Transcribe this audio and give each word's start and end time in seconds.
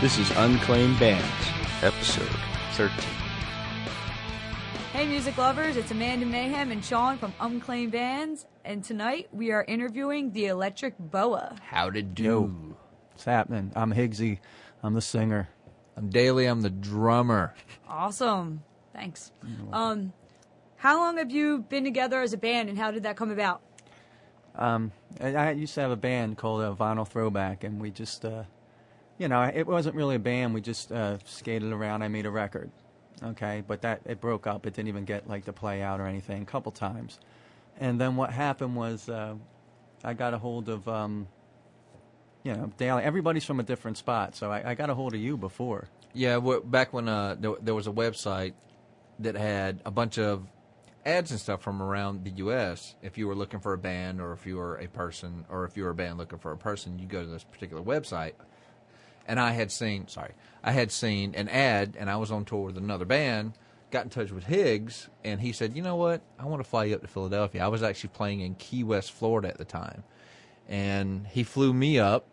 This 0.00 0.16
is 0.16 0.30
Unclaimed 0.36 0.96
Bands, 1.00 1.26
episode 1.82 2.30
13. 2.74 2.92
Hey, 4.92 5.08
music 5.08 5.36
lovers, 5.36 5.76
it's 5.76 5.90
Amanda 5.90 6.24
Mayhem 6.24 6.70
and 6.70 6.84
Sean 6.84 7.18
from 7.18 7.32
Unclaimed 7.40 7.90
Bands, 7.90 8.46
and 8.64 8.84
tonight 8.84 9.28
we 9.32 9.50
are 9.50 9.64
interviewing 9.64 10.30
the 10.30 10.46
Electric 10.46 10.96
Boa. 11.00 11.56
How 11.64 11.90
to 11.90 12.00
do? 12.00 12.22
Yo. 12.22 12.76
What's 13.10 13.24
happening? 13.24 13.72
I'm 13.74 13.92
Higgsy. 13.92 14.38
I'm 14.84 14.94
the 14.94 15.00
singer. 15.00 15.48
I'm 15.96 16.10
Daly. 16.10 16.46
I'm 16.46 16.60
the 16.62 16.70
drummer. 16.70 17.56
Awesome. 17.88 18.62
Thanks. 18.92 19.32
Um, 19.72 20.12
how 20.76 20.98
long 20.98 21.18
have 21.18 21.32
you 21.32 21.58
been 21.68 21.82
together 21.82 22.20
as 22.20 22.32
a 22.32 22.38
band, 22.38 22.68
and 22.68 22.78
how 22.78 22.92
did 22.92 23.02
that 23.02 23.16
come 23.16 23.32
about? 23.32 23.62
Um, 24.54 24.92
I, 25.20 25.34
I 25.34 25.50
used 25.50 25.74
to 25.74 25.80
have 25.80 25.90
a 25.90 25.96
band 25.96 26.38
called 26.38 26.60
uh, 26.62 26.72
Vinyl 26.72 27.06
Throwback, 27.06 27.64
and 27.64 27.80
we 27.80 27.90
just, 27.90 28.24
uh, 28.24 28.44
you 29.18 29.28
know, 29.28 29.42
it 29.42 29.66
wasn't 29.66 29.96
really 29.96 30.16
a 30.16 30.20
band. 30.20 30.54
We 30.54 30.60
just 30.60 30.92
uh, 30.92 31.18
skated 31.24 31.72
around. 31.72 32.02
I 32.02 32.08
made 32.08 32.26
a 32.26 32.30
record, 32.30 32.70
okay, 33.22 33.62
but 33.66 33.82
that 33.82 34.00
it 34.06 34.20
broke 34.20 34.46
up. 34.46 34.66
It 34.66 34.74
didn't 34.74 34.88
even 34.88 35.04
get 35.04 35.28
like 35.28 35.44
the 35.44 35.52
play 35.52 35.82
out 35.82 36.00
or 36.00 36.06
anything. 36.06 36.42
A 36.42 36.46
couple 36.46 36.72
times, 36.72 37.18
and 37.78 38.00
then 38.00 38.16
what 38.16 38.30
happened 38.30 38.76
was 38.76 39.08
uh, 39.08 39.34
I 40.04 40.14
got 40.14 40.34
a 40.34 40.38
hold 40.38 40.68
of, 40.68 40.86
um, 40.88 41.26
you 42.44 42.52
know, 42.54 42.70
Daly. 42.76 43.02
Everybody's 43.02 43.44
from 43.44 43.60
a 43.60 43.64
different 43.64 43.98
spot, 43.98 44.36
so 44.36 44.50
I, 44.50 44.70
I 44.70 44.74
got 44.74 44.90
a 44.90 44.94
hold 44.94 45.14
of 45.14 45.20
you 45.20 45.36
before. 45.36 45.88
Yeah, 46.14 46.40
wh- 46.40 46.64
back 46.64 46.92
when 46.92 47.08
uh, 47.08 47.36
there, 47.38 47.54
there 47.60 47.74
was 47.74 47.86
a 47.86 47.92
website 47.92 48.54
that 49.18 49.34
had 49.34 49.80
a 49.84 49.90
bunch 49.90 50.18
of 50.18 50.46
ads 51.04 51.30
and 51.30 51.40
stuff 51.40 51.62
from 51.62 51.82
around 51.82 52.24
the 52.24 52.30
U.S. 52.32 52.94
If 53.02 53.18
you 53.18 53.26
were 53.26 53.34
looking 53.34 53.60
for 53.60 53.72
a 53.72 53.78
band, 53.78 54.20
or 54.20 54.32
if 54.32 54.46
you 54.46 54.56
were 54.56 54.76
a 54.76 54.86
person, 54.86 55.44
or 55.48 55.64
if 55.64 55.76
you 55.76 55.84
were 55.84 55.90
a 55.90 55.94
band 55.94 56.18
looking 56.18 56.38
for 56.38 56.52
a 56.52 56.56
person, 56.56 56.98
you 56.98 57.06
go 57.06 57.22
to 57.22 57.28
this 57.28 57.44
particular 57.44 57.82
website. 57.82 58.34
And 59.28 59.38
I 59.38 59.52
had 59.52 59.70
seen, 59.70 60.08
sorry, 60.08 60.32
I 60.64 60.72
had 60.72 60.90
seen 60.90 61.34
an 61.34 61.48
ad, 61.48 61.96
and 61.98 62.10
I 62.10 62.16
was 62.16 62.32
on 62.32 62.44
tour 62.44 62.64
with 62.64 62.78
another 62.78 63.04
band. 63.04 63.52
Got 63.90 64.04
in 64.04 64.10
touch 64.10 64.30
with 64.30 64.44
Higgs, 64.44 65.08
and 65.24 65.40
he 65.40 65.52
said, 65.52 65.76
"You 65.76 65.82
know 65.82 65.96
what? 65.96 66.20
I 66.38 66.46
want 66.46 66.62
to 66.62 66.68
fly 66.68 66.84
you 66.84 66.94
up 66.94 67.02
to 67.02 67.06
Philadelphia." 67.06 67.64
I 67.64 67.68
was 67.68 67.82
actually 67.82 68.10
playing 68.10 68.40
in 68.40 68.54
Key 68.54 68.84
West, 68.84 69.12
Florida 69.12 69.48
at 69.48 69.58
the 69.58 69.64
time, 69.64 70.02
and 70.68 71.26
he 71.26 71.42
flew 71.42 71.72
me 71.72 71.98
up, 71.98 72.26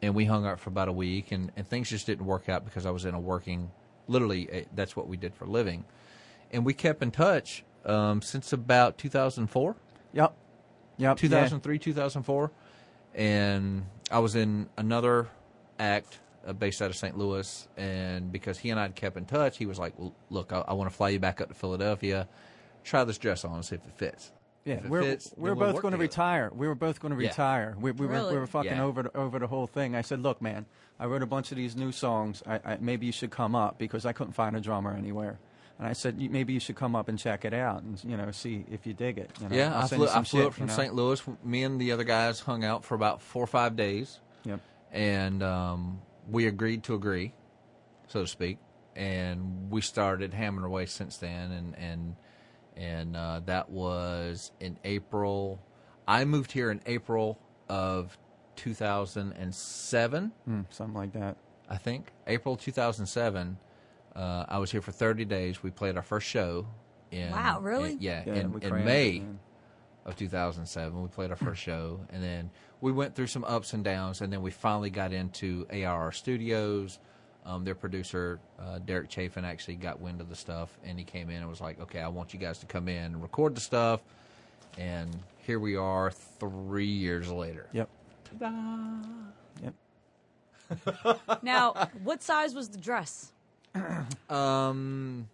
and 0.00 0.14
we 0.14 0.24
hung 0.24 0.46
out 0.46 0.58
for 0.58 0.70
about 0.70 0.88
a 0.88 0.92
week, 0.92 1.30
and, 1.32 1.52
and 1.56 1.66
things 1.66 1.90
just 1.90 2.06
didn't 2.06 2.24
work 2.24 2.48
out 2.48 2.64
because 2.64 2.86
I 2.86 2.90
was 2.90 3.04
in 3.04 3.14
a 3.14 3.20
working, 3.20 3.70
literally, 4.08 4.50
uh, 4.50 4.64
that's 4.74 4.96
what 4.96 5.06
we 5.06 5.16
did 5.18 5.34
for 5.34 5.44
a 5.44 5.48
living, 5.50 5.84
and 6.50 6.64
we 6.64 6.72
kept 6.72 7.02
in 7.02 7.10
touch 7.10 7.62
um, 7.84 8.22
since 8.22 8.52
about 8.52 8.96
2004, 8.96 9.76
Yep. 10.14 10.34
Yep. 10.96 11.16
2003, 11.18 11.78
2004, 11.78 12.50
and 13.14 13.84
I 14.10 14.18
was 14.18 14.34
in 14.34 14.68
another 14.78 15.28
act 15.78 16.20
based 16.58 16.82
out 16.82 16.90
of 16.90 16.96
St. 16.96 17.16
Louis, 17.16 17.68
and 17.76 18.32
because 18.32 18.58
he 18.58 18.70
and 18.70 18.78
I 18.80 18.84
had 18.84 18.94
kept 18.94 19.16
in 19.16 19.24
touch, 19.24 19.58
he 19.58 19.66
was 19.66 19.78
like, 19.78 19.98
well, 19.98 20.14
"Look, 20.30 20.52
I, 20.52 20.64
I 20.66 20.72
want 20.74 20.90
to 20.90 20.96
fly 20.96 21.10
you 21.10 21.18
back 21.18 21.40
up 21.40 21.48
to 21.48 21.54
Philadelphia, 21.54 22.28
try 22.84 23.04
this 23.04 23.18
dress 23.18 23.44
on 23.44 23.54
and 23.54 23.64
see 23.64 23.76
if 23.76 23.84
it 23.86 23.92
fits." 23.94 24.32
Yeah, 24.64 24.74
If 24.74 24.84
it 24.84 24.90
we're 24.90 25.02
fits, 25.02 25.34
we're 25.36 25.54
both 25.56 25.82
going 25.82 25.92
to 25.92 25.98
retire. 25.98 26.50
We 26.54 26.68
were 26.68 26.76
both 26.76 27.00
going 27.00 27.12
to 27.16 27.20
Yeah. 27.20 27.30
retire. 27.30 27.74
We, 27.80 27.90
we, 27.90 28.06
were, 28.06 28.30
we 28.30 28.36
were 28.38 28.46
fucking 28.46 28.70
Yeah. 28.70 28.84
over 28.84 29.02
the, 29.02 29.16
over 29.16 29.40
the 29.40 29.48
whole 29.48 29.66
thing. 29.66 29.96
I 29.96 30.02
said, 30.02 30.20
look, 30.22 30.40
man, 30.40 30.66
I 31.00 31.06
wrote 31.06 31.22
a 31.22 31.26
bunch 31.26 31.50
of 31.50 31.56
these 31.56 31.74
new 31.74 31.90
songs. 31.90 32.44
I, 32.46 32.60
I, 32.64 32.78
maybe 32.80 33.06
you 33.06 33.10
should 33.10 33.32
come 33.32 33.56
up 33.56 33.76
because 33.76 34.06
I 34.06 34.12
couldn't 34.12 34.34
find 34.34 34.54
a 34.54 34.60
drummer 34.60 34.92
anywhere. 34.94 35.40
And 35.80 35.88
I 35.88 35.94
said, 35.94 36.16
maybe 36.30 36.52
you 36.52 36.60
should 36.60 36.76
come 36.76 36.94
up 36.94 37.08
and 37.08 37.18
check 37.18 37.44
it 37.44 37.52
out 37.52 37.82
and 37.82 38.00
you 38.04 38.16
know 38.16 38.30
see 38.30 38.64
if 38.70 38.86
you 38.86 38.92
dig 38.92 39.18
it. 39.18 39.30
You 39.40 39.48
know, 39.48 39.56
Yeah, 39.56 39.74
I'll 39.74 39.82
I 39.82 39.88
flew, 39.88 39.98
you 40.04 40.10
I 40.12 40.22
flew 40.22 40.38
shit, 40.40 40.46
up 40.46 40.54
from 40.54 40.62
you 40.64 40.68
know? 40.68 40.76
St. 40.76 40.94
Louis. 40.94 41.22
Me 41.42 41.64
and 41.64 41.80
the 41.80 41.90
other 41.90 42.04
guys 42.04 42.38
hung 42.38 42.62
out 42.62 42.84
for 42.84 42.94
about 42.94 43.20
four 43.20 43.42
or 43.42 43.48
five 43.48 43.74
days, 43.74 44.20
Yep. 44.44 44.60
and 44.92 45.42
um, 45.42 46.00
we 46.30 46.46
agreed 46.46 46.82
to 46.84 46.94
agree, 46.94 47.32
so 48.08 48.22
to 48.22 48.26
speak, 48.26 48.58
and 48.96 49.70
we 49.70 49.80
started 49.80 50.32
hammering 50.34 50.64
away 50.66 50.86
since 50.86 51.16
then, 51.18 51.50
and 51.52 51.76
and 51.78 52.16
and 52.76 53.16
uh, 53.16 53.40
that 53.46 53.70
was 53.70 54.52
in 54.60 54.78
April. 54.84 55.60
I 56.08 56.24
moved 56.24 56.52
here 56.52 56.70
in 56.70 56.80
April 56.86 57.38
of 57.68 58.16
2007. 58.56 60.32
Mm, 60.48 60.64
something 60.70 60.94
like 60.94 61.12
that. 61.12 61.36
I 61.68 61.76
think 61.76 62.10
April 62.26 62.56
2007. 62.56 63.58
Uh, 64.14 64.44
I 64.48 64.58
was 64.58 64.70
here 64.70 64.82
for 64.82 64.92
30 64.92 65.24
days. 65.24 65.62
We 65.62 65.70
played 65.70 65.96
our 65.96 66.02
first 66.02 66.26
show. 66.26 66.66
In, 67.10 67.30
Wow, 67.30 67.60
really? 67.60 67.92
in- 67.92 68.00
yeah, 68.00 68.22
Yeah, 68.26 68.34
in, 68.34 68.40
in 68.54 68.60
crammed 68.60 68.64
it, 68.80 68.84
May 68.84 69.18
man. 69.20 69.38
Of 70.04 70.16
2007. 70.16 71.02
We 71.02 71.08
played 71.08 71.30
our 71.30 71.36
first 71.36 71.62
show, 71.62 72.00
and 72.10 72.22
then 72.22 72.50
we 72.80 72.92
went 72.92 73.14
through 73.14 73.28
some 73.28 73.44
ups 73.44 73.72
and 73.72 73.84
downs, 73.84 74.20
and 74.20 74.32
then 74.32 74.42
we 74.42 74.50
finally 74.50 74.90
got 74.90 75.12
into 75.12 75.66
ARR 75.70 76.12
Studios. 76.12 76.98
Um, 77.44 77.64
their 77.64 77.74
producer, 77.74 78.38
uh, 78.60 78.78
Derek 78.78 79.10
Chafin, 79.10 79.44
actually 79.44 79.74
got 79.74 80.00
wind 80.00 80.20
of 80.20 80.28
the 80.28 80.36
stuff, 80.36 80.70
and 80.84 80.98
he 80.98 81.04
came 81.04 81.28
in 81.28 81.36
and 81.36 81.48
was 81.48 81.60
like, 81.60 81.80
"Okay, 81.80 82.00
I 82.00 82.08
want 82.08 82.32
you 82.32 82.38
guys 82.38 82.58
to 82.60 82.66
come 82.66 82.88
in 82.88 83.04
and 83.14 83.22
record 83.22 83.56
the 83.56 83.60
stuff." 83.60 84.00
And 84.78 85.10
here 85.38 85.58
we 85.58 85.76
are, 85.76 86.10
three 86.10 86.86
years 86.86 87.30
later. 87.30 87.68
Yep. 87.72 87.88
Ta-da. 88.38 89.02
Yep. 89.62 89.74
Now, 91.42 91.88
what 92.02 92.22
size 92.22 92.54
was 92.54 92.68
the 92.70 92.78
dress? 92.78 93.32
Um, 94.30 95.28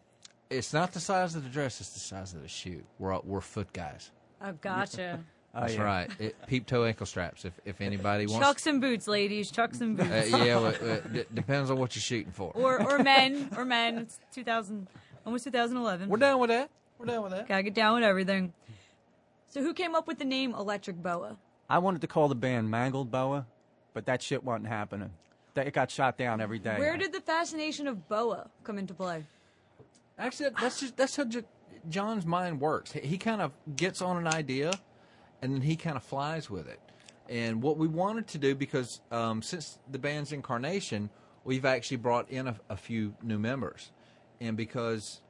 it's 0.51 0.73
not 0.73 0.93
the 0.93 0.99
size 1.01 1.37
of 1.37 1.45
the 1.45 1.51
dress; 1.51 1.81
it's 1.81 1.91
the 1.91 2.01
size 2.01 2.35
of 2.35 2.43
the 2.43 2.49
shoe. 2.49 2.83
We're 2.99 3.21
we're 3.21 3.41
foot 3.41 3.73
guys. 3.73 4.11
Oh, 4.43 4.53
gotcha. 4.61 5.21
Oh, 5.55 5.61
That's 5.63 5.75
yeah. 5.75 5.83
right. 5.83 6.11
It, 6.21 6.37
peep 6.47 6.67
toe 6.67 6.85
ankle 6.85 7.07
straps. 7.07 7.45
If 7.45 7.53
if 7.65 7.81
anybody 7.81 8.27
wants, 8.27 8.47
Chucks 8.47 8.67
and 8.67 8.81
boots, 8.81 9.09
ladies. 9.09 9.51
Chucks 9.51 9.81
and 9.81 9.97
boots. 9.97 10.11
uh, 10.11 10.37
yeah, 10.37 10.57
well, 10.57 10.67
uh, 10.67 10.97
d- 11.13 11.25
depends 11.35 11.71
on 11.71 11.79
what 11.79 11.97
you're 11.97 12.03
shooting 12.03 12.31
for. 12.33 12.53
or 12.55 12.81
or 12.83 12.99
men, 13.03 13.51
or 13.57 13.65
men. 13.65 13.99
It's 13.99 14.19
2000, 14.35 14.87
almost 15.25 15.45
2011. 15.45 16.09
We're 16.09 16.19
down 16.19 16.39
with 16.39 16.51
that. 16.51 16.71
We're 16.99 17.07
down 17.07 17.23
with 17.23 17.33
that. 17.33 17.49
Gotta 17.49 17.63
get 17.63 17.75
down 17.75 17.95
with 17.95 18.05
everything. 18.05 18.53
So, 19.49 19.63
who 19.63 19.73
came 19.73 19.95
up 19.95 20.07
with 20.07 20.19
the 20.19 20.25
name 20.27 20.55
Electric 20.55 21.03
Boa? 21.03 21.37
I 21.71 21.79
wanted 21.79 22.03
to 22.03 22.07
call 22.07 22.29
the 22.29 22.35
band 22.35 22.71
Mangled 22.71 23.11
Boa, 23.11 23.47
but 23.95 24.07
that 24.07 24.23
shit 24.23 24.45
wasn't 24.45 24.69
happening. 24.69 25.11
That 25.55 25.67
it 25.67 25.73
got 25.73 25.91
shot 25.91 26.19
down 26.19 26.41
every 26.41 26.59
day. 26.59 26.79
Where 26.79 26.97
did 26.97 27.13
the 27.13 27.21
fascination 27.21 27.89
of 27.89 28.07
boa 28.09 28.49
come 28.65 28.79
into 28.79 28.95
play? 28.95 29.25
Actually, 30.19 30.51
that's 30.61 30.79
just 30.81 30.97
that's 30.97 31.17
how 31.17 31.25
J- 31.25 31.43
John's 31.89 32.27
mind 32.27 32.61
works. 32.61 32.93
He, 32.93 33.19
kind 33.19 33.41
of 33.41 33.53
gets 33.77 34.03
on 34.03 34.17
an 34.17 34.27
idea, 34.27 34.73
and 35.43 35.55
then 35.55 35.61
he 35.63 35.77
kind 35.77 35.97
of 35.97 36.03
flies 36.03 36.49
with 36.49 36.69
it. 36.69 36.81
And 37.29 37.63
what 37.63 37.77
we 37.77 37.89
wanted 37.89 38.27
to 38.29 38.39
do, 38.39 38.55
because 38.55 39.01
um, 39.11 39.43
since 39.43 39.79
the 39.91 39.99
band's 39.99 40.33
incarnation, 40.33 41.11
we've 41.45 41.65
actually 41.65 41.99
brought 41.99 42.31
in 42.31 42.49
a, 42.49 42.57
a 42.71 42.77
few 42.77 43.15
new 43.23 43.39
members, 43.39 43.91
and 44.41 44.57
because 44.57 45.21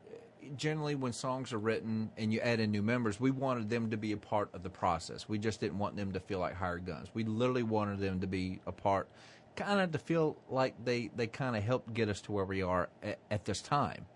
generally 0.57 0.95
when 0.95 1.13
songs 1.13 1.53
are 1.53 1.59
written 1.59 2.11
and 2.17 2.33
you 2.33 2.41
add 2.41 2.61
in 2.61 2.71
new 2.71 2.83
members, 2.83 3.21
we 3.21 3.31
wanted 3.31 3.69
them 3.69 3.91
to 3.91 3.97
be 3.97 4.13
a 4.13 4.17
part 4.17 4.49
of 4.55 4.63
the 4.63 4.71
process. 4.71 5.29
We 5.29 5.39
just 5.39 5.61
didn't 5.61 5.79
want 5.79 5.97
them 5.97 6.13
to 6.13 6.21
feel 6.21 6.39
like 6.39 6.55
hired 6.55 6.87
guns. 6.87 7.09
We 7.15 7.25
literally 7.25 7.63
wanted 7.63 7.99
them 7.99 8.21
to 8.21 8.27
be 8.27 8.61
a 8.67 8.73
part, 8.73 9.09
kind 9.57 9.81
of 9.81 9.93
to 9.93 9.99
feel 9.99 10.37
like 10.49 10.75
they, 10.85 11.11
they 11.17 11.27
kind 11.27 11.57
of 11.57 11.63
helped 11.63 11.93
get 11.93 12.09
us 12.09 12.21
to 12.23 12.33
where 12.33 12.45
we 12.45 12.63
are 12.63 12.89
at, 13.03 13.19
at 13.31 13.45
this 13.45 13.61
time. 13.61 14.07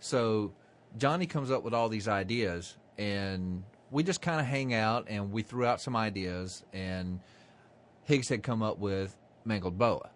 So 0.00 0.52
Johnny 0.96 1.26
comes 1.26 1.50
up 1.50 1.62
with 1.62 1.74
all 1.74 1.88
these 1.88 2.08
ideas, 2.08 2.76
and 2.96 3.62
we 3.90 4.02
just 4.02 4.22
kind 4.22 4.40
of 4.40 4.46
hang 4.46 4.74
out 4.74 5.06
and 5.08 5.30
we 5.32 5.42
threw 5.42 5.64
out 5.64 5.80
some 5.80 5.94
ideas, 5.96 6.64
and 6.72 7.20
Higgs 8.04 8.28
had 8.28 8.42
come 8.42 8.62
up 8.62 8.78
with 8.78 9.16
Mangled 9.44 9.78
Boa, 9.78 10.10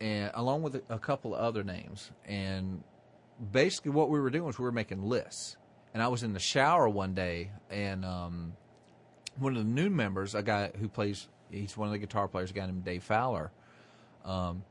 and 0.00 0.30
along 0.34 0.62
with 0.62 0.82
a, 0.88 0.98
couple 0.98 1.34
of 1.34 1.40
other 1.40 1.62
names. 1.62 2.10
And 2.24 2.82
basically, 3.52 3.92
what 3.92 4.10
we 4.10 4.20
were 4.20 4.30
doing 4.30 4.44
was 4.44 4.58
we 4.58 4.64
were 4.64 4.72
making 4.72 5.02
lists. 5.02 5.56
And 5.94 6.02
I 6.02 6.08
was 6.08 6.22
in 6.22 6.32
the 6.34 6.40
shower 6.40 6.88
one 6.88 7.14
day, 7.14 7.50
and 7.70 8.04
um, 8.04 8.52
one 9.38 9.56
of 9.56 9.64
the 9.64 9.70
new 9.70 9.90
members, 9.90 10.34
a 10.34 10.42
guy 10.42 10.70
who 10.78 10.88
plays, 10.88 11.28
he's 11.50 11.76
one 11.76 11.88
of 11.88 11.92
the 11.92 11.98
guitar 11.98 12.28
players, 12.28 12.50
a 12.50 12.54
guy 12.54 12.66
named 12.66 12.84
Dave 12.84 13.02
Fowler. 13.02 13.50
Um, 14.24 14.64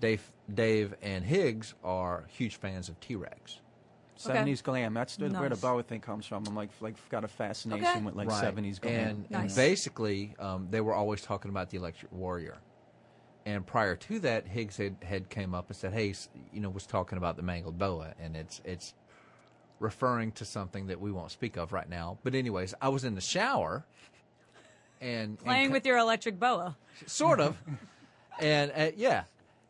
Dave, 0.00 0.22
Dave 0.52 0.94
and 1.02 1.24
Higgs 1.24 1.74
are 1.84 2.24
huge 2.28 2.56
fans 2.56 2.88
of 2.88 2.98
T 3.00 3.16
Rex. 3.16 3.60
Seventies 4.20 4.62
glam. 4.62 4.92
That's 4.94 5.16
the, 5.16 5.28
where 5.30 5.48
the 5.48 5.48
Nice. 5.50 5.60
Boa 5.60 5.82
thing 5.82 6.00
comes 6.00 6.26
from. 6.26 6.44
I'm 6.46 6.54
like 6.54 6.70
like 6.80 6.94
got 7.08 7.24
a 7.24 7.28
fascination 7.28 7.84
Okay. 7.86 8.00
with 8.04 8.14
like 8.14 8.28
Right. 8.28 8.40
seventies 8.40 8.78
glam. 8.78 8.94
And, 9.08 9.08
and 9.24 9.30
Nice. 9.30 9.56
basically, 9.56 10.34
um, 10.38 10.68
they 10.70 10.80
were 10.80 10.94
always 10.94 11.22
talking 11.22 11.50
about 11.50 11.70
the 11.70 11.78
Electric 11.78 12.12
Warrior. 12.12 12.58
And 13.46 13.66
prior 13.66 13.96
to 13.96 14.20
that, 14.20 14.46
Higgs 14.46 14.76
had, 14.76 14.96
had 15.02 15.30
came 15.30 15.54
up 15.54 15.68
and 15.68 15.76
said, 15.76 15.92
"Hey, 15.94 16.10
s- 16.10 16.28
you 16.52 16.60
know, 16.60 16.68
was 16.68 16.86
talking 16.86 17.16
about 17.16 17.36
the 17.36 17.42
mangled 17.42 17.78
boa, 17.78 18.12
and 18.20 18.36
it's 18.36 18.60
it's 18.64 18.92
referring 19.78 20.32
to 20.32 20.44
something 20.44 20.88
that 20.88 21.00
we 21.00 21.10
won't 21.10 21.30
speak 21.30 21.56
of 21.56 21.72
right 21.72 21.88
now." 21.88 22.18
But 22.22 22.34
anyways, 22.34 22.74
I 22.82 22.90
was 22.90 23.04
in 23.04 23.14
the 23.14 23.20
shower, 23.22 23.86
and 25.00 25.38
Playing 25.38 25.64
and 25.66 25.72
with 25.72 25.86
your 25.86 25.96
electric 25.98 26.38
boa. 26.38 26.76
sort 27.06 27.40
of, 27.40 27.56
and 28.40 28.70
uh, 28.76 28.90
yeah, 28.96 29.24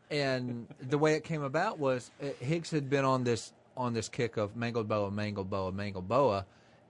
and 0.09 0.67
the 0.81 0.97
way 0.97 1.13
it 1.13 1.23
came 1.23 1.41
about 1.43 1.79
was 1.79 2.11
uh, 2.21 2.25
Higgs 2.43 2.69
had 2.71 2.89
been 2.89 3.05
on 3.05 3.23
this 3.23 3.53
on 3.77 3.93
this 3.93 4.09
kick 4.09 4.37
of 4.37 4.55
mangled 4.55 4.87
boa, 4.87 5.09
mangled 5.11 5.49
boa, 5.49 5.71
mangled 5.71 6.07
boa, 6.07 6.45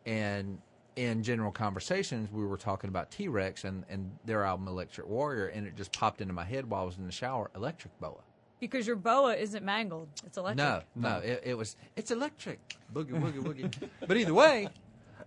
and 0.06 0.58
in 0.98 1.24
general 1.24 1.52
conversations 1.52 2.30
we 2.32 2.44
were 2.46 2.58
talking 2.58 2.90
about 2.90 3.10
T 3.12 3.28
Rex 3.28 3.64
and 3.64 3.86
and 3.90 4.12
their 4.26 4.44
album 4.44 4.68
Electric 4.68 5.08
Warrior, 5.08 5.48
and 5.48 5.66
it 5.68 5.76
just 5.76 5.94
popped 5.94 6.22
into 6.22 6.34
my 6.34 6.44
head 6.44 6.70
while 6.70 6.82
I 6.84 6.86
was 6.86 6.98
in 6.98 7.06
the 7.06 7.12
shower, 7.12 7.50
Electric 7.56 7.98
Boa. 8.00 8.22
because 8.60 8.86
your 8.86 8.96
boa 8.98 9.34
isn't 9.36 9.64
mangled. 9.64 10.08
It's 10.26 10.38
electric. 10.38 10.58
No, 10.58 10.82
no, 10.96 11.18
it, 11.20 11.42
it 11.46 11.58
was 11.58 11.76
it's 11.96 12.12
electric. 12.12 12.78
Boogie 12.94 13.12
woogie 13.12 13.42
woogie. 13.42 13.90
but 14.08 14.18
either 14.18 14.34
way, 14.34 14.68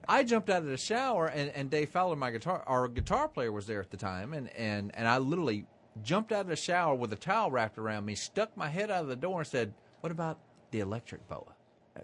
I 0.08 0.22
jumped 0.22 0.50
out 0.50 0.62
of 0.62 0.68
the 0.68 0.76
shower 0.76 1.26
and, 1.28 1.50
and 1.50 1.70
Dave 1.70 1.88
Fowler, 1.88 2.16
my 2.16 2.30
guitar 2.30 2.62
our 2.66 2.88
guitar 2.88 3.26
player 3.28 3.50
was 3.52 3.66
there 3.66 3.80
at 3.80 3.90
the 3.90 3.96
time 3.96 4.34
and, 4.34 4.50
and, 4.50 4.90
and 4.94 5.08
I 5.08 5.18
literally 5.18 5.66
jumped 6.02 6.30
out 6.32 6.42
of 6.42 6.48
the 6.48 6.56
shower 6.56 6.94
with 6.94 7.12
a 7.12 7.16
towel 7.16 7.50
wrapped 7.50 7.78
around 7.78 8.04
me, 8.04 8.14
stuck 8.14 8.54
my 8.56 8.68
head 8.68 8.90
out 8.90 9.02
of 9.02 9.08
the 9.08 9.16
door 9.16 9.40
and 9.40 9.46
said, 9.46 9.72
What 10.00 10.12
about 10.12 10.38
the 10.74 10.80
electric 10.80 11.26
boa? 11.28 11.54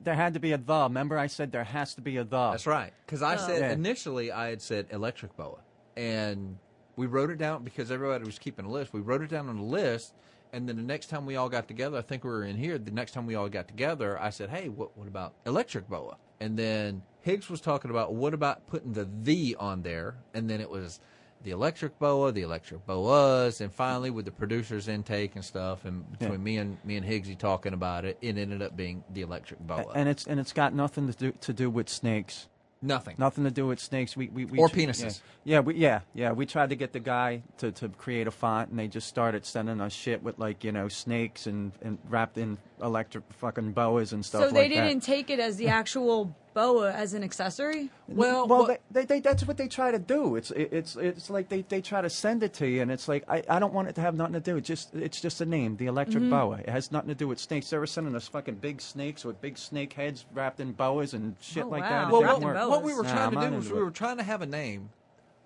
There 0.04 0.14
had 0.14 0.34
to 0.34 0.40
be 0.40 0.52
a 0.52 0.58
the. 0.58 0.84
Remember, 0.84 1.18
I 1.18 1.26
said 1.26 1.50
there 1.50 1.64
has 1.64 1.94
to 1.94 2.00
be 2.00 2.16
a 2.18 2.24
the. 2.24 2.52
That's 2.52 2.66
right. 2.68 2.92
Because 3.04 3.22
I 3.22 3.34
oh. 3.34 3.38
said 3.38 3.60
Yeah. 3.60 3.72
initially 3.72 4.30
I 4.30 4.50
had 4.50 4.62
said 4.62 4.86
electric 4.90 5.36
boa, 5.36 5.58
and 5.96 6.56
we 6.94 7.06
wrote 7.06 7.30
it 7.30 7.38
down 7.38 7.64
because 7.64 7.90
everybody 7.90 8.24
was 8.24 8.38
keeping 8.38 8.64
a 8.64 8.70
list. 8.70 8.92
We 8.92 9.00
wrote 9.00 9.22
it 9.22 9.30
down 9.30 9.48
on 9.48 9.58
a 9.58 9.64
list, 9.64 10.14
and 10.52 10.68
then 10.68 10.76
the 10.76 10.82
next 10.82 11.08
time 11.08 11.26
we 11.26 11.34
all 11.34 11.48
got 11.48 11.66
together, 11.66 11.98
I 11.98 12.02
think 12.02 12.22
we 12.22 12.30
were 12.30 12.44
in 12.44 12.56
here. 12.56 12.78
The 12.78 12.92
next 12.92 13.12
time 13.12 13.26
we 13.26 13.34
all 13.34 13.48
got 13.48 13.66
together, 13.66 14.16
I 14.20 14.30
said, 14.30 14.50
"Hey, 14.50 14.68
what 14.68 14.96
what 14.96 15.08
about 15.08 15.34
electric 15.44 15.88
boa?" 15.88 16.16
And 16.38 16.56
then 16.56 17.02
Higgs 17.22 17.50
was 17.50 17.60
talking 17.60 17.90
about 17.90 18.14
what 18.14 18.32
about 18.32 18.68
putting 18.68 18.92
the 18.92 19.08
the 19.22 19.56
on 19.58 19.82
there, 19.82 20.18
and 20.32 20.48
then 20.48 20.60
it 20.60 20.70
was 20.70 21.00
the 21.42 21.50
electric 21.52 21.98
boa, 21.98 22.32
the 22.32 22.42
electric 22.42 22.86
boas, 22.86 23.60
and 23.60 23.72
finally 23.72 24.10
with 24.10 24.24
the 24.24 24.30
producers 24.30 24.88
intake 24.88 25.34
and 25.36 25.44
stuff, 25.44 25.84
and 25.84 26.10
between 26.12 26.32
Yeah. 26.32 26.36
me 26.38 26.56
and 26.58 26.78
me 26.84 26.96
and 26.96 27.06
Higgsy 27.06 27.38
talking 27.38 27.72
about 27.72 28.04
it, 28.04 28.18
it 28.20 28.36
ended 28.36 28.62
up 28.62 28.76
being 28.76 29.04
the 29.12 29.22
electric 29.22 29.60
boa. 29.60 29.90
and 29.94 30.08
it's 30.08 30.26
and 30.26 30.38
it's 30.38 30.52
got 30.52 30.74
nothing 30.74 31.10
to 31.10 31.16
do 31.16 31.32
to 31.40 31.52
do 31.52 31.70
with 31.70 31.88
snakes. 31.88 32.46
Nothing. 32.82 33.16
Nothing 33.18 33.44
to 33.44 33.50
do 33.50 33.66
with 33.66 33.78
snakes. 33.78 34.16
We, 34.16 34.28
we, 34.28 34.46
we 34.46 34.58
Or 34.58 34.68
penises. 34.70 35.20
Yeah, 35.44 35.56
yeah, 35.56 35.60
we, 35.60 35.74
yeah, 35.74 36.00
yeah. 36.14 36.32
We 36.32 36.46
tried 36.46 36.70
to 36.70 36.76
get 36.76 36.94
the 36.94 36.98
guy 37.00 37.42
to, 37.58 37.70
to 37.72 37.90
create 37.90 38.26
a 38.26 38.30
font, 38.30 38.70
and 38.70 38.78
they 38.78 38.88
just 38.88 39.06
started 39.06 39.44
sending 39.44 39.82
us 39.82 39.92
shit 39.92 40.22
with 40.22 40.38
like 40.38 40.64
you 40.64 40.72
know 40.72 40.88
snakes 40.88 41.46
and, 41.46 41.72
and 41.82 41.98
wrapped 42.08 42.38
in 42.38 42.56
electric 42.82 43.24
fucking 43.34 43.72
boas 43.72 44.14
and 44.14 44.24
stuff 44.24 44.44
So 44.44 44.50
they 44.50 44.62
like 44.62 44.70
didn't 44.70 45.02
take 45.02 45.28
it 45.28 45.38
as 45.40 45.58
the 45.58 45.68
actual 45.68 46.34
boa 46.54 46.92
as 46.92 47.14
an 47.14 47.22
accessory. 47.22 47.90
Well, 48.08 48.46
well, 48.48 48.60
what- 48.66 48.80
they, 48.90 49.00
they, 49.02 49.06
they, 49.06 49.20
that's 49.20 49.46
what 49.46 49.56
they 49.56 49.68
try 49.68 49.90
to 49.90 49.98
do. 49.98 50.36
It's 50.36 50.50
it, 50.50 50.68
it's 50.72 50.96
it's 50.96 51.30
like 51.30 51.48
they, 51.48 51.62
they 51.62 51.80
try 51.80 52.00
to 52.00 52.10
send 52.10 52.42
it 52.42 52.52
to 52.54 52.66
you, 52.68 52.82
and 52.82 52.90
it's 52.90 53.08
like 53.08 53.24
I, 53.28 53.42
I 53.48 53.58
don't 53.58 53.72
want 53.72 53.88
it 53.88 53.94
to 53.96 54.00
have 54.00 54.14
nothing 54.14 54.34
to 54.34 54.40
do. 54.40 54.56
It's 54.56 54.66
just 54.68 54.94
it's 54.94 55.20
just 55.20 55.40
a 55.40 55.46
name, 55.46 55.76
the 55.76 55.86
electric 55.86 56.22
Mm-hmm. 56.22 56.30
boa. 56.30 56.56
It 56.58 56.68
has 56.68 56.90
nothing 56.92 57.08
to 57.08 57.14
do 57.14 57.28
with 57.28 57.38
snakes. 57.38 57.70
They 57.70 57.78
were 57.78 57.86
sending 57.86 58.14
us 58.14 58.26
fucking 58.28 58.56
big 58.56 58.80
snakes 58.80 59.24
with 59.24 59.40
big 59.40 59.56
snake 59.58 59.92
heads 59.92 60.24
wrapped 60.32 60.60
in 60.60 60.72
boas 60.72 61.14
and 61.14 61.36
shit 61.40 61.64
Oh, 61.64 61.68
like 61.68 61.82
wow. 61.82 61.88
that. 61.88 62.12
Well, 62.12 62.22
what, 62.22 62.28
in 62.28 62.34
didn't 62.40 62.44
work. 62.44 62.56
boas. 62.56 62.68
what 62.70 62.82
we 62.82 62.94
were 62.94 63.02
Nah, 63.04 63.12
trying 63.12 63.36
I'm 63.36 63.42
to 63.44 63.50
do 63.50 63.56
was 63.56 63.70
we 63.72 63.78
it. 63.78 63.82
were 63.82 63.90
trying 63.90 64.16
to 64.18 64.22
have 64.22 64.42
a 64.42 64.46
name 64.46 64.90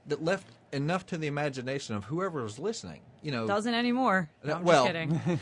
that 0.07 0.23
left 0.23 0.47
enough 0.73 1.07
to 1.07 1.17
the 1.17 1.27
imagination 1.27 1.95
of 1.95 2.05
whoever 2.05 2.43
was 2.43 2.59
listening. 2.59 3.01
You 3.23 3.31
know, 3.33 3.47
Doesn't 3.47 3.73
anymore. 3.73 4.29
No, 4.43 4.55
I'm 4.57 4.65
well- 4.65 4.85
just 4.85 4.93
kidding. 4.95 5.41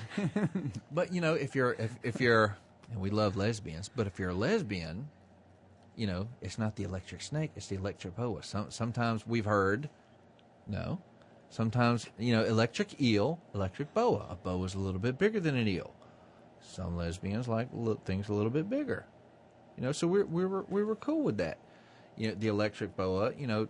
but 0.93 1.12
you 1.12 1.20
know, 1.20 1.35
if 1.35 1.55
you're 1.55 1.73
if, 1.79 1.99
if 2.03 2.20
you're 2.20 2.56
and 2.93 3.00
we 3.00 3.11
love 3.11 3.37
lesbians, 3.37 3.88
but 3.88 4.06
if 4.06 4.19
you're 4.19 4.29
a 4.31 4.35
lesbian, 4.35 5.09
you 5.96 6.06
know, 6.06 6.28
it's 6.40 6.58
not 6.58 6.76
the 6.76 6.84
electric 6.84 7.22
snake, 7.22 7.52
it's 7.56 7.66
the 7.66 7.76
electric 7.76 8.16
boa. 8.16 8.42
Some, 8.42 8.70
sometimes 8.70 9.26
we've 9.26 9.44
heard, 9.44 9.88
no, 10.66 11.00
sometimes 11.50 12.06
you 12.18 12.32
know, 12.32 12.44
electric 12.44 13.00
eel, 13.00 13.40
electric 13.54 13.92
boa. 13.94 14.26
A 14.30 14.34
boa 14.34 14.64
is 14.64 14.74
a 14.74 14.78
little 14.78 15.00
bit 15.00 15.18
bigger 15.18 15.40
than 15.40 15.56
an 15.56 15.68
eel. 15.68 15.94
Some 16.60 16.96
lesbians 16.96 17.48
like 17.48 17.68
things 18.04 18.28
a 18.28 18.32
little 18.32 18.50
bit 18.50 18.70
bigger. 18.70 19.04
You 19.76 19.84
know, 19.84 19.92
so 19.92 20.06
we 20.06 20.22
we 20.22 20.46
were 20.46 20.64
we 20.68 20.84
were 20.84 20.96
cool 20.96 21.22
with 21.22 21.38
that. 21.38 21.58
You 22.16 22.28
know, 22.28 22.34
the 22.34 22.48
electric 22.48 22.96
boa. 22.96 23.32
You 23.36 23.46
know, 23.46 23.68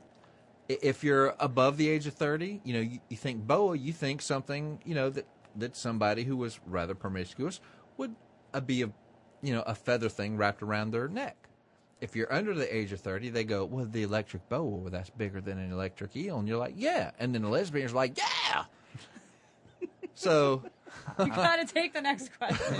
if 0.68 1.02
you're 1.04 1.34
above 1.38 1.76
the 1.76 1.88
age 1.88 2.06
of 2.06 2.14
30, 2.14 2.60
you 2.64 2.72
know, 2.72 2.80
you, 2.80 3.00
you 3.08 3.16
think 3.16 3.46
boa, 3.46 3.76
you 3.76 3.92
think 3.92 4.22
something, 4.22 4.78
you 4.84 4.94
know, 4.94 5.10
that, 5.10 5.26
that 5.56 5.76
somebody 5.76 6.24
who 6.24 6.36
was 6.36 6.60
rather 6.66 6.94
promiscuous 6.94 7.60
would 7.96 8.14
uh, 8.54 8.60
be 8.60 8.82
a, 8.82 8.90
you 9.42 9.52
know, 9.52 9.62
a 9.62 9.74
feather 9.74 10.08
thing 10.08 10.36
wrapped 10.36 10.62
around 10.62 10.92
their 10.92 11.08
neck. 11.08 11.48
If 12.02 12.16
you're 12.16 12.32
under 12.32 12.52
the 12.52 12.74
age 12.74 12.90
of 12.90 12.98
30, 13.00 13.30
they 13.30 13.44
go, 13.44 13.64
well, 13.64 13.86
the 13.86 14.02
electric 14.02 14.48
boa, 14.48 14.64
well, 14.64 14.90
that's 14.90 15.10
bigger 15.10 15.40
than 15.40 15.58
an 15.58 15.70
electric 15.70 16.16
eel. 16.16 16.38
And 16.38 16.48
you're 16.48 16.58
like, 16.58 16.74
yeah. 16.76 17.12
And 17.20 17.32
then 17.32 17.42
the 17.42 17.48
lesbian's 17.48 17.92
are 17.92 17.94
like, 17.94 18.18
yeah. 18.18 18.64
so, 20.14 20.64
you 21.20 21.28
gotta 21.28 21.64
take 21.64 21.92
the 21.92 22.02
next 22.02 22.30
question. 22.36 22.76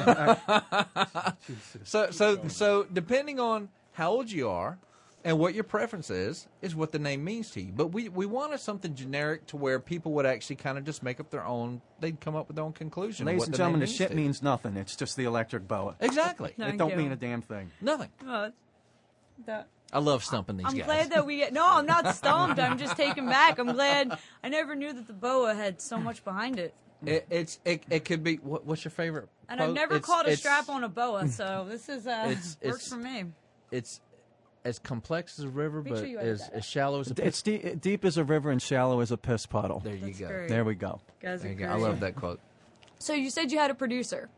so, 1.85 2.11
so, 2.11 2.49
so 2.49 2.87
depending 2.93 3.39
on 3.39 3.69
how 3.93 4.11
old 4.11 4.29
you 4.29 4.49
are 4.49 4.77
and 5.25 5.39
what 5.39 5.55
your 5.55 5.63
preference 5.63 6.11
is, 6.11 6.49
is 6.61 6.75
what 6.75 6.91
the 6.91 6.99
name 6.99 7.23
means 7.23 7.51
to 7.53 7.61
you. 7.61 7.73
But 7.73 7.89
we, 7.89 8.09
we 8.09 8.27
wanted 8.27 8.59
something 8.59 8.95
generic 8.95 9.47
to 9.49 9.57
where 9.57 9.79
people 9.79 10.13
would 10.15 10.27
actually 10.27 10.57
kind 10.57 10.79
of 10.79 10.85
just 10.85 11.03
make 11.03 11.21
up 11.21 11.31
their 11.31 11.45
own, 11.45 11.81
they'd 12.01 12.21
come 12.21 12.35
up 12.35 12.49
with 12.49 12.57
their 12.57 12.65
own 12.65 12.73
conclusion. 12.73 13.25
of 13.25 13.27
Ladies 13.29 13.39
what 13.39 13.47
and 13.47 13.55
the 13.55 13.59
gentlemen, 13.59 13.81
the 13.81 13.87
shit 13.87 14.15
means 14.15 14.43
nothing. 14.43 14.77
It's 14.77 14.97
just 14.97 15.17
the 15.17 15.25
electric 15.25 15.69
boa. 15.69 15.95
Exactly. 16.01 16.55
It 16.59 16.77
don't 16.77 16.91
you. 16.91 16.97
mean 16.97 17.13
a 17.13 17.17
damn 17.17 17.43
thing. 17.43 17.71
Nothing. 17.81 18.09
Oh, 18.27 18.51
it's- 19.43 19.47
that- 19.47 19.69
I 19.95 19.99
love 19.99 20.25
stumping 20.25 20.57
these 20.57 20.67
I'm 20.67 20.75
guys. 20.77 20.87
glad 20.87 21.11
that 21.11 21.27
we 21.27 21.37
get. 21.37 21.53
No, 21.53 21.67
I'm 21.67 21.85
not 21.85 22.15
stumped. 22.17 22.59
I'm 22.59 22.79
just 22.79 22.97
taken 22.97 23.27
back. 23.27 23.59
I'm 23.59 23.73
glad. 23.73 24.19
I 24.43 24.49
never 24.49 24.75
knew 24.75 24.91
that 24.93 25.07
the 25.07 25.13
boa 25.13 25.53
had 25.55 25.83
so 25.83 25.99
much 25.99 26.25
behind 26.25 26.59
it, 26.59 26.75
It, 27.05 27.27
it's 27.29 27.61
it, 27.67 27.83
it 27.91 28.05
could 28.07 28.25
be. 28.25 28.37
What, 28.37 28.65
what's 28.65 28.85
your 28.85 28.91
favorite? 28.93 29.29
and 29.51 29.61
I've 29.61 29.75
never 29.75 29.97
It's- 29.97 30.07
caught 30.07 30.27
a 30.27 30.35
strap 30.37 30.71
on 30.71 30.83
a 30.85 30.89
boa. 30.89 31.29
So 31.29 31.67
this 31.69 31.91
is 31.91 32.07
uh, 32.07 32.25
It's- 32.31 32.57
works 32.65 32.87
it's- 32.87 32.89
for 32.89 32.97
me. 32.97 33.25
It's 33.71 34.01
as 34.65 34.79
complex 34.79 35.39
as 35.39 35.45
a 35.45 35.49
river, 35.49 35.83
Make 35.83 35.93
but 35.95 36.07
sure 36.09 36.21
as, 36.21 36.49
as 36.49 36.65
shallow 36.65 37.01
as 37.01 37.11
a. 37.11 37.27
It's 37.27 37.43
deep, 37.43 37.81
deep 37.83 38.05
as 38.07 38.17
a 38.17 38.25
river 38.25 38.51
and 38.51 38.63
shallow 38.63 39.01
as 39.01 39.11
a 39.11 39.19
piss 39.19 39.45
puddle. 39.45 39.81
there 39.81 39.95
you 39.95 40.07
That's 40.07 40.21
go. 40.21 40.29
great. 40.29 40.49
There 40.49 40.65
we 40.65 40.75
go. 40.75 41.01
Guys, 41.21 41.43
There 41.43 41.51
you 41.53 41.59
go. 41.59 41.67
I 41.67 41.75
love 41.77 42.01
that 42.01 42.15
quote. 42.17 42.41
So 42.99 43.13
you 43.13 43.29
said 43.29 43.53
you 43.53 43.59
had 43.59 43.71
a 43.71 43.75
producer. 43.75 44.31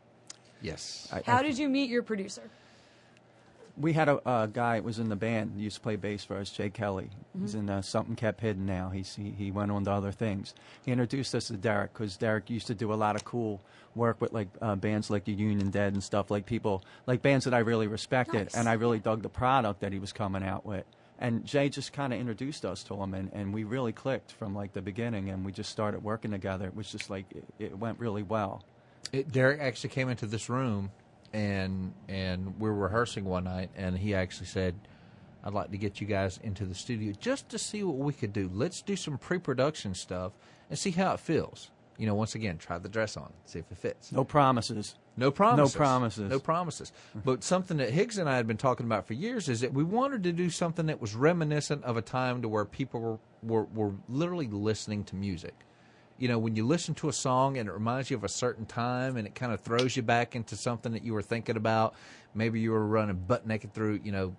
Yes. 0.61 1.07
I- 1.13 1.21
How 1.25 1.41
did 1.41 1.57
you 1.57 1.69
meet 1.69 1.89
your 1.89 2.03
producer? 2.03 2.49
We 3.77 3.93
had 3.93 4.07
a, 4.07 4.17
a 4.25 4.47
guy 4.47 4.77
that 4.77 4.83
was 4.83 4.99
in 4.99 5.09
the 5.09 5.15
band. 5.15 5.53
He 5.57 5.63
used 5.63 5.75
to 5.77 5.81
play 5.81 5.97
bass 5.97 6.23
for 6.23 6.37
us, 6.37 6.49
Jay 6.49 6.69
Kelly. 6.69 7.09
He's 7.39 7.55
in 7.55 7.69
uh, 7.69 7.81
Something 7.81 8.15
Kept 8.15 8.39
Hidden 8.39 8.65
now. 8.65 8.89
He's, 8.89 9.15
he, 9.15 9.31
he 9.31 9.51
went 9.51 9.71
on 9.71 9.83
to 9.83 9.91
other 9.91 10.13
things. 10.13 10.53
He 10.85 10.91
introduced 10.91 11.35
us 11.35 11.47
to 11.47 11.57
Derek 11.57 11.91
because 11.93 12.15
Derek 12.15 12.49
used 12.49 12.67
to 12.67 12.75
do 12.75 12.93
a 12.93 12.95
lot 12.95 13.15
of 13.17 13.25
cool 13.25 13.61
work 13.93 14.21
with 14.21 14.31
like 14.31 14.47
uh, 14.61 14.75
bands 14.75 15.09
like 15.09 15.25
the 15.25 15.33
Union 15.33 15.71
Dead 15.71 15.93
and 15.93 16.01
stuff, 16.01 16.31
like 16.31 16.45
people, 16.45 16.83
like 17.05 17.21
bands 17.21 17.45
that 17.45 17.53
I 17.53 17.59
really 17.59 17.87
respected. 17.87 18.45
Nice. 18.45 18.55
And 18.55 18.69
I 18.69 18.73
really 18.73 18.99
dug 18.99 19.21
the 19.23 19.29
product 19.29 19.81
that 19.81 19.91
he 19.91 19.99
was 19.99 20.13
coming 20.13 20.43
out 20.43 20.65
with. 20.65 20.85
And 21.17 21.45
Jay 21.45 21.69
just 21.69 21.93
kind 21.93 22.13
of 22.13 22.19
introduced 22.19 22.65
us 22.65 22.83
to 22.83 22.95
him, 22.95 23.13
and, 23.13 23.31
and 23.31 23.53
we 23.53 23.63
really 23.63 23.93
clicked 23.93 24.33
from 24.33 24.53
like 24.53 24.73
the 24.73 24.81
beginning, 24.81 25.29
and 25.29 25.45
we 25.45 25.53
just 25.53 25.69
started 25.69 26.03
working 26.03 26.31
together. 26.31 26.67
It 26.67 26.75
was 26.75 26.91
just 26.91 27.09
like 27.09 27.25
it, 27.31 27.45
it 27.57 27.77
went 27.77 27.99
really 27.99 28.23
well. 28.23 28.63
It, 29.13 29.31
Derek 29.31 29.61
actually 29.61 29.91
came 29.91 30.09
into 30.09 30.25
this 30.25 30.49
room, 30.49 30.91
and 31.35 31.93
and 32.07 32.57
we 32.59 32.69
are 32.69 32.73
rehearsing 32.73 33.25
one 33.25 33.43
night, 33.43 33.69
and 33.75 33.97
he 33.97 34.15
actually 34.15 34.47
said, 34.47 34.73
"I'd 35.43 35.53
like 35.53 35.69
to 35.71 35.77
get 35.77 35.99
you 35.99 36.07
guys 36.07 36.39
into 36.41 36.65
the 36.65 36.73
studio 36.73 37.13
just 37.19 37.49
to 37.49 37.59
see 37.59 37.83
what 37.83 37.97
we 37.97 38.13
could 38.13 38.31
do. 38.31 38.49
Let's 38.53 38.81
do 38.81 38.95
some 38.95 39.17
pre-production 39.17 39.93
stuff 39.95 40.31
and 40.69 40.79
see 40.79 40.91
how 40.91 41.13
it 41.13 41.19
feels." 41.19 41.71
You 41.97 42.07
know, 42.07 42.15
once 42.15 42.35
again, 42.35 42.57
try 42.57 42.77
the 42.77 42.89
dress 42.89 43.15
on, 43.15 43.31
see 43.45 43.59
if 43.59 43.71
it 43.71 43.77
fits. 43.77 44.11
No 44.11 44.25
promises. 44.25 44.95
No 45.15 45.31
promises. 45.31 45.75
No 45.75 45.77
promises. 45.77 46.29
No 46.29 46.39
promises. 46.39 46.91
but 47.23 47.41
something 47.41 47.77
that 47.77 47.89
Higgs 47.91 48.17
and 48.17 48.29
I 48.29 48.35
had 48.35 48.47
been 48.47 48.57
talking 48.57 48.85
about 48.85 49.07
for 49.07 49.13
years 49.13 49.47
is 49.47 49.61
that 49.61 49.73
we 49.73 49.83
wanted 49.83 50.23
to 50.23 50.33
do 50.33 50.49
something 50.49 50.87
that 50.87 50.99
was 50.99 51.15
reminiscent 51.15 51.85
of 51.85 51.95
a 51.95 52.01
time 52.01 52.41
to 52.41 52.49
where 52.49 52.65
people 52.65 52.99
were, 52.99 53.19
were, 53.41 53.63
were 53.73 53.93
literally 54.09 54.47
listening 54.47 55.05
to 55.05 55.15
music. 55.15 55.53
You 56.17 56.27
know, 56.29 56.39
when 56.39 56.55
you 56.55 56.65
listen 56.65 56.95
to 56.95 57.09
a 57.09 57.13
song 57.13 57.57
and 57.57 57.67
it 57.67 57.71
reminds 57.73 58.09
you 58.09 58.17
of 58.17 58.23
a 58.23 58.29
certain 58.29 58.65
time 58.65 59.17
and 59.17 59.27
it 59.27 59.35
kind 59.35 59.51
of 59.51 59.59
throws 59.59 59.97
you 59.97 60.01
back 60.03 60.35
into 60.35 60.55
something 60.55 60.93
that 60.93 61.03
you 61.03 61.13
were 61.13 61.21
thinking 61.21 61.57
about. 61.57 61.95
Maybe 62.33 62.59
you 62.59 62.71
were 62.71 62.85
running 62.85 63.17
butt 63.17 63.45
naked 63.45 63.73
through, 63.73 64.01
you 64.03 64.11
know, 64.11 64.35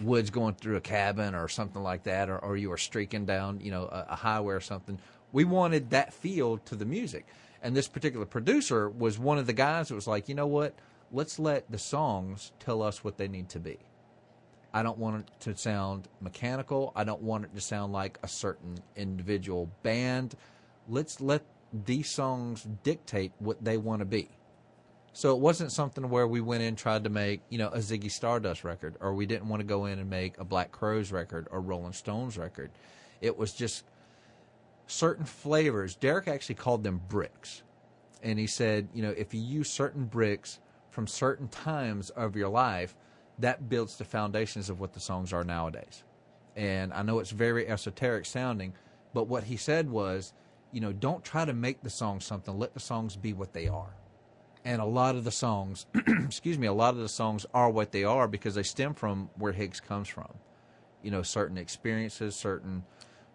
woods 0.00 0.30
going 0.30 0.54
through 0.54 0.76
a 0.76 0.80
cabin 0.80 1.34
or 1.34 1.48
something 1.48 1.82
like 1.82 2.04
that, 2.04 2.28
or, 2.28 2.38
or 2.38 2.56
you 2.56 2.70
were 2.70 2.78
streaking 2.78 3.24
down, 3.24 3.60
you 3.60 3.70
know, 3.70 3.84
a, 3.84 4.06
a 4.10 4.16
highway 4.16 4.54
or 4.54 4.60
something. 4.60 4.98
We 5.32 5.44
wanted 5.44 5.90
that 5.90 6.12
feel 6.12 6.58
to 6.58 6.74
the 6.74 6.84
music. 6.84 7.26
And 7.62 7.76
this 7.76 7.88
particular 7.88 8.26
producer 8.26 8.88
was 8.88 9.18
one 9.18 9.38
of 9.38 9.46
the 9.46 9.52
guys 9.52 9.88
that 9.88 9.94
was 9.94 10.06
like, 10.06 10.28
you 10.28 10.34
know 10.34 10.46
what? 10.46 10.74
Let's 11.12 11.38
let 11.38 11.70
the 11.70 11.78
songs 11.78 12.52
tell 12.58 12.82
us 12.82 13.04
what 13.04 13.18
they 13.18 13.28
need 13.28 13.48
to 13.50 13.60
be. 13.60 13.78
I 14.72 14.82
don't 14.82 14.98
want 14.98 15.26
it 15.26 15.40
to 15.40 15.56
sound 15.56 16.08
mechanical. 16.20 16.92
I 16.94 17.04
don't 17.04 17.22
want 17.22 17.44
it 17.44 17.54
to 17.54 17.60
sound 17.60 17.92
like 17.92 18.18
a 18.22 18.28
certain 18.28 18.78
individual 18.96 19.68
band. 19.82 20.36
Let's 20.90 21.20
let 21.20 21.42
these 21.72 22.10
songs 22.10 22.66
dictate 22.82 23.32
what 23.38 23.64
they 23.64 23.76
want 23.76 24.00
to 24.00 24.04
be. 24.04 24.28
So 25.12 25.34
it 25.34 25.40
wasn't 25.40 25.72
something 25.72 26.10
where 26.10 26.26
we 26.26 26.40
went 26.40 26.62
in 26.62 26.74
tried 26.74 27.04
to 27.04 27.10
make, 27.10 27.42
you 27.48 27.58
know, 27.58 27.68
a 27.68 27.78
Ziggy 27.78 28.10
Stardust 28.10 28.64
record, 28.64 28.96
or 29.00 29.14
we 29.14 29.24
didn't 29.24 29.48
want 29.48 29.60
to 29.60 29.66
go 29.66 29.86
in 29.86 30.00
and 30.00 30.10
make 30.10 30.36
a 30.38 30.44
Black 30.44 30.72
Crowes 30.72 31.12
record 31.12 31.46
or 31.50 31.60
Rolling 31.60 31.92
Stones 31.92 32.36
record. 32.36 32.70
It 33.20 33.38
was 33.38 33.52
just 33.52 33.84
certain 34.88 35.24
flavors. 35.24 35.94
Derek 35.94 36.26
actually 36.26 36.56
called 36.56 36.82
them 36.82 37.00
bricks. 37.08 37.62
And 38.22 38.38
he 38.38 38.48
said, 38.48 38.88
you 38.92 39.02
know, 39.02 39.14
if 39.16 39.32
you 39.32 39.40
use 39.40 39.70
certain 39.70 40.04
bricks 40.06 40.58
from 40.90 41.06
certain 41.06 41.48
times 41.48 42.10
of 42.10 42.34
your 42.34 42.48
life, 42.48 42.96
that 43.38 43.68
builds 43.68 43.96
the 43.96 44.04
foundations 44.04 44.68
of 44.68 44.80
what 44.80 44.92
the 44.92 45.00
songs 45.00 45.32
are 45.32 45.44
nowadays. 45.44 46.02
And 46.56 46.92
I 46.92 47.02
know 47.02 47.20
it's 47.20 47.30
very 47.30 47.68
esoteric 47.68 48.26
sounding, 48.26 48.74
but 49.14 49.28
what 49.28 49.44
he 49.44 49.56
said 49.56 49.88
was, 49.88 50.32
you 50.72 50.80
know, 50.80 50.92
don't 50.92 51.24
try 51.24 51.44
to 51.44 51.52
make 51.52 51.82
the 51.82 51.90
songs 51.90 52.24
something. 52.24 52.58
Let 52.58 52.74
the 52.74 52.80
songs 52.80 53.16
be 53.16 53.32
what 53.32 53.52
they 53.52 53.68
are. 53.68 53.94
and 54.64 54.80
a 54.82 54.84
lot 54.86 55.16
of 55.16 55.24
the 55.24 55.30
songs, 55.30 55.86
excuse 56.26 56.58
me, 56.58 56.66
a 56.66 56.72
lot 56.72 56.94
of 56.94 57.00
the 57.00 57.08
songs 57.08 57.46
are 57.54 57.70
what 57.70 57.92
they 57.92 58.04
are 58.04 58.28
because 58.28 58.54
they 58.56 58.62
stem 58.62 58.94
from 58.94 59.30
where 59.36 59.52
Higgs 59.52 59.80
comes 59.80 60.08
from. 60.08 60.28
You 61.02 61.10
know, 61.10 61.22
certain 61.22 61.58
experiences, 61.58 62.36
certain 62.36 62.84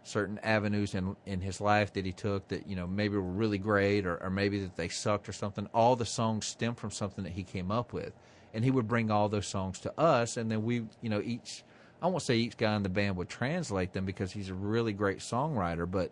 certain 0.03 0.39
avenues 0.43 0.95
in 0.95 1.15
in 1.25 1.41
his 1.41 1.59
life 1.61 1.93
that 1.93 2.05
he 2.05 2.11
took 2.13 2.47
that 2.49 2.67
you 2.67 2.75
know 2.75 2.87
maybe 2.87 3.15
were 3.17 3.21
really 3.23 3.57
great 3.57 4.05
or, 4.05 4.17
or 4.23 4.29
maybe 4.29 4.59
that 4.61 4.75
they 4.77 4.87
sucked 4.89 5.27
or 5.29 5.33
something. 5.33 5.67
All 5.73 5.95
the 5.95 6.05
songs 6.05 6.45
stem 6.45 6.75
from 6.75 6.91
something 6.91 7.23
that 7.25 7.33
he 7.33 7.43
came 7.43 7.71
up 7.71 7.93
with, 7.93 8.13
and 8.53 8.63
he 8.63 8.71
would 8.71 8.87
bring 8.87 9.11
all 9.11 9.29
those 9.29 9.47
songs 9.47 9.79
to 9.81 9.99
us, 9.99 10.37
and 10.37 10.51
then 10.51 10.63
we, 10.63 10.85
you 11.01 11.09
know, 11.09 11.21
each 11.21 11.63
I 12.01 12.07
won't 12.07 12.23
say 12.23 12.35
each 12.37 12.57
guy 12.57 12.75
in 12.75 12.83
the 12.83 12.89
band 12.89 13.17
would 13.17 13.29
translate 13.29 13.93
them 13.93 14.05
because 14.05 14.31
he's 14.33 14.49
a 14.49 14.53
really 14.53 14.93
great 14.93 15.19
songwriter, 15.19 15.89
but 15.89 16.11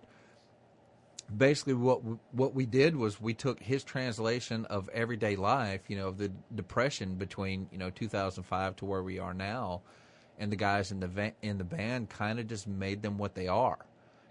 basically 1.35 1.73
what 1.73 2.01
what 2.31 2.53
we 2.53 2.65
did 2.65 2.95
was 2.95 3.21
we 3.21 3.33
took 3.33 3.61
his 3.61 3.83
translation 3.83 4.65
of 4.65 4.89
everyday 4.89 5.35
life, 5.35 5.81
you 5.87 5.97
know, 5.97 6.07
of 6.07 6.17
the 6.17 6.31
depression 6.55 7.15
between 7.15 7.67
you 7.71 7.77
know 7.77 7.89
2005 7.89 8.75
to 8.77 8.85
where 8.85 9.03
we 9.03 9.19
are 9.19 9.33
now, 9.33 9.81
and 10.37 10.51
the 10.51 10.55
guys 10.55 10.91
in 10.91 10.99
the 10.99 11.07
va- 11.07 11.33
in 11.41 11.57
the 11.57 11.63
band 11.63 12.09
kind 12.09 12.39
of 12.39 12.47
just 12.47 12.67
made 12.67 13.01
them 13.01 13.17
what 13.17 13.35
they 13.35 13.47
are, 13.47 13.79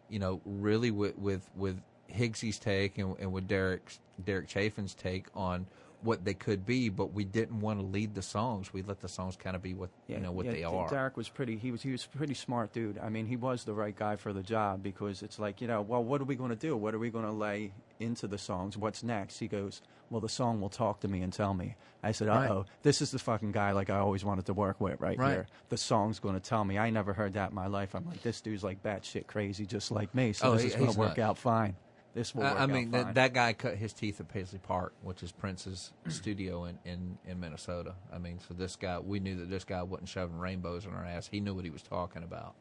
you 0.08 0.18
know, 0.18 0.40
really 0.44 0.90
with 0.90 1.16
with 1.18 1.49
with 1.56 1.80
Higgsy's 2.11 2.58
take 2.58 2.99
and, 2.99 3.16
and 3.18 3.32
with 3.32 3.49
Derek 3.49 3.92
Derek 4.25 4.49
Chafin's 4.49 4.94
take 4.94 5.26
on 5.34 5.66
what 6.02 6.25
they 6.25 6.35
could 6.35 6.66
be, 6.66 6.88
but 6.88 7.12
we 7.12 7.25
didn't 7.25 7.61
want 7.61 7.78
to 7.80 7.87
lead 7.87 8.14
the 8.14 8.23
songs. 8.23 8.73
We 8.73 8.82
let 8.82 9.00
the 9.00 9.09
songs 9.09 9.37
kind 9.37 9.54
of 9.56 9.62
be 9.62 9.75
what 9.75 9.90
you 10.09 10.18
know 10.18 10.32
what 10.32 10.47
yeah, 10.47 10.52
they 10.52 10.64
are. 10.64 10.88
Derek 10.88 11.16
was 11.16 11.28
pretty. 11.28 11.56
He 11.56 11.71
was 11.71 11.82
he 11.82 11.92
was 11.92 12.04
a 12.12 12.16
pretty 12.16 12.35
smart 12.35 12.73
dude. 12.73 12.99
I 12.99 13.09
mean, 13.09 13.26
he 13.26 13.37
was 13.37 13.64
the 13.64 13.75
right 13.75 13.94
guy 13.94 14.16
for 14.16 14.32
the 14.32 14.42
job 14.42 14.82
because 14.82 15.23
it's 15.23 15.38
like 15.38 15.61
you 15.61 15.68
know, 15.68 15.82
well, 15.82 16.02
what 16.02 16.21
are 16.21 16.25
we 16.25 16.35
going 16.35 16.50
to 16.50 16.56
do? 16.56 16.76
What 16.76 16.94
are 16.94 16.99
we 16.99 17.11
going 17.11 17.25
to 17.25 17.32
lay 17.32 17.73
into 18.00 18.26
the 18.26 18.38
songs? 18.38 18.76
What's 18.76 19.02
next? 19.02 19.38
He 19.38 19.47
goes, 19.49 19.80
well, 20.11 20.21
the 20.21 20.28
song 20.28 20.61
will 20.61 20.68
talk 20.68 21.00
to 21.00 21.09
me 21.09 21.23
and 21.23 21.32
tell 21.32 21.54
me. 21.54 21.76
I 22.02 22.11
said, 22.11 22.28
uh 22.28 22.47
oh, 22.50 22.56
Right. 22.59 22.66
this 22.82 23.00
is 23.00 23.12
the 23.12 23.21
fucking 23.21 23.52
guy 23.52 23.71
like 23.71 23.88
I 23.88 23.99
always 23.99 24.25
wanted 24.25 24.47
to 24.47 24.54
work 24.54 24.80
with 24.80 25.00
right, 25.00 25.16
Right. 25.16 25.30
here. 25.30 25.47
The 25.68 25.76
song's 25.76 26.18
going 26.18 26.35
to 26.35 26.40
tell 26.40 26.64
me. 26.64 26.76
I 26.78 26.90
never 26.90 27.12
heard 27.12 27.35
that 27.35 27.50
in 27.50 27.54
my 27.54 27.68
life. 27.68 27.94
I'm 27.94 28.04
like, 28.06 28.23
this 28.23 28.40
dude's 28.40 28.64
like 28.64 28.82
batshit 28.82 29.28
crazy, 29.28 29.66
just 29.66 29.92
like 29.92 30.12
me. 30.12 30.32
So 30.32 30.49
Oh, 30.49 30.52
this 30.54 30.62
he- 30.62 30.68
is 30.71 30.75
going 30.75 30.92
to 30.92 30.99
work 30.99 31.21
out 31.21 31.38
fine. 31.38 31.76
This 32.14 32.35
will 32.35 32.45
I, 32.45 32.66
mean, 32.66 32.90
that, 32.90 33.14
that 33.14 33.33
guy 33.33 33.54
cut 33.54 33.76
his 33.76 33.95
teeth 33.95 34.21
at 34.21 34.28
Paisley 34.28 34.59
Park, 34.59 34.92
which 35.02 35.23
is 35.23 35.33
Prince's 35.33 35.92
studio 36.09 36.64
in, 36.66 36.78
in, 36.85 37.16
in 37.26 37.40
Minnesota. 37.40 37.95
I 38.12 38.19
mean, 38.19 38.38
so 38.47 38.52
this 38.52 38.76
guy, 38.76 38.99
we 38.99 39.19
knew 39.19 39.37
that 39.37 39.49
this 39.49 39.64
guy 39.64 39.83
wasn't 39.83 40.11
shoving 40.11 40.38
rainbows 40.38 40.85
in 40.85 40.92
our 40.92 41.04
ass. 41.07 41.28
He 41.28 41.40
knew 41.40 41.54
what 41.54 41.64
he 41.64 41.71
was 41.71 41.83
talking 41.83 42.23
about. 42.23 42.54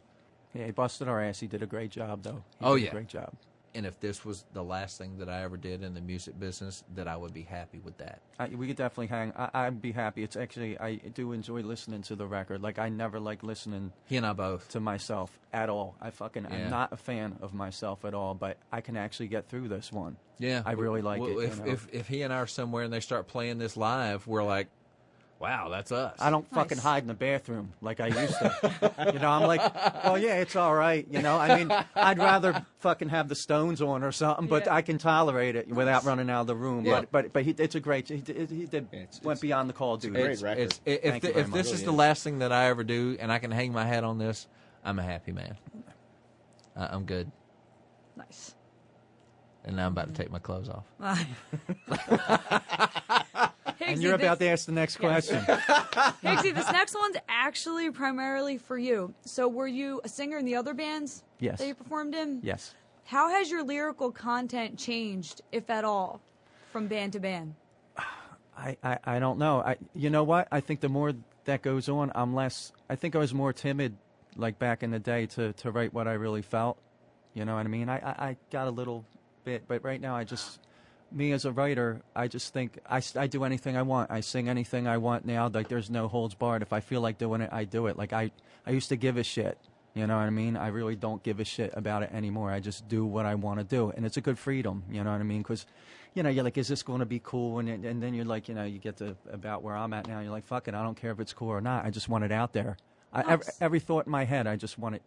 yeah, 0.53 0.65
he 0.67 0.71
busted 0.71 1.09
our 1.09 1.21
ass. 1.21 1.41
He 1.41 1.47
did 1.47 1.61
a 1.61 1.65
great 1.67 1.91
job, 1.91 2.23
though. 2.23 2.43
He 2.59 2.65
Oh, 2.65 2.75
did 2.75 2.83
yeah. 2.83 2.89
a 2.89 2.93
great 2.93 3.07
job. 3.09 3.33
And 3.73 3.85
if 3.85 3.99
this 4.01 4.25
was 4.25 4.43
the 4.53 4.63
last 4.63 4.97
thing 4.97 5.17
that 5.19 5.29
I 5.29 5.43
ever 5.43 5.55
did 5.55 5.81
in 5.81 5.93
the 5.93 6.01
music 6.01 6.37
business, 6.39 6.83
that 6.95 7.07
I 7.07 7.15
would 7.15 7.33
be 7.33 7.43
happy 7.43 7.79
with 7.79 7.97
that. 7.99 8.21
I, 8.37 8.47
we 8.49 8.67
could 8.67 8.75
definitely 8.75 9.07
hang. 9.07 9.31
I, 9.37 9.49
I'd 9.53 9.81
be 9.81 9.91
happy. 9.93 10.23
It's 10.23 10.35
actually 10.35 10.77
I 10.77 10.95
do 10.95 11.31
enjoy 11.31 11.61
listening 11.61 12.01
to 12.03 12.15
the 12.15 12.27
record. 12.27 12.61
Like 12.61 12.79
I 12.79 12.89
never 12.89 13.19
like 13.19 13.43
listening 13.43 13.93
He 14.07 14.17
and 14.17 14.25
I 14.25 14.33
both. 14.33 14.67
to 14.69 14.79
myself 14.81 15.37
at 15.53 15.69
all. 15.69 15.95
I 16.01 16.09
fucking 16.09 16.43
Yeah. 16.49 16.53
I'm 16.55 16.69
not 16.69 16.91
a 16.91 16.97
fan 16.97 17.37
of 17.41 17.53
myself 17.53 18.03
at 18.03 18.13
all. 18.13 18.33
But 18.33 18.57
I 18.71 18.81
can 18.81 18.97
actually 18.97 19.27
get 19.29 19.47
through 19.47 19.69
this 19.69 19.91
one. 19.91 20.17
Yeah, 20.37 20.63
I 20.65 20.71
really 20.73 21.01
like 21.01 21.21
Well, 21.21 21.39
it, 21.39 21.43
If, 21.45 21.57
you 21.59 21.63
know. 21.65 21.71
if 21.71 21.87
if 21.93 22.07
he 22.07 22.23
and 22.23 22.33
I 22.33 22.37
are 22.37 22.47
somewhere 22.47 22.83
and 22.83 22.91
they 22.91 22.99
start 22.99 23.27
playing 23.27 23.57
this 23.57 23.77
live, 23.77 24.25
we're 24.27 24.43
like, 24.43 24.67
wow, 25.41 25.69
that's 25.69 25.91
us. 25.91 26.15
I 26.19 26.29
don't 26.29 26.47
fucking 26.53 26.77
Nice. 26.77 26.83
hide 26.83 27.01
in 27.03 27.07
the 27.07 27.13
bathroom 27.15 27.73
like 27.81 27.99
I 27.99 28.07
used 28.07 28.37
to. 28.39 29.11
you 29.13 29.19
know, 29.19 29.29
I'm 29.29 29.47
like, 29.47 29.59
well, 30.03 30.17
yeah, 30.17 30.35
it's 30.35 30.55
all 30.55 30.73
right. 30.75 31.05
You 31.09 31.21
know, 31.21 31.35
I 31.37 31.57
mean, 31.57 31.71
I'd 31.95 32.19
rather 32.19 32.65
fucking 32.79 33.09
have 33.09 33.27
the 33.27 33.35
Stones 33.35 33.81
on 33.81 34.03
or 34.03 34.11
something, 34.11 34.47
but 34.47 34.65
Yeah. 34.67 34.75
I 34.75 34.81
can 34.83 34.97
tolerate 34.99 35.55
it 35.55 35.67
without 35.67 36.03
running 36.05 36.29
out 36.29 36.41
of 36.41 36.47
the 36.47 36.55
room. 36.55 36.85
Yeah. 36.85 37.01
But 37.01 37.11
but 37.11 37.33
but 37.33 37.43
he, 37.43 37.51
it's 37.57 37.73
a 37.75 37.79
great. 37.79 38.07
He 38.07 38.17
did, 38.17 38.49
he 38.51 38.65
did 38.67 38.87
It's- 38.91 39.19
went 39.23 39.37
it's- 39.37 39.39
beyond 39.41 39.67
the 39.69 39.73
call 39.73 39.95
of 39.95 40.01
duty. 40.01 40.13
great 40.21 40.31
It's, 40.31 40.41
record. 40.43 40.61
it's, 40.61 40.81
if 40.85 41.01
Thank 41.01 41.23
you 41.23 41.29
the, 41.29 41.33
very 41.33 41.45
if 41.47 41.51
this 41.51 41.67
much. 41.67 41.73
is 41.75 41.83
the 41.83 41.91
last 41.91 42.23
thing 42.23 42.39
that 42.39 42.51
I 42.51 42.67
ever 42.67 42.83
do, 42.83 43.17
and 43.19 43.31
I 43.31 43.39
can 43.39 43.49
hang 43.51 43.73
my 43.73 43.85
hat 43.85 44.03
on 44.03 44.19
this, 44.19 44.47
I'm 44.85 44.99
a 44.99 45.03
happy 45.03 45.31
man. 45.31 45.57
I, 46.75 46.85
I'm 46.87 47.05
good, 47.05 47.31
Nice. 48.15 48.53
And 49.63 49.75
now 49.75 49.85
I'm 49.85 49.91
about 49.91 50.07
to 50.07 50.13
take 50.13 50.31
my 50.31 50.39
clothes 50.39 50.69
off. 50.69 50.85
and 53.81 54.01
you're 54.01 54.15
about 54.15 54.39
to 54.39 54.47
ask 54.47 54.65
the 54.65 54.71
next 54.71 54.97
question. 54.97 55.39
Higgsy, 55.41 56.53
this 56.53 56.71
next 56.71 56.95
one's 56.95 57.17
actually 57.27 57.91
primarily 57.91 58.57
for 58.57 58.77
you. 58.77 59.13
So, 59.25 59.47
were 59.47 59.67
you 59.67 60.01
a 60.03 60.09
singer 60.09 60.37
in 60.37 60.45
the 60.45 60.55
other 60.55 60.73
bands 60.73 61.23
Yes. 61.39 61.59
that 61.59 61.67
you 61.67 61.75
performed 61.75 62.15
in? 62.15 62.39
yes. 62.43 62.73
How 63.05 63.29
has 63.29 63.51
your 63.51 63.63
lyrical 63.63 64.11
content 64.11 64.77
changed, 64.77 65.41
if 65.51 65.69
at 65.69 65.83
all, 65.83 66.21
from 66.71 66.87
band 66.87 67.13
to 67.13 67.19
band? 67.19 67.55
I, 68.57 68.77
I, 68.83 68.99
I 69.03 69.19
don't 69.19 69.37
know. 69.37 69.59
I 69.59 69.75
you 69.93 70.09
know 70.09 70.23
what? 70.23 70.47
I 70.51 70.61
think 70.61 70.79
the 70.79 70.89
more 70.89 71.13
that 71.45 71.61
goes 71.61 71.89
on, 71.89 72.11
I'm 72.15 72.33
less. 72.33 72.71
I 72.89 72.95
think 72.95 73.15
I 73.15 73.19
was 73.19 73.33
more 73.33 73.51
timid, 73.51 73.97
like 74.37 74.59
back 74.59 74.81
in 74.83 74.91
the 74.91 74.99
day, 74.99 75.25
to, 75.27 75.51
to 75.53 75.71
write 75.71 75.93
what 75.93 76.07
I 76.07 76.13
really 76.13 76.43
felt. 76.43 76.77
You 77.33 77.43
know 77.43 77.55
what 77.55 77.65
I 77.65 77.69
mean? 77.69 77.89
I, 77.89 77.97
I, 77.97 78.27
I 78.29 78.37
got 78.51 78.67
a 78.67 78.71
little 78.71 79.03
bit, 79.43 79.63
but 79.67 79.83
right 79.83 79.99
now 80.01 80.15
I 80.15 80.23
just, 80.23 80.59
me 81.11 81.31
as 81.33 81.45
a 81.45 81.51
writer, 81.51 82.01
I 82.15 82.27
just 82.27 82.53
think 82.53 82.79
I, 82.89 83.01
I 83.15 83.27
do 83.27 83.43
anything 83.43 83.75
I 83.77 83.81
want. 83.81 84.11
I 84.11 84.21
sing 84.21 84.47
anything 84.49 84.87
I 84.87 84.97
want 84.97 85.25
now. 85.25 85.49
Like 85.53 85.67
there's 85.67 85.89
no 85.89 86.07
holds 86.07 86.33
barred. 86.35 86.61
If 86.61 86.73
I 86.73 86.79
feel 86.79 87.01
like 87.01 87.17
doing 87.17 87.41
it, 87.41 87.49
I 87.51 87.65
do 87.65 87.87
it. 87.87 87.97
Like 87.97 88.13
I, 88.13 88.31
I 88.65 88.71
used 88.71 88.89
to 88.89 88.95
give 88.95 89.17
a 89.17 89.23
shit. 89.23 89.57
You 89.93 90.07
know 90.07 90.15
what 90.15 90.23
I 90.23 90.29
mean? 90.29 90.55
I 90.55 90.67
really 90.67 90.95
don't 90.95 91.21
give 91.21 91.41
a 91.41 91.43
shit 91.43 91.73
about 91.75 92.01
it 92.03 92.11
anymore. 92.13 92.49
I 92.49 92.61
just 92.61 92.87
do 92.87 93.05
what 93.05 93.25
I 93.25 93.35
want 93.35 93.59
to 93.59 93.65
do, 93.65 93.89
and 93.89 94.05
it's 94.05 94.15
a 94.15 94.21
good 94.21 94.39
freedom. 94.39 94.83
You 94.89 95.03
know 95.03 95.11
what 95.11 95.19
I 95.19 95.23
mean? 95.23 95.39
Because, 95.41 95.65
you 96.13 96.23
know, 96.23 96.29
you're 96.29 96.45
like, 96.45 96.57
is 96.57 96.69
this 96.69 96.81
going 96.81 96.99
to 97.01 97.05
be 97.05 97.19
cool? 97.21 97.59
And 97.59 97.67
then- 97.67 97.83
and 97.83 98.01
then 98.01 98.13
you're 98.13 98.23
like, 98.23 98.47
you 98.47 98.55
know, 98.55 98.63
you 98.63 98.79
get 98.79 98.95
to 98.97 99.17
about 99.29 99.63
where 99.63 99.75
I'm 99.75 99.91
at 99.91 100.07
now. 100.07 100.21
You're 100.21 100.31
like, 100.31 100.45
fuck 100.45 100.69
it, 100.69 100.75
I 100.75 100.81
don't 100.81 100.95
care 100.95 101.11
if 101.11 101.19
it's 101.19 101.33
cool 101.33 101.49
or 101.49 101.59
not. 101.59 101.83
I 101.83 101.89
just 101.89 102.07
want 102.07 102.23
it 102.23 102.31
out 102.31 102.53
there. 102.53 102.77
I, 103.11 103.33
every, 103.33 103.45
every 103.59 103.79
thought 103.81 104.05
in 104.05 104.11
my 104.13 104.23
head, 104.23 104.47
I 104.47 104.55
just 104.55 104.79
want 104.79 104.95
it, 104.95 105.01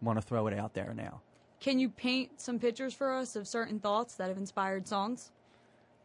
want 0.00 0.16
to 0.18 0.22
throw 0.26 0.46
it 0.46 0.58
out 0.58 0.72
there 0.72 0.94
now. 0.96 1.20
Can 1.60 1.78
you 1.78 1.90
paint 1.90 2.40
some 2.40 2.58
pictures 2.58 2.94
for 2.94 3.12
us 3.14 3.36
of 3.36 3.46
certain 3.46 3.78
thoughts 3.80 4.14
that 4.14 4.28
have 4.28 4.38
inspired 4.38 4.88
songs? 4.88 5.30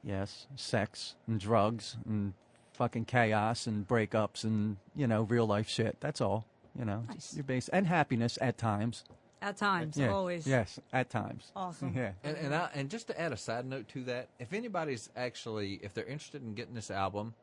Yes, 0.04 0.48
sex 0.56 1.16
and 1.28 1.40
drugs 1.40 1.96
and 2.06 2.34
fucking 2.74 3.06
chaos 3.06 3.66
and 3.66 3.88
breakups 3.88 4.44
and 4.44 4.78
you 4.96 5.08
know 5.08 5.24
real 5.24 5.48
life 5.48 5.70
shit. 5.70 5.98
That's 6.02 6.22
all. 6.22 6.46
You 6.78 6.84
know, 6.86 7.04
Nice. 7.08 7.16
just 7.18 7.36
your 7.36 7.44
base 7.46 7.70
and 7.70 7.88
happiness 7.88 8.38
at 8.42 8.58
times. 8.58 9.06
At 9.42 9.58
times, 9.58 9.98
Yeah, 9.98 10.12
always. 10.12 10.46
Yes, 10.46 10.80
at 10.92 11.10
times. 11.10 11.52
Awesome. 11.56 11.94
Yeah. 11.96 12.12
And 12.24 12.36
and, 12.38 12.54
I, 12.54 12.70
and 12.76 12.90
just 12.90 13.08
to 13.08 13.20
add 13.20 13.32
a 13.32 13.38
side 13.38 13.66
note 13.66 13.88
to 13.90 14.04
that, 14.04 14.28
if 14.40 14.52
anybody's 14.54 15.10
actually 15.16 15.80
if 15.82 15.94
they're 15.94 16.06
interested 16.06 16.44
in 16.44 16.54
getting 16.54 16.74
this 16.76 16.92
album, 16.92 17.34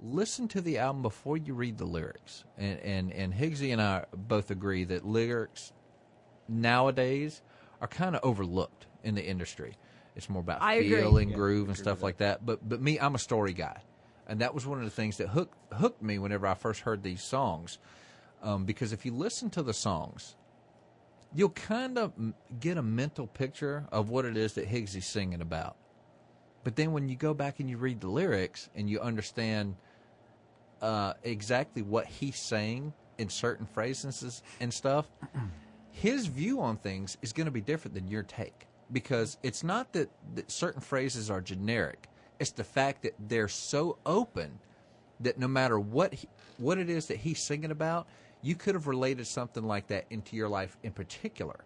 listen 0.00 0.48
to 0.48 0.60
the 0.60 0.78
album 0.78 1.02
before 1.02 1.36
you 1.36 1.54
read 1.54 1.78
the 1.78 1.84
lyrics. 1.84 2.44
And 2.58 2.80
and 2.80 3.12
and 3.12 3.32
Higgsy 3.32 3.72
and 3.72 3.80
I 3.80 4.06
both 4.12 4.50
agree 4.50 4.82
that 4.84 5.06
lyrics 5.06 5.72
nowadays 6.48 7.42
are 7.80 7.88
kind 7.88 8.14
of 8.16 8.24
overlooked 8.24 8.86
in 9.02 9.14
the 9.14 9.24
industry. 9.24 9.76
It's 10.16 10.28
more 10.28 10.40
about 10.40 10.62
I 10.62 10.74
agree. 10.74 10.98
feel 10.98 11.16
and 11.16 11.30
Yeah, 11.30 11.36
groove 11.36 11.68
and 11.68 11.76
stuff 11.76 12.02
like 12.02 12.18
that. 12.18 12.44
But 12.46 12.66
but 12.66 12.80
me, 12.80 12.98
I'm 12.98 13.14
a 13.14 13.18
story 13.18 13.52
guy, 13.52 13.82
and 14.26 14.40
that 14.40 14.54
was 14.54 14.66
one 14.66 14.78
of 14.78 14.84
the 14.84 14.90
things 14.90 15.16
that 15.18 15.28
hooked 15.28 15.56
hooked 15.72 16.02
me 16.02 16.18
whenever 16.18 16.46
I 16.46 16.54
first 16.54 16.80
heard 16.82 17.02
these 17.02 17.22
songs. 17.22 17.78
Um, 18.42 18.64
because 18.64 18.92
if 18.92 19.04
you 19.06 19.12
listen 19.12 19.50
to 19.50 19.62
the 19.62 19.72
songs, 19.72 20.36
you'll 21.34 21.48
kind 21.50 21.98
of 21.98 22.12
get 22.60 22.76
a 22.76 22.82
mental 22.82 23.26
picture 23.26 23.86
of 23.90 24.10
what 24.10 24.24
it 24.24 24.36
is 24.36 24.52
that 24.54 24.68
Higgsy's 24.68 25.06
singing 25.06 25.40
about. 25.40 25.76
But 26.62 26.76
then 26.76 26.92
when 26.92 27.08
you 27.08 27.16
go 27.16 27.34
back 27.34 27.58
and 27.60 27.68
you 27.68 27.76
read 27.76 28.00
the 28.00 28.08
lyrics 28.08 28.68
and 28.74 28.88
you 28.88 29.00
understand 29.00 29.76
uh, 30.80 31.14
exactly 31.22 31.82
what 31.82 32.06
he's 32.06 32.38
saying 32.38 32.92
in 33.18 33.28
certain 33.28 33.66
phrases 33.66 34.42
and 34.60 34.72
stuff, 34.72 35.06
his 35.94 36.26
view 36.26 36.60
on 36.60 36.76
things 36.76 37.16
is 37.22 37.32
going 37.32 37.44
to 37.44 37.52
be 37.52 37.60
different 37.60 37.94
than 37.94 38.08
your 38.08 38.24
take 38.24 38.66
because 38.92 39.38
it's 39.44 39.62
not 39.62 39.92
that, 39.92 40.10
that 40.34 40.50
certain 40.50 40.80
phrases 40.80 41.30
are 41.30 41.40
generic. 41.40 42.08
It's 42.40 42.50
the 42.50 42.64
fact 42.64 43.02
that 43.04 43.14
they're 43.28 43.48
so 43.48 43.96
open 44.04 44.58
that 45.20 45.38
no 45.38 45.46
matter 45.46 45.78
what 45.78 46.12
he, 46.12 46.28
what 46.58 46.78
it 46.78 46.90
is 46.90 47.06
that 47.06 47.18
he's 47.18 47.38
singing 47.38 47.70
about, 47.70 48.08
you 48.42 48.56
could 48.56 48.74
have 48.74 48.88
related 48.88 49.28
something 49.28 49.62
like 49.62 49.86
that 49.86 50.06
into 50.10 50.34
your 50.34 50.48
life 50.48 50.76
in 50.82 50.90
particular. 50.90 51.64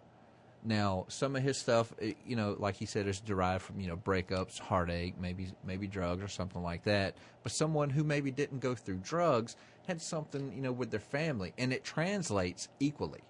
Now, 0.63 1.05
some 1.07 1.35
of 1.35 1.41
his 1.41 1.57
stuff, 1.57 1.91
eh, 1.99 2.13
you 2.23 2.35
know, 2.35 2.55
like 2.59 2.75
he 2.75 2.85
said, 2.85 3.07
is 3.07 3.19
derived 3.19 3.63
from 3.63 3.79
you 3.79 3.87
know 3.87 3.97
breakups, 3.97 4.59
heartache, 4.59 5.15
maybe 5.19 5.47
maybe 5.65 5.87
drugs 5.87 6.21
or 6.21 6.27
something 6.27 6.61
like 6.61 6.83
that. 6.83 7.15
But 7.41 7.51
someone 7.51 7.89
who 7.89 8.03
maybe 8.03 8.29
didn't 8.29 8.59
go 8.59 8.75
through 8.75 8.97
drugs 8.97 9.55
had 9.87 10.01
something 10.01 10.53
you 10.55 10.61
know 10.61 10.71
with 10.71 10.91
their 10.91 10.99
family, 10.99 11.53
and 11.57 11.73
it 11.73 11.83
translates 11.83 12.67
equally 12.79 13.21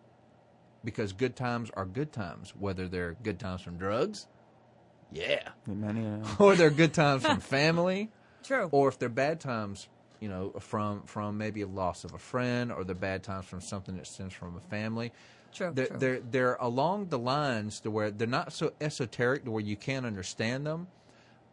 because 0.83 1.13
good 1.13 1.35
times 1.35 1.69
are 1.75 1.85
good 1.85 2.11
times, 2.11 2.53
whether 2.57 2.87
they're 2.87 3.15
good 3.23 3.39
times 3.39 3.61
from 3.61 3.77
drugs, 3.77 4.27
yeah, 5.11 5.49
Many, 5.67 6.05
uh, 6.05 6.25
or 6.43 6.55
they're 6.55 6.69
good 6.69 6.93
times 6.93 7.23
from 7.25 7.39
family, 7.39 8.09
True. 8.43 8.69
or 8.71 8.89
if 8.89 8.99
they're 8.99 9.09
bad 9.09 9.39
times, 9.39 9.87
you 10.19 10.29
know, 10.29 10.51
from 10.59 11.03
from 11.03 11.37
maybe 11.37 11.61
a 11.61 11.67
loss 11.67 12.03
of 12.03 12.13
a 12.13 12.19
friend, 12.19 12.71
or 12.71 12.83
they're 12.83 12.93
bad 12.95 13.23
times 13.23 13.45
from 13.45 13.61
something 13.61 13.97
that 13.97 14.05
stems 14.07 14.33
from 14.33 14.55
a 14.55 14.61
family. 14.69 15.11
True, 15.51 15.71
They're 15.73 15.87
true. 15.87 15.97
they're 15.97 16.19
they're 16.19 16.55
along 16.59 17.07
the 17.07 17.17
lines 17.17 17.79
to 17.81 17.89
where 17.91 18.11
they're 18.11 18.27
not 18.27 18.53
so 18.53 18.71
esoteric 18.79 19.45
to 19.45 19.51
where 19.51 19.63
you 19.63 19.75
can't 19.75 20.05
understand 20.05 20.67
them, 20.67 20.87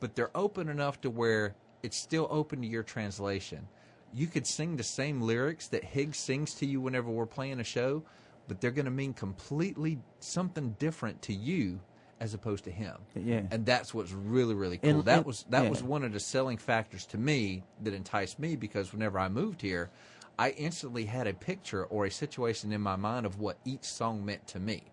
but 0.00 0.14
they're 0.14 0.36
open 0.36 0.68
enough 0.68 1.00
to 1.00 1.08
where 1.10 1.54
it's 1.82 1.96
still 1.96 2.28
open 2.30 2.60
to 2.60 2.66
your 2.66 2.82
translation. 2.82 3.68
You 4.12 4.26
could 4.26 4.46
sing 4.46 4.76
the 4.76 4.82
same 4.82 5.22
lyrics 5.22 5.68
that 5.68 5.82
Higgs 5.82 6.18
sings 6.18 6.52
to 6.54 6.66
you 6.66 6.80
whenever 6.80 7.10
we're 7.10 7.24
playing 7.26 7.58
a 7.60 7.64
show, 7.64 8.02
but 8.48 8.60
they're 8.60 8.70
going 8.70 8.84
to 8.86 8.90
mean 8.90 9.12
completely 9.14 9.98
something 10.20 10.76
different 10.78 11.22
to 11.22 11.32
you 11.32 11.80
as 12.20 12.32
opposed 12.32 12.64
to 12.64 12.70
him. 12.70 12.96
Yeah. 13.14 13.42
And 13.50 13.66
that's 13.66 13.92
what's 13.92 14.12
really 14.12 14.54
really 14.54 14.78
cool. 14.78 14.90
And- 14.90 15.04
that 15.04 15.18
and- 15.18 15.26
was 15.26 15.44
that 15.50 15.64
yeah. 15.64 15.70
was 15.70 15.82
one 15.82 16.02
of 16.04 16.12
the 16.12 16.20
selling 16.20 16.56
factors 16.56 17.04
to 17.06 17.18
me 17.18 17.62
that 17.82 17.92
enticed 17.94 18.38
me 18.38 18.56
because 18.56 18.92
whenever 18.92 19.18
I 19.18 19.28
moved 19.28 19.60
here, 19.62 19.90
I 20.38 20.50
instantly 20.50 21.04
had 21.06 21.26
a 21.26 21.34
picture 21.34 21.84
or 21.84 22.06
a 22.06 22.10
situation 22.10 22.72
in 22.72 22.80
my 22.80 22.96
mind 22.96 23.26
of 23.26 23.38
what 23.38 23.58
each 23.64 23.84
song 23.84 24.24
meant 24.24 24.46
to 24.48 24.60
me. 24.60 24.84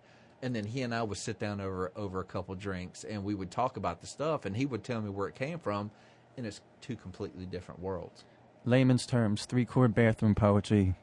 And 0.41 0.53
then 0.53 0.65
he 0.65 0.81
and 0.81 0.93
I 0.93 1.03
would 1.03 1.17
sit 1.17 1.39
down 1.39 1.61
over 1.61 1.91
over 1.95 2.19
a 2.19 2.25
couple 2.25 2.55
drinks 2.55 3.05
and 3.05 3.23
we 3.23 3.35
would 3.35 3.51
talk 3.51 3.77
about 3.77 4.01
the 4.01 4.07
stuff 4.07 4.45
and 4.45 4.55
he 4.57 4.65
would 4.65 4.83
tell 4.83 5.01
me 5.01 5.09
where 5.09 5.29
it 5.29 5.35
came 5.35 5.59
from 5.59 5.91
and 6.35 6.45
it's 6.45 6.59
two 6.81 6.95
completely 6.97 7.45
different 7.45 7.79
worlds. 7.79 8.25
layman's 8.65 9.05
terms, 9.05 9.45
three 9.45 9.63
chord 9.65 9.93
bathroom 9.95 10.35
poetry. 10.35 10.95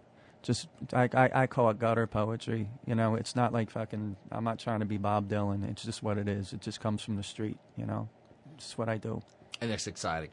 Just 0.42 0.68
I, 0.94 1.08
I 1.12 1.30
I 1.42 1.46
call 1.46 1.68
it 1.70 1.78
gutter 1.78 2.06
poetry. 2.06 2.68
You 2.86 2.94
know, 2.94 3.14
it's 3.14 3.36
not 3.36 3.52
like 3.52 3.70
fucking. 3.70 4.16
I'm 4.32 4.44
not 4.44 4.58
trying 4.58 4.80
to 4.80 4.86
be 4.86 4.96
Bob 4.96 5.28
Dylan. 5.28 5.68
It's 5.70 5.82
just 5.82 6.02
what 6.02 6.16
it 6.18 6.28
is. 6.28 6.52
It 6.52 6.60
just 6.62 6.80
comes 6.80 7.02
from 7.02 7.16
the 7.16 7.22
street. 7.22 7.58
You 7.76 7.84
know, 7.86 8.08
it's 8.54 8.64
just 8.66 8.78
what 8.78 8.88
I 8.88 8.96
do. 8.96 9.22
And 9.60 9.70
it's 9.70 9.86
exciting. 9.86 10.30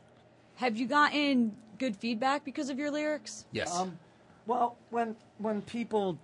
Have 0.55 0.77
you 0.77 0.87
gotten 0.87 1.55
good 1.77 1.95
feedback 1.97 2.45
because 2.45 2.69
of 2.69 2.79
your 2.79 2.89
lyrics? 2.89 3.45
Yes. 3.51 3.75
Um, 3.75 3.99
well, 4.45 4.77
when 4.91 5.15
when 5.39 5.61
people 5.61 6.17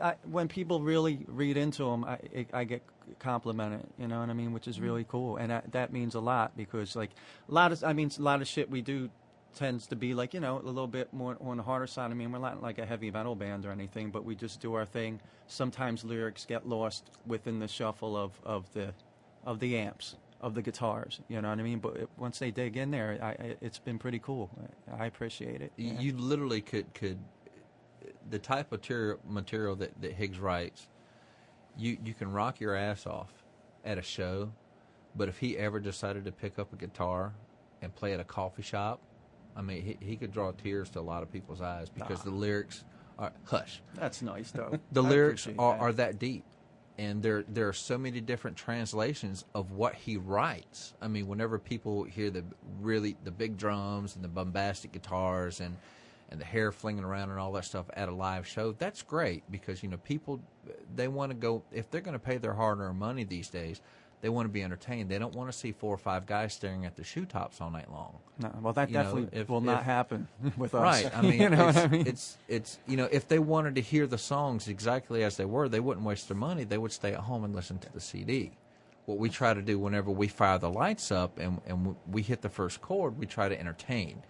I, 0.00 0.14
when 0.30 0.46
people 0.48 0.80
really 0.80 1.24
read 1.26 1.56
into 1.56 1.84
them, 1.90 2.04
I, 2.04 2.18
I- 2.36 2.46
I 2.60 2.64
get 2.64 2.82
complimented. 3.18 3.86
You 3.98 4.06
know 4.08 4.20
what 4.20 4.30
I 4.30 4.34
mean? 4.34 4.52
Which 4.52 4.68
is 4.68 4.80
really 4.80 5.04
cool, 5.08 5.36
and 5.36 5.50
that, 5.50 5.72
that 5.72 5.92
means 5.92 6.14
a 6.14 6.20
lot 6.20 6.56
because 6.56 6.94
like 6.96 7.10
a 7.48 7.52
lot 7.52 7.72
of 7.72 7.82
I 7.82 7.92
mean 7.92 8.10
a 8.18 8.22
lot 8.22 8.40
of 8.40 8.46
shit 8.48 8.70
we 8.70 8.82
do 8.82 9.10
tends 9.54 9.86
to 9.88 9.96
be 9.96 10.14
like 10.14 10.34
you 10.34 10.40
know 10.40 10.58
a 10.58 10.62
little 10.62 10.86
bit 10.86 11.12
more 11.12 11.36
on 11.40 11.56
the 11.56 11.62
harder 11.62 11.86
side. 11.86 12.10
I 12.10 12.14
mean 12.14 12.32
we're 12.32 12.38
not 12.38 12.62
like 12.62 12.78
a 12.78 12.86
heavy 12.86 13.10
metal 13.10 13.34
band 13.34 13.64
or 13.64 13.70
anything, 13.70 14.10
but 14.10 14.24
we 14.24 14.34
just 14.34 14.60
do 14.60 14.74
our 14.74 14.84
thing. 14.84 15.20
Sometimes 15.46 16.04
lyrics 16.04 16.44
get 16.44 16.68
lost 16.68 17.10
within 17.26 17.58
the 17.58 17.68
shuffle 17.68 18.16
of, 18.16 18.32
of 18.44 18.72
the 18.72 18.94
of 19.44 19.60
the 19.60 19.76
amps 19.78 20.16
of 20.40 20.54
the 20.54 20.62
guitars. 20.62 21.20
You 21.28 21.40
know 21.40 21.48
what 21.48 21.58
I 21.58 21.62
mean? 21.62 21.78
But 21.78 21.96
it, 21.96 22.08
once 22.18 22.38
they 22.38 22.50
dig 22.50 22.76
in 22.76 22.90
there, 22.90 23.18
I, 23.22 23.56
it's 23.62 23.78
been 23.78 23.98
pretty 23.98 24.18
cool. 24.18 24.50
I, 24.92 25.04
I 25.04 25.06
appreciate 25.06 25.62
it. 25.62 25.72
Y- 25.78 25.84
yeah. 25.84 26.00
You 26.00 26.16
literally 26.16 26.60
could 26.60 26.92
could 26.92 27.18
the 28.28 28.38
type 28.38 28.72
of 28.72 28.80
material 28.80 29.18
material 29.26 29.76
that, 29.76 30.00
that 30.02 30.12
Higgs 30.12 30.38
writes. 30.38 30.88
You 31.76 31.96
you 32.04 32.14
can 32.14 32.30
rock 32.30 32.60
your 32.60 32.74
ass 32.74 33.06
off 33.06 33.32
at 33.84 33.98
a 33.98 34.02
show, 34.02 34.52
but 35.16 35.28
if 35.28 35.38
he 35.38 35.56
ever 35.56 35.80
decided 35.80 36.24
to 36.26 36.32
pick 36.32 36.58
up 36.58 36.72
a 36.72 36.76
guitar 36.76 37.34
and 37.82 37.94
play 37.94 38.12
at 38.12 38.20
a 38.20 38.24
coffee 38.24 38.62
shop, 38.62 39.00
I 39.56 39.62
mean 39.62 39.82
he, 39.82 39.96
he 40.00 40.16
could 40.16 40.32
draw 40.32 40.52
tears 40.52 40.90
to 40.90 41.00
a 41.00 41.02
lot 41.02 41.22
of 41.22 41.32
people's 41.32 41.60
eyes 41.60 41.88
because 41.88 42.22
the 42.22 42.30
lyrics 42.30 42.84
are 43.18 43.32
hush. 43.44 43.82
That's 43.94 44.22
nice 44.22 44.50
though. 44.50 44.78
The 44.92 45.02
I 45.02 45.08
lyrics 45.08 45.46
are, 45.46 45.52
that. 45.52 45.80
are 45.80 45.92
that 45.92 46.18
deep. 46.18 46.44
And 46.96 47.22
there 47.22 47.44
there 47.48 47.68
are 47.68 47.72
so 47.72 47.98
many 47.98 48.20
different 48.20 48.56
translations 48.56 49.44
of 49.54 49.72
what 49.72 49.94
he 49.94 50.16
writes. 50.16 50.94
I 51.02 51.08
mean, 51.08 51.26
whenever 51.26 51.58
people 51.58 52.04
hear 52.04 52.30
the 52.30 52.44
really 52.80 53.16
the 53.24 53.32
big 53.32 53.56
drums 53.56 54.14
and 54.14 54.24
the 54.24 54.28
bombastic 54.28 54.92
guitars 54.92 55.60
and 55.60 55.76
and 56.30 56.40
the 56.40 56.44
hair 56.44 56.72
flinging 56.72 57.04
around 57.04 57.30
and 57.30 57.38
all 57.38 57.52
that 57.52 57.64
stuff 57.64 57.86
at 57.94 58.08
a 58.08 58.14
live 58.14 58.46
show, 58.46 58.72
that's 58.72 59.02
great 59.02 59.42
because 59.50 59.82
you 59.82 59.88
know 59.88 59.96
people 59.98 60.40
they 60.94 61.08
want 61.08 61.30
to 61.30 61.36
go 61.36 61.62
if 61.72 61.90
they're 61.90 62.00
going 62.00 62.14
to 62.14 62.24
pay 62.24 62.38
their 62.38 62.54
hard-earned 62.54 62.98
money 62.98 63.24
these 63.24 63.48
days, 63.48 63.80
they 64.24 64.30
want 64.30 64.46
to 64.48 64.52
be 64.52 64.62
entertained. 64.62 65.10
They 65.10 65.18
don't 65.18 65.34
want 65.34 65.52
to 65.52 65.56
see 65.56 65.72
four 65.72 65.92
or 65.92 65.98
five 65.98 66.24
guys 66.24 66.54
staring 66.54 66.86
at 66.86 66.96
the 66.96 67.04
shoe 67.04 67.26
tops 67.26 67.60
all 67.60 67.70
night 67.70 67.92
long. 67.92 68.16
No, 68.38 68.50
well, 68.62 68.72
that 68.72 68.88
You 68.88 68.94
know, 68.94 69.02
definitely 69.02 69.38
if- 69.38 69.50
will 69.50 69.60
not 69.60 69.80
if- 69.80 69.84
happen 69.84 70.28
with 70.56 70.74
us. 70.74 70.82
Right. 71.04 71.14
I 71.14 71.20
mean, 71.20 71.40
you 71.42 71.50
know 71.50 71.68
it's, 71.68 71.76
I 71.78 71.86
mean? 71.88 72.06
it's 72.06 72.38
it's 72.48 72.78
you 72.88 72.96
know, 72.96 73.06
if 73.12 73.28
they 73.28 73.38
wanted 73.38 73.74
to 73.74 73.82
hear 73.82 74.06
the 74.06 74.16
songs 74.16 74.66
exactly 74.66 75.22
as 75.22 75.36
they 75.36 75.44
were, 75.44 75.68
they 75.68 75.78
wouldn't 75.78 76.06
waste 76.06 76.28
their 76.28 76.38
money. 76.38 76.64
They 76.64 76.78
would 76.78 76.90
stay 76.92 77.12
at 77.12 77.20
home 77.20 77.44
and 77.44 77.54
listen 77.54 77.78
to 77.80 77.92
the 77.92 78.00
CD. 78.00 78.52
What 79.04 79.18
we 79.18 79.28
try 79.28 79.52
to 79.52 79.60
do 79.60 79.78
whenever 79.78 80.10
we 80.10 80.26
fire 80.28 80.56
the 80.58 80.70
lights 80.70 81.12
up 81.12 81.38
and 81.38 81.60
and 81.66 81.94
we 82.10 82.22
hit 82.22 82.40
the 82.40 82.48
first 82.48 82.80
chord, 82.80 83.18
we 83.18 83.26
try 83.26 83.50
to 83.50 83.60
entertain. 83.60 84.22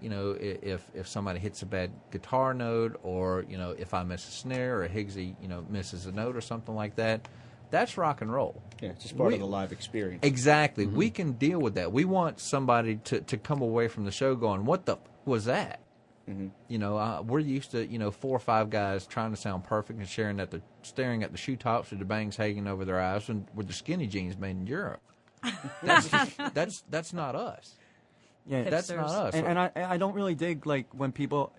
You 0.00 0.08
know, 0.08 0.36
if 0.40 0.82
if 0.94 1.06
somebody 1.06 1.38
hits 1.38 1.62
a 1.62 1.66
bad 1.66 1.92
guitar 2.10 2.54
note, 2.54 2.98
or 3.04 3.44
you 3.48 3.56
know, 3.56 3.70
if 3.78 3.94
I 3.94 4.02
miss 4.02 4.26
a 4.26 4.32
snare, 4.32 4.82
or 4.82 4.88
Higgsy, 4.88 5.36
you 5.40 5.46
know, 5.46 5.64
misses 5.70 6.06
a 6.06 6.12
note 6.12 6.34
or 6.36 6.40
something 6.40 6.74
like 6.74 6.96
that, 6.96 7.28
that's 7.70 7.96
rock 7.96 8.20
and 8.20 8.32
roll. 8.32 8.62
Yeah, 8.80 8.90
it's 8.90 9.02
just 9.04 9.16
part 9.16 9.28
We- 9.28 9.34
of 9.34 9.40
the 9.40 9.46
live 9.46 9.72
experience. 9.72 10.20
Exactly. 10.24 10.86
We 10.86 11.10
can 11.10 11.32
deal 11.32 11.58
with 11.60 11.74
that. 11.74 11.92
We 11.92 12.04
want 12.04 12.40
somebody 12.40 12.96
to, 13.04 13.20
to 13.20 13.36
come 13.36 13.60
away 13.62 13.88
from 13.88 14.04
the 14.04 14.10
show 14.12 14.34
going, 14.36 14.64
"What 14.64 14.86
the 14.86 14.94
f- 14.96 14.98
was 15.24 15.44
that?" 15.46 15.80
You 16.68 16.76
know, 16.78 16.98
uh, 16.98 17.22
we're 17.22 17.38
used 17.38 17.70
to 17.70 17.86
you 17.86 17.98
know 17.98 18.10
four 18.10 18.36
or 18.36 18.38
five 18.40 18.68
guys 18.68 19.06
trying 19.06 19.30
to 19.30 19.36
sound 19.36 19.64
perfect 19.64 19.98
and 19.98 20.06
sharing 20.06 20.40
at 20.40 20.50
the 20.50 20.60
staring 20.82 21.22
at 21.22 21.32
the 21.32 21.38
shoe 21.38 21.56
tops 21.56 21.88
with 21.90 22.00
the 22.00 22.04
bangs 22.04 22.36
hanging 22.36 22.66
over 22.66 22.84
their 22.84 23.00
eyes 23.00 23.30
and 23.30 23.46
with 23.54 23.66
the 23.66 23.72
skinny 23.72 24.06
jeans 24.06 24.36
made 24.36 24.50
in 24.50 24.66
Europe. 24.66 25.00
That's 25.82 26.08
that's 26.54 26.84
that's 26.90 27.12
not 27.14 27.34
us. 27.34 27.76
Yeah, 28.48 28.62
That's 28.70 28.88
not 28.90 29.10
us. 29.10 29.34
And, 29.34 29.46
and 29.46 29.58
I, 29.58 29.70
I 29.76 29.96
don't 29.98 30.14
really 30.14 30.34
dig 30.34 30.66
like 30.66 30.86
when 30.92 31.12
people 31.12 31.52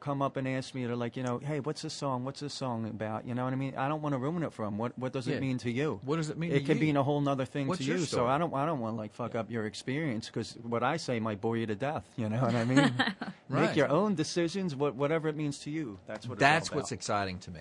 come 0.00 0.20
up 0.22 0.36
and 0.36 0.46
ask 0.46 0.74
me, 0.74 0.84
they're 0.84 0.94
like, 0.94 1.16
you 1.16 1.22
know, 1.22 1.38
hey, 1.38 1.60
what's 1.60 1.82
this 1.82 1.94
song? 1.94 2.24
What's 2.24 2.40
this 2.40 2.52
song 2.52 2.86
about? 2.86 3.26
You 3.26 3.34
know 3.34 3.44
what 3.44 3.52
I 3.52 3.56
mean? 3.56 3.74
I 3.76 3.88
don't 3.88 4.02
want 4.02 4.12
to 4.12 4.18
ruin 4.18 4.42
it 4.42 4.52
for 4.52 4.64
them. 4.64 4.76
What 4.76 4.98
What 4.98 5.12
does 5.12 5.26
Yeah. 5.26 5.36
it 5.36 5.40
mean 5.40 5.56
to 5.58 5.70
you? 5.70 6.00
What 6.04 6.16
does 6.16 6.28
it 6.30 6.36
mean 6.38 6.52
It 6.52 6.60
to 6.60 6.64
could 6.66 6.76
you? 6.76 6.82
mean 6.86 6.96
a 6.98 7.02
whole 7.02 7.20
nother 7.20 7.44
thing 7.46 7.66
What's 7.66 7.80
to 7.80 7.84
your 7.86 7.96
you. 7.96 8.04
So? 8.04 8.26
I 8.26 8.36
don't 8.38 8.52
I 8.54 8.66
don't 8.66 8.80
want 8.80 8.94
to 8.94 8.98
like 8.98 9.14
fuck 9.14 9.34
up 9.34 9.50
your 9.50 9.64
experience 9.66 10.26
because 10.26 10.56
what 10.62 10.82
I 10.82 10.98
say 10.98 11.18
might 11.20 11.40
bore 11.40 11.56
you 11.56 11.66
to 11.66 11.74
death. 11.74 12.04
You 12.16 12.28
know 12.28 12.40
what 12.42 12.54
I 12.54 12.64
mean? 12.64 12.92
Right. 13.50 13.66
Make 13.68 13.76
your 13.76 13.88
own 13.90 14.14
decisions. 14.14 14.74
What 14.74 14.94
whatever 14.94 15.28
it 15.28 15.36
means 15.36 15.58
to 15.60 15.70
you. 15.70 15.98
That's 16.06 16.26
what. 16.26 16.38
That's 16.38 16.66
it's 16.66 16.72
all 16.72 16.76
what's 16.78 16.90
about. 16.90 16.96
exciting 16.98 17.38
to 17.40 17.50
me. 17.50 17.60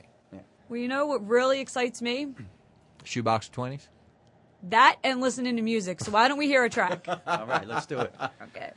Well, 0.70 0.80
you 0.80 0.88
know 0.88 1.06
what 1.06 1.28
really 1.28 1.60
excites 1.60 2.02
me? 2.02 2.34
Shoebox 3.04 3.50
twenties. 3.50 3.90
That 4.70 4.98
and 5.04 5.20
listening 5.20 5.58
to 5.58 5.62
music. 5.62 6.00
So 6.00 6.12
why 6.12 6.28
don't 6.30 6.38
we 6.38 6.48
hear 6.48 6.64
a 6.64 6.70
track? 6.70 7.06
all 7.28 7.46
right, 7.46 7.68
let's 7.68 7.86
do 7.86 8.00
it. 8.00 8.14
okay. 8.44 8.72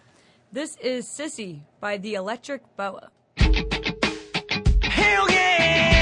This 0.53 0.77
is 0.77 1.07
Sissy 1.07 1.61
by 1.81 1.97
the 1.99 2.15
Electric 2.15 2.63
Boa. 2.77 3.11
Hell 3.37 5.31
yeah, 5.31 5.31
yeah. 5.31 5.96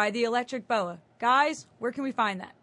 By 0.00 0.10
the 0.10 0.24
Electric 0.24 0.66
Boa. 0.66 0.98
Guys, 1.18 1.66
where 1.78 1.92
can 1.92 2.02
we 2.04 2.10
find 2.10 2.40
that? 2.40 2.54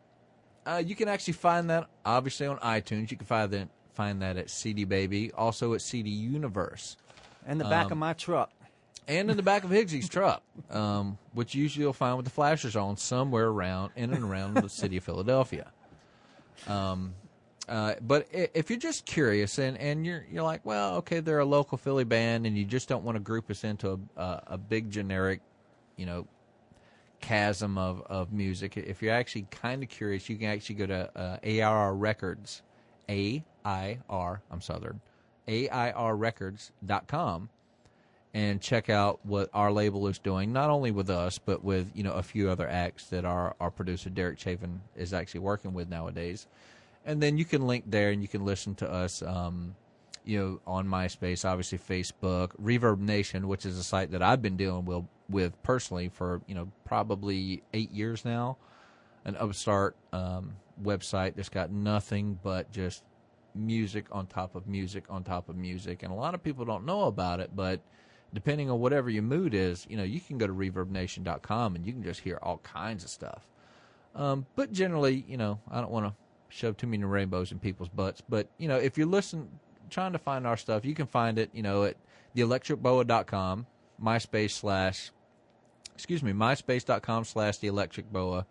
Uh, 0.66 0.82
you 0.84 0.96
can 0.96 1.08
actually 1.08 1.34
find 1.34 1.70
that 1.70 1.88
obviously 2.04 2.48
on 2.48 2.58
iTunes. 2.58 3.12
You 3.12 3.18
can 3.18 3.28
find 3.28 3.52
that 3.52 3.68
find 3.94 4.24
that 4.24 4.38
at 4.38 4.50
CD 4.50 4.86
Baby, 4.86 5.32
also 5.34 5.76
at 5.76 5.82
CD 5.82 6.10
Universe, 6.10 6.98
and 7.46 7.60
the 7.62 7.66
back 7.66 7.86
Um, 7.88 7.92
of 7.92 7.98
my 8.00 8.14
truck. 8.14 8.50
and 9.08 9.30
in 9.30 9.38
the 9.38 9.44
back 9.44 9.64
of 9.64 9.70
Higgsy's 9.70 10.10
truck, 10.10 10.42
um, 10.72 11.20
which 11.34 11.54
usually 11.54 11.84
you'll 11.84 11.94
find 11.94 12.18
with 12.18 12.26
the 12.26 12.32
flashers 12.32 12.76
on 12.76 12.98
somewhere 12.98 13.46
around 13.50 13.92
in 13.96 14.12
and 14.16 14.24
around 14.24 14.56
the 14.56 14.68
city 14.68 14.98
of 14.98 15.04
Philadelphia. 15.04 15.72
Um, 16.68 17.14
uh, 17.70 17.94
but 18.02 18.28
if 18.32 18.72
you're 18.72 18.80
just 18.80 19.06
curious 19.06 19.60
and, 19.60 19.78
and 19.78 20.08
you're 20.08 20.26
you're 20.32 20.42
like, 20.44 20.66
well, 20.66 20.96
okay, 20.96 21.20
they're 21.20 21.38
a 21.38 21.46
local 21.46 21.78
Philly 21.78 22.04
band, 22.04 22.48
and 22.48 22.58
you 22.58 22.66
just 22.66 22.90
don't 22.90 23.04
want 23.04 23.16
to 23.16 23.20
group 23.20 23.52
us 23.52 23.64
into 23.64 23.92
a, 24.18 24.20
a, 24.22 24.44
a 24.48 24.58
big 24.58 24.90
generic, 24.90 25.42
you 25.98 26.08
know, 26.08 26.26
chasm 27.28 27.78
of, 27.78 28.02
of 28.08 28.32
music. 28.32 28.78
If 28.78 29.02
you're 29.02 29.14
actually 29.14 29.48
kind 29.52 29.84
of 29.84 29.90
curious, 29.90 30.30
you 30.30 30.38
can 30.38 30.48
actually 30.48 30.76
go 30.76 30.86
to 30.86 31.12
uh, 31.14 31.38
AIR 31.44 31.94
Records, 31.94 32.62
A 33.10 33.44
I 33.66 33.98
R, 34.10 34.42
I'm 34.50 34.62
Southern, 34.62 35.02
AIRrecords.com 35.48 37.50
and 38.34 38.62
check 38.62 38.90
out 38.90 39.20
what 39.24 39.50
our 39.54 39.72
label 39.72 40.08
is 40.08 40.20
doing, 40.20 40.54
not 40.54 40.70
only 40.70 40.92
with 40.92 41.10
us, 41.10 41.40
but 41.40 41.64
with, 41.64 41.92
you 41.96 42.04
know, 42.04 42.14
a 42.14 42.24
few 42.24 42.50
other 42.50 42.70
acts 42.70 43.08
that 43.08 43.26
our, 43.26 43.56
our 43.60 43.72
producer, 43.72 44.10
Derek 44.10 44.38
Chafin, 44.38 44.82
is 44.96 45.14
actually 45.14 45.40
working 45.40 45.74
with 45.74 45.90
nowadays. 45.90 46.46
And 47.06 47.22
then 47.22 47.38
you 47.38 47.46
can 47.46 47.66
link 47.66 47.86
there 47.88 48.12
and 48.12 48.22
you 48.22 48.28
can 48.28 48.46
listen 48.46 48.76
to 48.76 48.90
us, 48.90 49.22
um, 49.22 49.76
you 50.28 50.40
know, 50.40 50.60
on 50.68 50.88
MySpace, 50.88 51.46
obviously 51.46 51.78
Facebook, 51.78 52.50
Reverb 52.62 53.00
Nation, 53.00 53.48
which 53.48 53.66
is 53.66 53.78
a 53.78 53.84
site 53.84 54.12
that 54.12 54.22
I've 54.22 54.42
been 54.42 54.58
dealing 54.58 54.86
with, 54.86 55.06
with 55.30 55.62
personally 55.64 56.10
for, 56.10 56.42
you 56.48 56.56
know, 56.56 56.70
probably 56.86 57.64
eight 57.74 57.92
years 57.92 58.26
now. 58.26 58.58
An 59.26 59.36
upstart 59.38 59.96
um, 60.14 60.56
website 60.82 61.36
that's 61.36 61.50
got 61.50 61.72
nothing 61.72 62.40
but 62.44 62.72
just 62.72 63.04
music 63.56 64.06
on 64.12 64.28
top 64.28 64.56
of 64.56 64.68
music 64.68 65.06
on 65.10 65.24
top 65.24 65.50
of 65.50 65.56
music. 65.56 66.04
And 66.04 66.12
a 66.12 66.16
lot 66.16 66.34
of 66.34 66.44
people 66.44 66.66
don't 66.66 66.86
know 66.86 67.04
about 67.04 67.40
it, 67.40 67.52
but 67.56 67.82
depending 68.34 68.70
on 68.70 68.80
whatever 68.80 69.10
your 69.10 69.24
mood 69.24 69.54
is, 69.54 69.86
you 69.90 69.98
know, 69.98 70.04
you 70.04 70.20
can 70.20 70.38
go 70.38 70.48
to 70.48 70.54
reverbnation.com 70.54 71.76
and 71.76 71.86
you 71.86 71.94
can 71.94 72.04
just 72.04 72.22
hear 72.22 72.40
all 72.42 72.58
kinds 72.60 73.04
of 73.04 73.10
stuff. 73.10 73.48
Um, 74.16 74.46
but 74.56 74.72
generally, 74.72 75.26
you 75.28 75.38
know, 75.38 75.60
I 75.70 75.82
don't 75.82 75.92
want 75.92 76.08
to 76.08 76.14
shove 76.50 76.78
too 76.78 76.88
many 76.88 77.04
rainbows 77.04 77.52
in 77.52 77.60
people's 77.60 77.90
butts. 77.90 78.22
But, 78.28 78.48
you 78.58 78.68
know, 78.68 78.78
if 78.78 78.98
you're 78.98 79.08
listening, 79.08 79.50
trying 79.90 80.14
to 80.14 80.20
find 80.20 80.46
our 80.48 80.58
stuff, 80.58 80.86
you 80.86 80.94
can 80.94 81.08
find 81.08 81.38
it, 81.40 81.50
you 81.54 81.64
know, 81.64 81.84
at 81.84 81.98
theelectricboa.com, 82.36 83.66
MySpace 84.02 84.52
slash, 84.52 85.12
excuse 85.94 86.22
me, 86.24 86.32
MySpace.com 86.34 87.26
slash 87.26 87.58
the 87.58 87.68
electric 87.68 88.12
boa, 88.12 88.46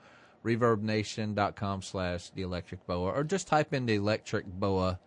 reverbnation.com 0.45 1.83
slash 1.83 2.31
the 2.31 2.43
electric 2.43 2.87
boa, 2.87 3.11
or 3.13 3.25
just 3.25 3.47
type 3.47 3.73
in 3.75 3.87
the 3.87 3.95
electric 3.95 4.47
boa 4.47 4.99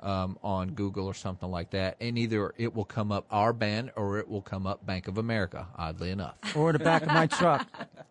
um, 0.00 0.36
on 0.42 0.70
Google 0.70 1.06
or 1.06 1.14
something 1.14 1.50
like 1.50 1.70
that, 1.70 1.96
and 2.00 2.18
either 2.18 2.52
it 2.58 2.74
will 2.74 2.84
come 2.84 3.12
up 3.12 3.24
our 3.30 3.52
band 3.52 3.92
or 3.96 4.18
it 4.18 4.28
will 4.28 4.42
come 4.42 4.66
up 4.66 4.84
Bank 4.84 5.06
of 5.08 5.16
America. 5.16 5.68
Oddly 5.76 6.10
enough, 6.10 6.34
Or 6.56 6.72
the 6.72 6.78
back 6.80 7.02
of 7.02 7.08
my 7.08 7.26
truck. 7.26 7.66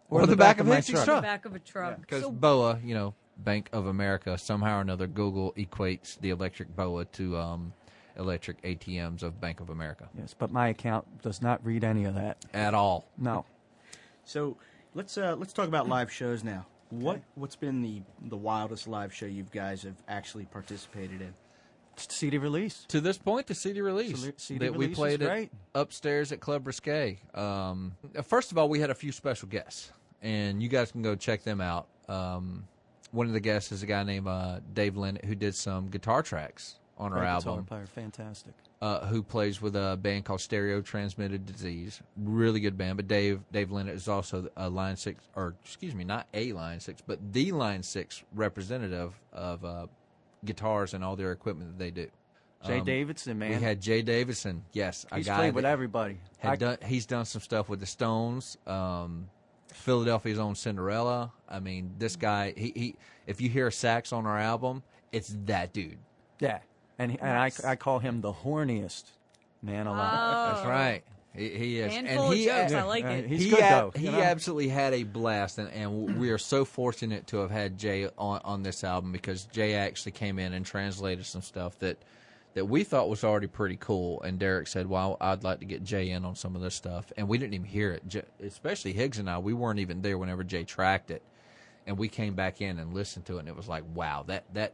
Or 0.10 0.26
the 0.26 0.36
back 0.38 0.60
of 0.60 0.68
my 0.68 0.82
truck. 0.82 1.06
truck. 1.06 1.18
The 1.18 1.28
back 1.28 1.46
of 1.46 1.56
a 1.56 1.60
truck. 1.60 2.02
because 2.02 2.24
So, 2.24 2.32
BOA, 2.32 2.80
you 2.84 2.94
know, 2.94 3.14
Bank 3.38 3.70
of 3.74 3.88
America, 3.88 4.38
somehow 4.38 4.78
or 4.78 4.82
another, 4.82 5.08
Google 5.08 5.54
equates 5.54 6.20
the 6.20 6.30
electric 6.30 6.76
BOA 6.76 7.06
to 7.06 7.38
um, 7.38 7.74
electric 8.18 8.62
ATMs 8.64 9.24
of 9.24 9.40
Bank 9.42 9.60
of 9.60 9.70
America 9.70 10.10
Yes, 10.18 10.36
but 10.38 10.52
my 10.52 10.68
account 10.70 11.22
does 11.22 11.42
not 11.42 11.66
read 11.66 11.84
any 11.84 12.04
of 12.06 12.16
that. 12.16 12.46
at 12.54 12.74
all. 12.74 13.08
No. 13.18 13.46
So 14.24 14.58
let's 14.94 15.18
uh, 15.18 15.36
let's 15.38 15.54
talk 15.54 15.68
about 15.68 15.88
live 15.88 16.12
shows 16.12 16.44
now. 16.44 16.66
What 16.90 17.22
what's 17.36 17.56
been 17.56 17.82
the 17.82 18.02
the 18.22 18.38
wildest 18.38 18.88
live 18.88 19.14
show 19.14 19.26
you 19.26 19.46
guys 19.52 19.84
have 19.84 19.96
actually 20.08 20.46
participated 20.46 21.22
in? 21.22 21.34
CD 21.98 22.38
release. 22.38 22.86
To 22.90 23.02
this 23.02 23.18
point, 23.18 23.48
the 23.48 23.56
CD 23.56 23.82
release 23.82 24.22
Cele- 24.22 24.34
CD 24.38 24.66
that 24.66 24.72
we 24.74 24.86
release 24.88 24.92
is 24.92 24.98
played 24.98 25.22
it 25.22 25.52
upstairs 25.76 26.32
at 26.32 26.40
Club 26.40 26.66
Risque. 26.68 27.20
Um, 27.34 27.94
first 28.24 28.52
of 28.52 28.58
all, 28.58 28.70
we 28.70 28.80
had 28.80 28.90
a 28.90 28.96
few 28.96 29.12
special 29.12 29.48
guests, 29.48 29.92
and 30.22 30.62
you 30.64 30.70
guys 30.70 30.92
can 30.92 31.02
go 31.02 31.16
check 31.16 31.44
them 31.44 31.62
out. 31.62 31.88
Um, 32.10 32.68
one 33.12 33.28
of 33.28 33.34
the 33.34 33.40
guests 33.40 33.72
is 33.72 33.84
a 33.84 33.86
guy 33.86 34.04
named 34.04 34.28
uh, 34.28 34.60
Dave 34.74 34.98
Lennett 34.98 35.26
who 35.26 35.36
did 35.36 35.56
some 35.56 35.90
guitar 35.90 36.24
tracks 36.24 36.76
on 36.98 37.14
our 37.14 37.24
album. 37.24 37.66
player, 37.66 37.86
fantastic. 37.88 38.54
uh, 38.82 39.06
who 39.08 39.24
plays 39.24 39.62
with 39.62 39.76
a 39.76 39.98
band 40.02 40.24
called 40.24 40.40
Stereo 40.42 40.82
Transmitted 40.82 41.46
Disease. 41.46 42.00
Really 42.16 42.60
good 42.60 42.78
band. 42.78 42.98
But 42.98 43.08
Dave 43.08 43.42
Dave 43.52 43.72
Lennett 43.72 43.96
is 43.96 44.08
also 44.08 44.50
a 44.56 44.70
Line 44.70 44.96
Six, 44.96 45.24
or 45.36 45.56
excuse 45.64 45.96
me, 45.96 46.04
not 46.04 46.28
a 46.34 46.54
Line 46.54 46.80
Six, 46.80 47.02
but 47.06 47.20
the 47.34 47.52
Line 47.52 47.82
Six 47.84 48.24
representative 48.36 49.14
of 49.34 49.66
uh, 49.66 49.88
guitars 50.46 50.94
and 50.94 51.04
all 51.04 51.16
their 51.16 51.32
equipment 51.32 51.72
that 51.72 51.84
they 51.84 51.92
do. 51.92 52.08
Jay 52.66 52.78
Um, 52.80 52.86
Davidson, 52.86 53.40
man. 53.40 53.50
We 53.50 53.56
had 53.56 53.82
Jay 53.82 54.04
Davidson. 54.04 54.64
Yes, 54.72 55.06
a 55.12 55.18
He's 55.18 55.28
played 55.28 55.56
with 55.56 55.66
everybody. 55.66 56.18
had 56.38 56.52
I- 56.52 56.56
done. 56.58 56.78
He's 56.86 57.08
done 57.08 57.26
some 57.26 57.42
stuff 57.42 57.68
with 57.70 57.80
the 57.80 57.88
Stones. 57.88 58.58
Um, 58.68 59.30
Philadelphia's 59.74 60.40
own 60.40 60.56
Cinderella. 60.56 61.32
I 61.50 61.60
mean, 61.60 61.96
this 61.98 62.16
guy. 62.16 62.54
He, 62.56 62.72
he 62.76 62.96
if 63.28 63.42
you 63.42 63.50
hear 63.50 63.68
a 63.68 63.72
sax 63.72 64.12
on 64.14 64.26
our 64.26 64.38
album, 64.40 64.84
it's 65.12 65.36
that 65.46 65.74
dude. 65.74 65.98
yeah. 66.40 66.60
And, 67.00 67.12
he- 67.12 67.20
and 67.20 67.30
I, 67.32 67.52
I 67.66 67.76
call 67.78 67.98
him 68.00 68.22
the 68.22 68.32
horniest 68.32 69.06
man 69.64 69.88
alive. 69.88 70.54
That's 70.56 70.68
right. 70.68 71.04
He, 71.36 71.50
he 71.50 71.80
is. 71.80 71.92
handful 71.94 72.26
and 72.32 72.34
he, 72.38 72.50
of 72.50 72.56
jokes. 72.58 72.74
I 72.74 72.80
uh, 72.82 72.86
like 72.88 73.06
uh, 73.06 73.08
it. 73.08 73.26
He's 73.28 73.44
he 73.46 73.50
good, 73.52 73.60
ab- 73.62 73.94
though, 73.94 74.00
he 74.00 74.10
know? 74.10 74.22
absolutely 74.22 74.68
had 74.68 74.94
a 74.94 75.04
blast, 75.04 75.58
and, 75.58 75.70
and 75.72 76.20
we 76.20 76.30
are 76.30 76.38
so 76.38 76.64
fortunate 76.66 77.26
to 77.28 77.38
have 77.38 77.50
had 77.50 77.78
Jay 77.80 78.08
on, 78.18 78.42
on 78.44 78.62
this 78.64 78.84
album 78.84 79.12
because 79.14 79.46
Jay 79.46 79.74
actually 79.74 80.12
came 80.12 80.38
in 80.38 80.54
and 80.54 80.64
translated 80.66 81.26
some 81.26 81.42
stuff 81.42 81.80
that 81.80 81.98
that 82.54 82.66
we 82.66 82.84
thought 82.84 83.10
was 83.10 83.24
already 83.24 83.48
pretty 83.48 83.78
cool. 83.80 84.22
And 84.24 84.38
Derek 84.40 84.68
said, 84.68 84.88
"Well, 84.88 85.18
I'd 85.22 85.44
like 85.44 85.60
to 85.60 85.66
get 85.66 85.84
Jay 85.84 86.10
in 86.10 86.26
on 86.26 86.36
some 86.36 86.56
of 86.56 86.62
this 86.62 86.76
stuff," 86.76 87.12
and 87.18 87.28
we 87.28 87.38
didn't 87.38 87.54
even 87.54 87.68
hear 87.68 87.92
it. 87.92 88.08
J- 88.08 88.24
especially 88.44 88.94
Higgs 88.94 89.20
and 89.20 89.30
I, 89.30 89.38
we 89.38 89.54
weren't 89.54 89.80
even 89.80 90.02
there 90.02 90.18
whenever 90.18 90.44
Jay 90.44 90.64
tracked 90.64 91.12
it, 91.12 91.22
and 91.88 91.98
we 91.98 92.08
came 92.10 92.34
back 92.34 92.62
in 92.62 92.78
and 92.80 92.94
listened 92.94 93.26
to 93.26 93.38
it, 93.38 93.40
and 93.42 93.48
it 93.48 93.56
was 93.56 93.68
like, 93.68 93.84
"Wow, 93.94 94.24
that 94.28 94.44
that." 94.54 94.74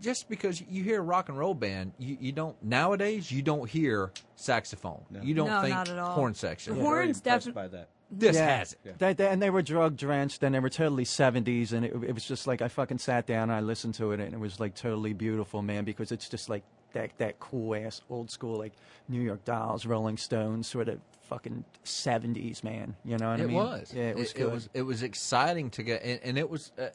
Just 0.00 0.28
because 0.28 0.60
you 0.60 0.82
hear 0.82 0.98
a 0.98 1.02
rock 1.02 1.28
and 1.28 1.38
roll 1.38 1.54
band, 1.54 1.92
you, 1.96 2.16
you 2.20 2.32
don't 2.32 2.60
nowadays 2.62 3.30
you 3.30 3.40
don't 3.40 3.68
hear 3.70 4.10
saxophone. 4.34 5.00
You 5.22 5.32
don't 5.34 5.48
No, 5.48 5.60
think 5.62 5.74
not 5.74 5.88
at 5.88 5.98
all. 5.98 6.14
horn 6.14 6.34
section. 6.34 6.74
The 6.74 6.80
Very 6.80 6.88
horns 7.04 7.18
impressed 7.18 7.46
definitely. 7.46 7.62
by 7.62 7.68
that. 7.68 7.88
This 8.14 8.36
yeah. 8.36 8.58
has 8.58 8.76
it. 8.84 8.98
They, 8.98 9.14
they, 9.14 9.26
and 9.28 9.40
they 9.40 9.48
were 9.48 9.62
drug 9.62 9.96
drenched, 9.96 10.42
and 10.42 10.54
they 10.54 10.60
were 10.60 10.68
totally 10.68 11.06
seventies, 11.06 11.72
and 11.72 11.84
it, 11.86 11.92
it 11.94 12.12
was 12.12 12.24
just 12.26 12.46
like 12.46 12.60
I 12.60 12.68
fucking 12.68 12.98
sat 12.98 13.26
down 13.26 13.44
and 13.44 13.52
I 13.52 13.60
listened 13.60 13.94
to 13.94 14.12
it, 14.12 14.20
and 14.20 14.34
it 14.34 14.38
was 14.38 14.60
like 14.60 14.74
totally 14.74 15.14
beautiful, 15.14 15.62
man, 15.62 15.84
because 15.84 16.12
it's 16.12 16.28
just 16.28 16.50
like 16.50 16.62
that 16.92 17.10
that 17.16 17.40
cool 17.40 17.74
ass 17.74 18.02
old 18.10 18.30
school 18.30 18.58
like 18.58 18.74
New 19.08 19.22
York 19.22 19.44
Dolls, 19.46 19.86
Rolling 19.86 20.18
Stones, 20.18 20.66
sort 20.66 20.88
of 20.88 21.00
fucking 21.22 21.64
seventies, 21.84 22.62
man. 22.62 22.94
You 23.02 23.16
know 23.16 23.30
what 23.30 23.40
I 23.40 23.44
It 23.44 23.46
mean? 23.46 23.56
was. 23.56 23.92
Yeah, 23.96 24.02
it 24.10 24.16
was 24.16 24.32
It, 24.32 24.36
good. 24.36 24.52
was. 24.52 24.68
It 24.74 24.82
was 24.82 25.02
exciting 25.02 25.70
to 25.70 25.82
get, 25.82 26.02
and, 26.02 26.20
and 26.22 26.38
it 26.38 26.50
was, 26.50 26.70
uh, 26.78 26.88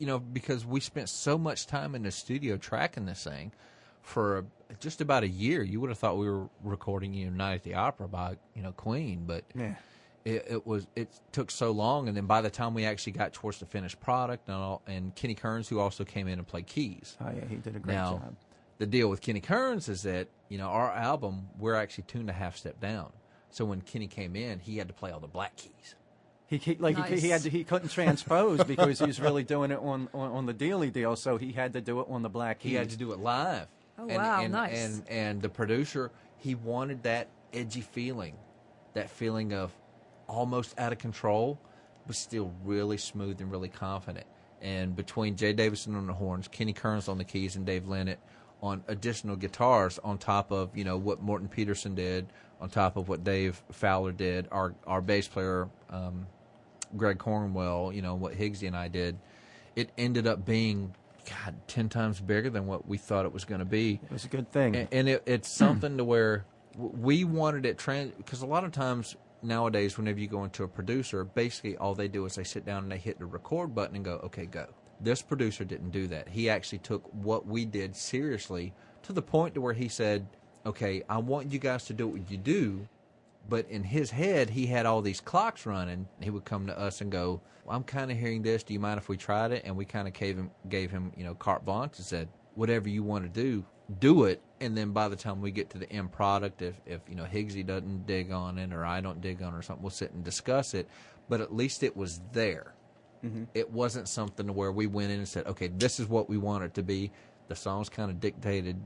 you 0.00 0.08
know, 0.08 0.18
because 0.18 0.66
we 0.66 0.80
spent 0.80 1.08
so 1.08 1.38
much 1.38 1.68
time 1.68 1.94
in 1.94 2.02
the 2.02 2.10
studio 2.10 2.56
tracking 2.56 3.06
this 3.06 3.22
thing 3.22 3.52
for 4.02 4.44
just 4.80 5.00
about 5.00 5.22
a 5.22 5.28
year. 5.28 5.62
You 5.62 5.80
would 5.80 5.90
have 5.90 5.98
thought 5.98 6.16
we 6.18 6.28
were 6.28 6.48
recording 6.64 7.14
you 7.14 7.26
know, 7.30 7.36
Night 7.36 7.54
at 7.54 7.62
the 7.62 7.74
Opera 7.74 8.08
by 8.08 8.36
you 8.56 8.62
know 8.62 8.72
Queen, 8.72 9.24
but 9.26 9.44
yeah. 9.54 9.76
It, 10.26 10.44
it 10.50 10.66
was. 10.66 10.88
It 10.96 11.08
took 11.30 11.52
so 11.52 11.70
long, 11.70 12.08
and 12.08 12.16
then 12.16 12.26
by 12.26 12.40
the 12.40 12.50
time 12.50 12.74
we 12.74 12.84
actually 12.84 13.12
got 13.12 13.32
towards 13.32 13.60
the 13.60 13.66
finished 13.66 14.00
product, 14.00 14.48
and 14.48 14.56
all, 14.56 14.82
and 14.86 15.14
Kenny 15.14 15.36
Kearns, 15.36 15.68
who 15.68 15.78
also 15.78 16.04
came 16.04 16.26
in 16.26 16.38
and 16.38 16.46
played 16.46 16.66
keys. 16.66 17.16
Oh 17.20 17.30
yeah, 17.30 17.44
he 17.48 17.56
did 17.56 17.76
a 17.76 17.78
great 17.78 17.94
Now, 17.94 18.14
job. 18.14 18.36
the 18.78 18.86
deal 18.86 19.08
with 19.08 19.20
Kenny 19.20 19.40
Kearns 19.40 19.88
is 19.88 20.02
that 20.02 20.26
you 20.48 20.58
know 20.58 20.66
our 20.66 20.90
album 20.90 21.48
we're 21.58 21.76
actually 21.76 22.04
tuned 22.08 22.28
a 22.28 22.32
half 22.32 22.56
step 22.56 22.80
down. 22.80 23.12
So 23.50 23.64
when 23.64 23.80
Kenny 23.80 24.08
came 24.08 24.34
in, 24.34 24.58
he 24.58 24.78
had 24.78 24.88
to 24.88 24.94
play 24.94 25.12
all 25.12 25.20
the 25.20 25.28
black 25.28 25.54
keys. 25.56 25.94
He, 26.48 26.56
he 26.56 26.74
like 26.74 27.06
he, 27.06 27.20
he 27.20 27.28
had 27.28 27.42
to, 27.42 27.50
he 27.50 27.62
couldn't 27.62 27.90
transpose 27.90 28.64
because 28.66 28.98
he 28.98 29.06
was 29.06 29.20
really 29.20 29.44
doing 29.44 29.70
it 29.70 29.78
on, 29.78 30.08
on, 30.12 30.32
on 30.32 30.46
the 30.46 30.54
dealy 30.54 30.92
deal, 30.92 31.14
so 31.14 31.36
he 31.38 31.52
had 31.52 31.72
to 31.74 31.80
do 31.80 32.00
it 32.00 32.06
on 32.10 32.22
the 32.22 32.28
black 32.28 32.58
keys. 32.58 32.70
He 32.72 32.76
had 32.76 32.90
to 32.90 32.96
do 32.96 33.12
it 33.12 33.20
live. 33.20 33.68
Oh, 33.96 34.08
and, 34.08 34.16
wow, 34.16 34.42
and, 34.42 34.52
nice. 34.52 34.76
And 34.76 35.08
and 35.08 35.42
the 35.42 35.48
producer, 35.48 36.10
he 36.38 36.56
wanted 36.56 37.04
that 37.04 37.28
edgy 37.52 37.80
feeling, 37.80 38.34
that 38.94 39.08
feeling 39.08 39.52
of 39.52 39.72
almost 40.28 40.78
out 40.78 40.92
of 40.92 40.98
control, 40.98 41.58
but 42.06 42.16
still 42.16 42.52
really 42.64 42.96
smooth 42.96 43.40
and 43.40 43.50
really 43.50 43.68
confident. 43.68 44.26
And 44.62 44.96
between 44.96 45.36
Jay 45.36 45.52
Davidson 45.52 45.94
on 45.94 46.06
the 46.06 46.12
horns, 46.14 46.48
Kenny 46.48 46.72
Kearns 46.72 47.08
on 47.08 47.18
the 47.18 47.24
keys, 47.24 47.56
and 47.56 47.66
Dave 47.66 47.86
Lennett 47.86 48.18
on 48.62 48.82
additional 48.88 49.36
guitars, 49.36 49.98
on 50.02 50.16
top 50.18 50.50
of 50.50 50.76
you 50.76 50.84
know 50.84 50.96
what 50.96 51.20
Morton 51.22 51.48
Peterson 51.48 51.94
did, 51.94 52.26
on 52.60 52.70
top 52.70 52.96
of 52.96 53.08
what 53.08 53.22
Dave 53.22 53.62
Fowler 53.70 54.12
did, 54.12 54.48
our 54.50 54.74
our 54.86 55.00
bass 55.02 55.28
player 55.28 55.68
um, 55.90 56.26
Greg 56.96 57.18
Cornwell, 57.18 57.92
you 57.92 58.00
know 58.02 58.14
what 58.14 58.32
Higgsy 58.34 58.66
and 58.66 58.76
I 58.76 58.88
did, 58.88 59.18
it 59.74 59.90
ended 59.98 60.26
up 60.26 60.44
being 60.46 60.94
God 61.28 61.54
ten 61.66 61.88
times 61.90 62.18
bigger 62.20 62.48
than 62.48 62.66
what 62.66 62.88
we 62.88 62.96
thought 62.96 63.26
it 63.26 63.32
was 63.32 63.44
going 63.44 63.58
to 63.58 63.64
be, 63.66 64.00
It 64.04 64.10
was 64.12 64.24
a 64.24 64.28
good 64.28 64.50
thing. 64.50 64.74
and, 64.74 64.88
and 64.90 65.08
it, 65.08 65.22
it's 65.26 65.48
something 65.50 65.98
to 65.98 66.04
where 66.04 66.46
we 66.78 67.24
wanted 67.24 67.66
it 67.66 67.76
trans 67.76 68.12
because 68.16 68.40
a 68.42 68.46
lot 68.46 68.64
of 68.64 68.72
times 68.72 69.16
nowadays, 69.42 69.96
whenever 69.96 70.18
you 70.18 70.26
go 70.26 70.44
into 70.44 70.64
a 70.64 70.68
producer, 70.68 71.24
basically 71.24 71.76
all 71.76 71.94
they 71.94 72.08
do 72.08 72.24
is 72.24 72.34
they 72.34 72.44
sit 72.44 72.64
down 72.64 72.82
and 72.82 72.92
they 72.92 72.98
hit 72.98 73.18
the 73.18 73.26
record 73.26 73.74
button 73.74 73.96
and 73.96 74.04
go, 74.04 74.20
okay, 74.24 74.46
go. 74.46 74.66
This 75.00 75.22
producer 75.22 75.64
didn't 75.64 75.90
do 75.90 76.06
that. 76.08 76.28
He 76.28 76.48
actually 76.48 76.78
took 76.78 77.02
what 77.12 77.46
we 77.46 77.64
did 77.64 77.94
seriously 77.94 78.72
to 79.02 79.12
the 79.12 79.22
point 79.22 79.54
to 79.54 79.60
where 79.60 79.74
he 79.74 79.88
said, 79.88 80.26
okay, 80.64 81.02
I 81.08 81.18
want 81.18 81.52
you 81.52 81.58
guys 81.58 81.84
to 81.84 81.92
do 81.92 82.08
what 82.08 82.30
you 82.30 82.36
do, 82.36 82.88
but 83.48 83.68
in 83.70 83.84
his 83.84 84.10
head, 84.10 84.50
he 84.50 84.66
had 84.66 84.86
all 84.86 85.02
these 85.02 85.20
clocks 85.20 85.66
running. 85.66 86.08
He 86.20 86.30
would 86.30 86.44
come 86.44 86.66
to 86.66 86.78
us 86.78 87.00
and 87.00 87.12
go, 87.12 87.40
well, 87.64 87.76
"I'm 87.76 87.84
kind 87.84 88.10
of 88.10 88.18
hearing 88.18 88.42
this. 88.42 88.62
Do 88.62 88.74
you 88.74 88.80
mind 88.80 88.98
if 88.98 89.08
we 89.08 89.16
tried 89.16 89.52
it?" 89.52 89.62
And 89.64 89.76
we 89.76 89.84
kind 89.84 90.08
of 90.08 90.14
gave 90.14 90.36
him 90.36 90.50
gave 90.68 90.90
him 90.90 91.12
you 91.16 91.24
know 91.24 91.34
carte 91.34 91.64
blanche 91.64 91.98
and 91.98 92.06
said, 92.06 92.28
"Whatever 92.54 92.88
you 92.88 93.02
want 93.02 93.24
to 93.24 93.28
do, 93.28 93.64
do 94.00 94.24
it." 94.24 94.42
And 94.60 94.76
then 94.76 94.92
by 94.92 95.08
the 95.08 95.16
time 95.16 95.40
we 95.40 95.50
get 95.50 95.70
to 95.70 95.78
the 95.78 95.90
end 95.92 96.12
product, 96.12 96.62
if 96.62 96.74
if 96.86 97.00
you 97.08 97.14
know 97.14 97.24
Higgsy 97.24 97.66
doesn't 97.66 98.06
dig 98.06 98.32
on 98.32 98.58
it 98.58 98.72
or 98.72 98.84
I 98.84 99.00
don't 99.00 99.20
dig 99.20 99.42
on 99.42 99.54
it 99.54 99.58
or 99.58 99.62
something, 99.62 99.82
we'll 99.82 99.90
sit 99.90 100.12
and 100.12 100.24
discuss 100.24 100.74
it. 100.74 100.88
But 101.28 101.40
at 101.40 101.54
least 101.54 101.82
it 101.82 101.96
was 101.96 102.20
there. 102.32 102.74
Mm-hmm. 103.24 103.44
It 103.54 103.70
wasn't 103.70 104.08
something 104.08 104.54
where 104.54 104.72
we 104.72 104.86
went 104.86 105.10
in 105.10 105.18
and 105.18 105.28
said, 105.28 105.46
"Okay, 105.46 105.68
this 105.68 106.00
is 106.00 106.08
what 106.08 106.28
we 106.28 106.38
want 106.38 106.64
it 106.64 106.74
to 106.74 106.82
be." 106.82 107.10
The 107.48 107.56
songs 107.56 107.88
kind 107.88 108.10
of 108.10 108.18
dictated 108.18 108.76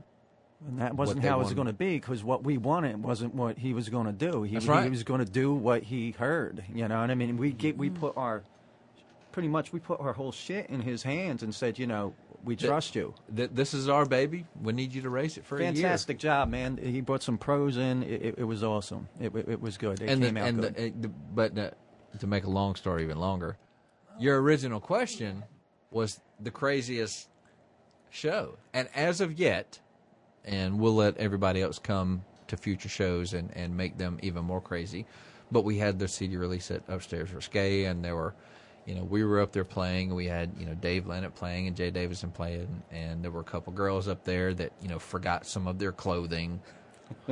And 0.67 0.79
that 0.79 0.95
wasn't 0.95 1.23
how 1.23 1.39
it 1.39 1.43
was 1.43 1.53
going 1.53 1.67
to 1.67 1.73
be 1.73 1.95
because 1.95 2.23
what 2.23 2.43
we 2.43 2.57
wanted 2.57 3.01
wasn't 3.01 3.33
what 3.33 3.57
he 3.57 3.73
was 3.73 3.89
going 3.89 4.05
to 4.05 4.11
do. 4.11 4.43
He, 4.43 4.57
That's 4.57 4.83
he 4.83 4.89
was 4.89 5.03
going 5.03 5.25
to 5.25 5.31
do 5.31 5.53
what 5.53 5.83
he 5.83 6.11
heard. 6.11 6.63
You 6.73 6.87
know 6.87 7.01
what 7.01 7.09
I 7.09 7.15
mean? 7.15 7.37
We 7.37 7.51
get, 7.51 7.77
we 7.77 7.89
mm-hmm. 7.89 7.99
put 7.99 8.17
our 8.17 8.43
pretty 9.31 9.47
much 9.47 9.73
we 9.73 9.79
put 9.79 9.99
our 9.99 10.13
whole 10.13 10.31
shit 10.31 10.69
in 10.69 10.81
his 10.81 11.03
hands 11.03 11.41
and 11.41 11.55
said, 11.55 11.79
you 11.79 11.87
know, 11.87 12.13
we 12.43 12.55
trust 12.55 12.95
you. 12.95 13.13
that 13.29 13.55
this 13.55 13.73
is 13.73 13.89
our 13.89 14.05
baby. 14.05 14.45
We 14.61 14.73
need 14.73 14.93
you 14.93 15.01
to 15.03 15.09
raise 15.09 15.37
it 15.37 15.45
for 15.45 15.57
a 15.57 15.61
year. 15.61 15.73
Fantastic 15.73 16.17
job, 16.17 16.49
man. 16.49 16.77
He 16.77 17.01
brought 17.01 17.23
some 17.23 17.37
pros 17.37 17.77
in. 17.77 18.03
It, 18.03 18.21
it, 18.21 18.35
it 18.39 18.43
was 18.43 18.63
awesome. 18.63 19.07
It, 19.19 19.35
it, 19.35 19.61
was 19.61 19.77
good. 19.77 20.01
It 20.01 20.09
and 20.09 20.21
came 20.21 20.33
the, 20.35 20.41
out 20.41 20.47
and 20.47 20.61
good. 20.61 20.75
The, 20.75 21.07
the, 21.07 21.07
but 21.07 21.57
uh, 21.57 21.71
to 22.19 22.27
make 22.27 22.45
a 22.45 22.49
long 22.49 22.75
story 22.75 23.03
even 23.03 23.19
longer, 23.19 23.57
your 24.19 24.41
original 24.41 24.79
question 24.79 25.43
was 25.91 26.19
the 26.39 26.51
craziest 26.51 27.29
show, 28.09 28.57
and 28.73 28.87
as 28.95 29.21
of 29.21 29.39
yet, 29.39 29.79
and 30.45 30.79
we'll 30.79 30.95
let 30.95 31.17
everybody 31.17 31.61
else 31.61 31.79
come 31.79 32.23
to 32.47 32.57
future 32.57 32.89
shows 32.89 33.33
and, 33.33 33.49
and 33.55 33.75
make 33.75 33.97
them 33.97 34.19
even 34.21 34.43
more 34.43 34.61
crazy. 34.61 35.05
But 35.51 35.63
we 35.63 35.77
had 35.77 35.99
the 35.99 36.07
CD 36.07 36.37
release 36.37 36.71
at 36.71 36.83
Upstairs 36.87 37.33
Risque, 37.33 37.85
and 37.85 38.03
there 38.03 38.15
were, 38.15 38.35
you 38.91 38.97
know, 38.97 39.05
we 39.05 39.23
were 39.23 39.39
up 39.39 39.53
there 39.53 39.63
playing. 39.63 40.13
We 40.13 40.25
had, 40.25 40.51
you 40.59 40.65
know, 40.65 40.75
Dave 40.75 41.07
Lennett 41.07 41.33
playing 41.33 41.67
and 41.67 41.77
Jay 41.77 41.91
Davison 41.91 42.29
playing, 42.29 42.83
and 42.91 43.23
there 43.23 43.31
were 43.31 43.39
a 43.39 43.45
couple 43.45 43.71
girls 43.71 44.09
up 44.09 44.25
there 44.25 44.53
that, 44.53 44.73
you 44.81 44.89
know, 44.89 44.99
forgot 44.99 45.45
some 45.45 45.65
of 45.65 45.79
their 45.79 45.93
clothing 45.93 46.61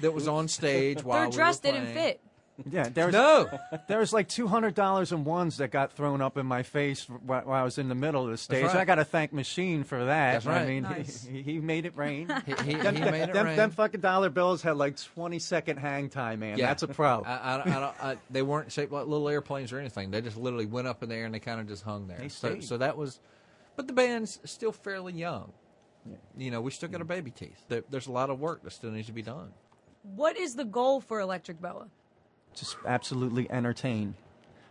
that 0.00 0.14
was 0.14 0.28
on 0.28 0.46
stage 0.46 1.02
while 1.02 1.22
Their 1.22 1.30
we 1.30 1.34
dress 1.34 1.60
were 1.64 1.72
didn't 1.72 1.94
fit. 1.94 2.20
Yeah, 2.68 2.88
there's 2.88 3.12
No, 3.12 3.48
there 3.88 3.98
was 3.98 4.12
like 4.12 4.28
two 4.28 4.46
hundred 4.48 4.74
dollars 4.74 5.12
in 5.12 5.24
ones 5.24 5.58
that 5.58 5.70
got 5.70 5.92
thrown 5.92 6.20
up 6.20 6.36
in 6.36 6.46
my 6.46 6.62
face 6.62 7.04
while, 7.08 7.42
while 7.42 7.60
I 7.60 7.62
was 7.64 7.78
in 7.78 7.88
the 7.88 7.94
middle 7.94 8.24
of 8.24 8.30
the 8.30 8.36
stage. 8.36 8.64
right. 8.64 8.76
I 8.76 8.84
got 8.84 8.96
to 8.96 9.04
thank 9.04 9.32
Machine 9.32 9.84
for 9.84 10.04
that. 10.04 10.32
That's 10.32 10.46
right. 10.46 10.62
I 10.62 10.66
mean, 10.66 10.82
Nice. 10.82 11.24
he, 11.24 11.42
he 11.42 11.58
made 11.60 11.86
it 11.86 11.96
rain. 11.96 12.28
he, 12.46 12.52
he, 12.52 12.72
he 12.72 12.74
them, 12.74 12.94
made 12.94 13.22
it 13.22 13.32
them, 13.32 13.46
rain. 13.46 13.56
them 13.56 13.70
fucking 13.70 14.00
dollar 14.00 14.30
bills 14.30 14.62
had 14.62 14.76
like 14.76 14.96
twenty 15.14 15.38
second 15.38 15.78
hang 15.78 16.08
time, 16.10 16.40
man. 16.40 16.58
Yeah. 16.58 16.66
That's 16.66 16.82
a 16.82 16.88
pro. 16.88 17.22
I, 17.24 17.32
I, 17.36 17.60
I, 17.60 17.80
don't- 17.80 18.04
I, 18.04 18.16
they 18.30 18.42
weren't 18.42 18.72
shaped 18.72 18.92
like 18.92 19.06
little 19.06 19.28
airplanes 19.28 19.72
or 19.72 19.78
anything. 19.78 20.10
They 20.10 20.20
just 20.20 20.36
literally 20.36 20.66
went 20.66 20.86
up 20.88 21.02
in 21.02 21.08
the 21.08 21.14
air 21.14 21.24
and 21.24 21.34
they 21.34 21.40
kind 21.40 21.60
of 21.60 21.68
just 21.68 21.82
hung 21.82 22.08
there. 22.08 22.18
They 22.18 22.28
so, 22.28 22.60
so 22.60 22.78
that 22.78 22.96
was, 22.96 23.20
but 23.76 23.86
the 23.86 23.92
band's 23.92 24.38
still 24.44 24.72
fairly 24.72 25.12
young. 25.12 25.52
You 26.36 26.50
know, 26.50 26.60
we 26.60 26.70
still 26.70 26.88
got 26.88 27.00
our 27.00 27.06
baby 27.06 27.30
teeth. 27.30 27.62
There, 27.68 27.84
there's 27.90 28.06
a 28.06 28.12
lot 28.12 28.30
of 28.30 28.40
work 28.40 28.62
that 28.64 28.72
still 28.72 28.90
needs 28.90 29.06
to 29.08 29.12
be 29.12 29.22
done. 29.22 29.50
What 30.02 30.36
is 30.38 30.54
the 30.54 30.64
goal 30.64 31.00
for 31.00 31.20
Electric 31.20 31.60
Boa? 31.60 31.88
Just 32.54 32.76
absolutely 32.86 33.50
entertain. 33.50 34.14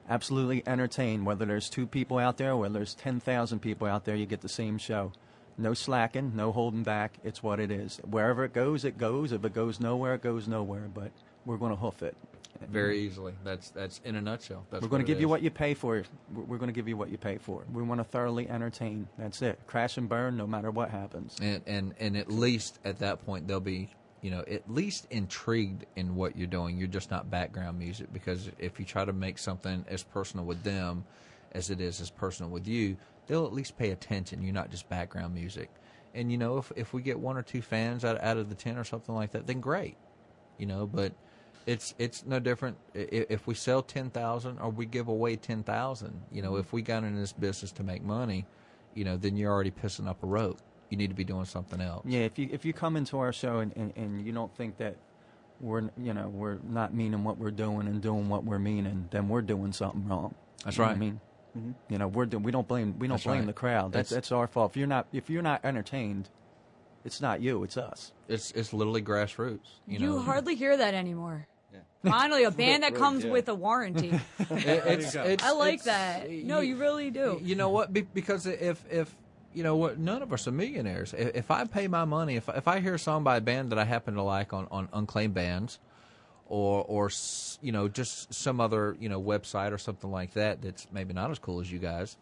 Absolutely 0.10 0.63
entertain. 0.68 1.24
Whether 1.24 1.46
there's 1.46 1.70
two 1.70 1.86
people 1.86 2.18
out 2.18 2.38
there, 2.38 2.56
whether 2.58 2.74
there's 2.74 2.96
10,000 2.96 3.60
people 3.60 3.88
out 3.88 4.06
there, 4.06 4.15
you 4.15 4.26
get 4.26 4.42
the 4.42 4.50
same 4.50 4.78
show. 4.78 5.12
No 5.58 5.74
slacking, 5.74 6.34
no 6.36 6.52
holding 6.52 6.84
back. 6.84 7.13
It's 7.24 7.44
what 7.44 7.60
it 7.60 7.70
is. 7.70 8.00
Wherever 8.10 8.46
it 8.46 8.54
goes, 8.54 8.86
it 8.86 8.98
goes. 8.98 9.32
If 9.32 9.44
it 9.44 9.54
goes 9.54 9.80
nowhere, 9.80 10.15
it 10.15 10.22
goes 10.22 10.48
nowhere. 10.48 10.89
But 10.94 11.12
we're 11.46 11.58
going 11.58 11.72
to 11.72 11.78
hoof 11.78 12.02
it. 12.02 12.15
Very 12.68 13.00
easily. 13.00 13.34
That's 13.44 13.70
that's 13.70 14.02
in 14.04 14.15
a 14.15 14.22
nutshell. 14.22 14.65
That's 14.70 14.82
We're 14.82 14.89
going 14.89 15.02
to 15.02 15.08
give 15.08 15.22
you 15.22 15.30
what 15.30 15.42
you 15.42 15.50
pay 15.50 15.74
for. 15.74 16.04
We're 16.34 16.44
we're 16.44 16.58
going 16.58 16.68
to 16.68 16.74
give 16.74 16.88
you 16.88 16.98
what 16.98 17.10
you 17.10 17.18
pay 17.18 17.38
for. 17.38 17.63
We 17.72 17.84
want 17.84 18.00
to 18.00 18.04
thoroughly 18.04 18.50
entertain. 18.50 19.08
That's 19.18 19.42
it. 19.42 19.60
Crash 19.68 19.98
and 19.98 20.10
burn, 20.10 20.36
no 20.36 20.46
matter 20.46 20.72
what 20.72 20.89
happens. 20.89 21.38
and 21.42 21.62
and 21.68 21.94
and 22.00 22.18
at 22.18 22.30
least 22.30 22.80
at 22.84 23.00
that 23.00 23.26
point 23.26 23.48
there'll 23.48 23.62
be 23.62 23.89
you 24.21 24.32
know 24.32 24.43
at 24.49 24.69
least 24.69 25.08
intrigued 25.12 25.86
in 25.95 26.15
what 26.15 26.36
you're 26.36 26.47
doing. 26.47 26.77
You're 26.77 26.88
just 26.88 27.12
not 27.12 27.29
background 27.29 27.77
music 27.79 28.12
because 28.13 28.49
if 28.60 28.79
you 28.79 28.86
try 28.86 29.05
to 29.05 29.13
make 29.13 29.38
something 29.38 29.86
as 29.88 30.03
personal 30.03 30.45
with 30.45 30.63
them 30.63 31.05
as 31.53 31.69
it 31.69 31.82
is 31.82 31.99
as 31.99 32.10
personal 32.10 32.51
with 32.51 32.67
you 32.67 32.95
they'll 33.29 33.45
at 33.45 33.53
least 33.53 33.77
pay 33.77 33.91
attention. 33.91 34.41
You're 34.41 34.53
not 34.53 34.71
just 34.71 34.89
background 34.89 35.34
music. 35.34 35.69
And 36.13 36.32
you 36.32 36.38
know 36.38 36.58
if 36.58 36.71
if 36.75 36.93
we 36.93 37.01
get 37.01 37.19
one 37.19 37.38
or 37.38 37.43
two 37.43 37.62
fans 37.62 38.03
out, 38.03 38.21
out 38.21 38.38
of 38.38 38.49
the 38.49 38.55
10 38.55 38.77
or 38.77 38.84
something 38.84 39.15
like 39.15 39.32
that 39.32 39.45
then 39.47 39.62
great 39.62 39.95
you 40.58 40.65
know 40.65 40.88
but 40.88 41.13
it's 41.67 41.93
it's 41.99 42.25
no 42.25 42.39
different. 42.39 42.77
If 42.95 43.45
we 43.45 43.53
sell 43.53 43.84
10,000 43.84 44.58
or 44.58 44.69
we 44.71 44.88
give 44.88 45.08
away 45.08 45.36
10,000 45.36 46.21
you 46.32 46.41
know 46.41 46.51
mm-hmm. 46.51 46.60
if 46.60 46.73
we 46.73 46.82
got 46.82 47.03
in 47.03 47.15
this 47.15 47.32
business 47.32 47.71
to 47.73 47.84
make 47.84 48.03
money 48.03 48.45
you 48.95 49.05
know 49.05 49.15
then 49.17 49.38
you're 49.38 49.51
already 49.51 49.71
pissing 49.71 50.08
up 50.08 50.23
a 50.23 50.25
rope 50.25 50.60
you 50.89 50.97
need 50.97 51.08
to 51.10 51.15
be 51.15 51.23
doing 51.23 51.45
something 51.45 51.80
else 51.82 52.04
Yeah, 52.08 52.21
if 52.21 52.38
you 52.39 52.49
if 52.52 52.65
you 52.65 52.73
come 52.73 52.95
into 52.97 53.19
our 53.19 53.32
show 53.34 53.60
and, 53.60 53.75
and, 53.75 53.93
and 53.95 54.25
you 54.25 54.32
don't 54.32 54.54
think 54.56 54.78
that 54.78 54.95
we're 55.62 55.84
you 55.97 56.13
know 56.13 56.28
we're 56.30 56.58
not 56.67 56.93
meaning 56.93 57.23
what 57.23 57.38
we're 57.38 57.52
doing 57.52 57.88
and 57.88 58.02
doing 58.02 58.30
what 58.30 58.43
we're 58.45 58.60
meaning, 58.60 59.08
then 59.12 59.28
we're 59.30 59.41
doing 59.41 59.71
something 59.73 60.08
wrong. 60.08 60.34
That's 60.63 60.78
You 60.78 60.84
know 60.84 60.88
what 60.88 60.91
right. 60.91 60.95
I 60.95 60.99
mean, 60.99 61.75
you 61.89 61.97
know 61.97 62.08
we're 62.08 62.25
do, 62.28 62.38
we 62.39 62.52
don't 62.52 62.67
blame 62.67 62.97
we 62.99 63.08
don't 63.08 63.15
That's 63.15 63.23
blame 63.25 63.39
right. 63.39 63.47
the 63.47 63.54
crowd. 63.54 63.91
That's, 63.91 64.10
That's- 64.10 64.28
that's 64.30 64.32
our 64.32 64.47
fault. 64.47 64.71
If 64.71 64.78
you're 64.78 64.88
not 64.88 65.08
if 65.12 65.30
you're 65.30 65.41
not 65.41 65.65
entertained, 65.65 66.30
it's 67.06 67.19
not 67.21 67.41
you. 67.41 67.63
It's 67.63 67.75
us. 67.78 68.13
It's 68.28 68.52
it's 68.52 68.71
literally 68.73 69.02
grassroots. 69.02 69.60
You, 69.88 69.99
You, 69.99 70.08
know, 70.08 70.19
hardly 70.19 70.56
hear 70.56 70.75
that 70.78 70.93
anymore. 70.93 71.47
Finally, 72.04 72.45
a 72.45 72.52
band 72.63 72.84
that 72.84 72.95
comes 72.95 73.25
with 73.25 73.49
a 73.49 73.56
warranty. 73.56 74.10
It- 74.49 74.84
it's, 74.86 75.15
it's, 75.15 75.43
I 75.43 75.52
like 75.52 75.82
it's- 75.82 75.86
that. 75.86 76.30
No, 76.32 76.62
you 76.62 76.78
really 76.78 77.12
do. 77.12 77.39
You 77.43 77.56
know 77.56 77.69
what? 77.69 77.91
Be, 77.91 78.02
because 78.02 78.45
if 78.45 78.82
if 78.89 79.13
you 79.60 79.63
know 79.63 79.76
what, 79.76 80.00
none 80.00 80.22
of 80.22 80.32
us 80.32 80.48
are 80.48 80.54
millionaires. 80.54 81.13
If, 81.13 81.36
if 81.36 81.52
I 81.52 81.65
pay 81.65 81.89
my 81.89 82.06
money, 82.06 82.38
if 82.38 82.48
if 82.48 82.65
I 82.65 82.80
hear 82.80 82.93
a 82.93 83.00
song 83.00 83.26
by 83.26 83.36
a 83.36 83.41
band 83.41 83.74
that 83.74 83.78
I 83.78 83.84
happen 83.84 84.13
to 84.13 84.24
like 84.24 84.54
on 84.54 84.69
on 84.72 84.88
unclaimed 84.93 85.34
bands, 85.34 85.80
or 86.45 86.86
or 86.88 87.12
you 87.62 87.74
know 87.74 87.89
just 87.89 88.34
some 88.34 88.62
other 88.62 88.95
you 89.02 89.10
know 89.10 89.22
website 89.22 89.74
or 89.74 89.78
something 89.78 90.10
like 90.10 90.32
that 90.36 90.62
that's 90.62 90.88
maybe 90.93 91.13
not 91.13 91.30
as 91.30 91.39
cool 91.39 91.60
as 91.60 91.69
you 91.69 91.78
guys, 91.78 92.15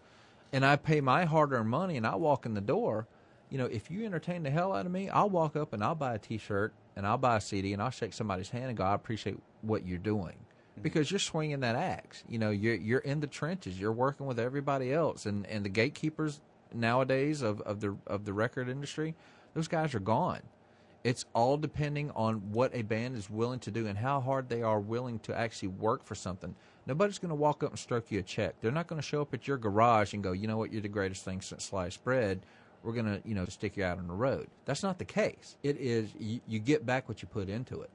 and 0.52 0.66
I 0.66 0.78
pay 0.78 1.00
my 1.00 1.26
hard-earned 1.26 1.70
money 1.70 1.96
and 1.96 2.08
I 2.08 2.16
walk 2.16 2.48
in 2.48 2.56
the 2.56 2.62
door, 2.76 3.06
you 3.52 3.60
know, 3.60 3.66
if 3.66 3.92
you 3.92 4.04
entertain 4.04 4.42
the 4.42 4.50
hell 4.50 4.74
out 4.74 4.88
of 4.88 4.92
me, 4.92 5.08
I'll 5.08 5.30
walk 5.30 5.56
up 5.56 5.74
and 5.74 5.84
I'll 5.84 5.94
buy 5.94 6.16
a 6.16 6.18
T-shirt 6.18 6.74
and 6.96 7.06
I'll 7.06 7.20
buy 7.20 7.38
a 7.38 7.42
CD 7.42 7.72
and 7.74 7.84
I'll 7.84 7.92
shake 7.92 8.14
somebody's 8.14 8.50
hand 8.50 8.70
and 8.70 8.76
go, 8.76 8.84
I 8.84 8.96
appreciate 8.96 9.38
what 9.62 9.86
you're 9.86 10.00
doing. 10.00 10.38
Mm-hmm. 10.38 10.82
Because 10.82 11.12
you're 11.12 11.20
swinging 11.20 11.60
that 11.60 11.76
axe, 11.76 12.24
you 12.28 12.40
know. 12.40 12.50
You're 12.50 12.74
you're 12.74 13.00
in 13.00 13.20
the 13.20 13.28
trenches. 13.28 13.80
You're 13.80 13.92
working 13.92 14.26
with 14.26 14.40
everybody 14.40 14.92
else, 14.92 15.28
and, 15.28 15.46
and 15.46 15.64
the 15.64 15.70
gatekeepers 15.70 16.42
nowadays 16.74 17.42
of, 17.42 17.62
of 17.62 17.80
the 17.80 17.96
of 18.08 18.26
the 18.26 18.34
record 18.34 18.70
industry, 18.70 19.16
those 19.54 19.68
guys 19.68 19.96
are 19.96 20.00
gone. 20.00 20.42
It's 21.04 21.26
all 21.34 21.58
depending 21.58 22.12
on 22.12 22.52
what 22.52 22.76
a 22.76 22.82
band 22.82 23.16
is 23.16 23.30
willing 23.30 23.60
to 23.60 23.72
do 23.72 23.88
and 23.88 23.98
how 23.98 24.20
hard 24.20 24.50
they 24.50 24.62
are 24.62 24.80
willing 24.80 25.20
to 25.20 25.38
actually 25.38 25.70
work 25.70 26.04
for 26.04 26.16
something. 26.16 26.56
Nobody's 26.86 27.20
going 27.20 27.30
to 27.30 27.36
walk 27.36 27.64
up 27.64 27.70
and 27.70 27.80
stroke 27.80 28.12
you 28.12 28.20
a 28.20 28.24
check. 28.24 28.56
They're 28.60 28.72
not 28.72 28.88
going 28.88 29.02
to 29.02 29.08
show 29.08 29.22
up 29.22 29.34
at 29.34 29.48
your 29.48 29.58
garage 29.58 30.14
and 30.14 30.24
go, 30.24 30.32
you 30.32 30.48
know 30.48 30.58
what, 30.58 30.74
you're 30.74 30.82
the 30.82 30.90
greatest 30.90 31.24
thing 31.24 31.42
since 31.42 31.66
sliced 31.66 32.04
bread. 32.04 32.42
We're 32.84 32.94
going 32.94 33.06
to, 33.06 33.22
you 33.26 33.36
know, 33.36 33.46
stick 33.46 33.78
you 33.78 33.84
out 33.84 34.00
on 34.00 34.08
the 34.08 34.14
road. 34.14 34.48
That's 34.66 34.84
not 34.84 34.98
the 34.98 35.06
case. 35.06 35.56
It 35.64 35.78
is 35.78 36.10
you, 36.20 36.42
you 36.48 36.60
get 36.60 36.86
back 36.86 37.08
what 37.08 37.22
you 37.22 37.28
put 37.28 37.50
into 37.50 37.82
it, 37.82 37.90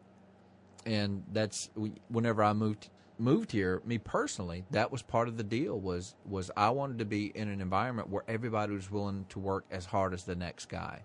and 0.86 1.22
that's 1.32 1.70
whenever 2.08 2.42
I 2.42 2.52
moved 2.52 2.88
moved 3.18 3.52
here. 3.52 3.82
Me 3.84 3.98
personally, 3.98 4.64
that 4.70 4.90
was 4.90 5.02
part 5.02 5.28
of 5.28 5.36
the 5.36 5.44
deal. 5.44 5.78
Was 5.78 6.14
was 6.24 6.50
I 6.56 6.70
wanted 6.70 6.98
to 6.98 7.04
be 7.04 7.26
in 7.34 7.48
an 7.48 7.60
environment 7.60 8.08
where 8.08 8.24
everybody 8.28 8.72
was 8.74 8.90
willing 8.90 9.26
to 9.30 9.38
work 9.38 9.64
as 9.70 9.86
hard 9.86 10.14
as 10.14 10.24
the 10.24 10.34
next 10.34 10.66
guy. 10.68 11.02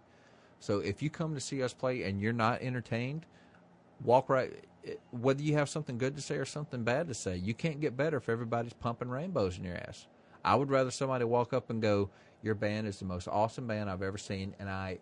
So 0.60 0.80
if 0.80 1.02
you 1.02 1.10
come 1.10 1.36
to 1.36 1.39
see 1.39 1.62
us 1.62 1.74
play 1.74 2.04
and 2.04 2.22
you're 2.22 2.34
not 2.34 2.62
entertained, 2.62 3.26
walk 4.04 4.30
right. 4.30 4.54
Eh, 4.86 4.96
whether 5.12 5.41
you 5.41 5.54
have 5.54 5.70
something 5.70 5.98
good 5.98 6.15
to 6.15 6.22
say 6.22 6.36
or 6.36 6.46
something 6.46 6.84
bad 6.84 7.08
to 7.08 7.13
say, 7.13 7.36
you 7.36 7.54
can't 7.54 7.80
get 7.80 7.96
better 7.96 8.17
if 8.17 8.30
everybody's 8.30 8.74
pumping 8.74 9.10
rainbows 9.10 9.58
in 9.58 9.63
your 9.63 9.76
ass. 9.76 10.08
I 10.43 10.56
would 10.56 10.70
rather 10.70 10.91
somebody 10.91 11.26
walk 11.26 11.54
up 11.54 11.70
and 11.70 11.82
go, 11.82 12.10
"Your 12.41 12.56
band 12.56 12.88
is 12.88 13.00
the 13.00 13.06
most 13.06 13.28
awesome 13.28 13.67
band 13.67 13.89
I've 13.89 14.02
ever 14.02 14.17
seen," 14.17 14.56
and 14.60 14.70
I 14.70 15.00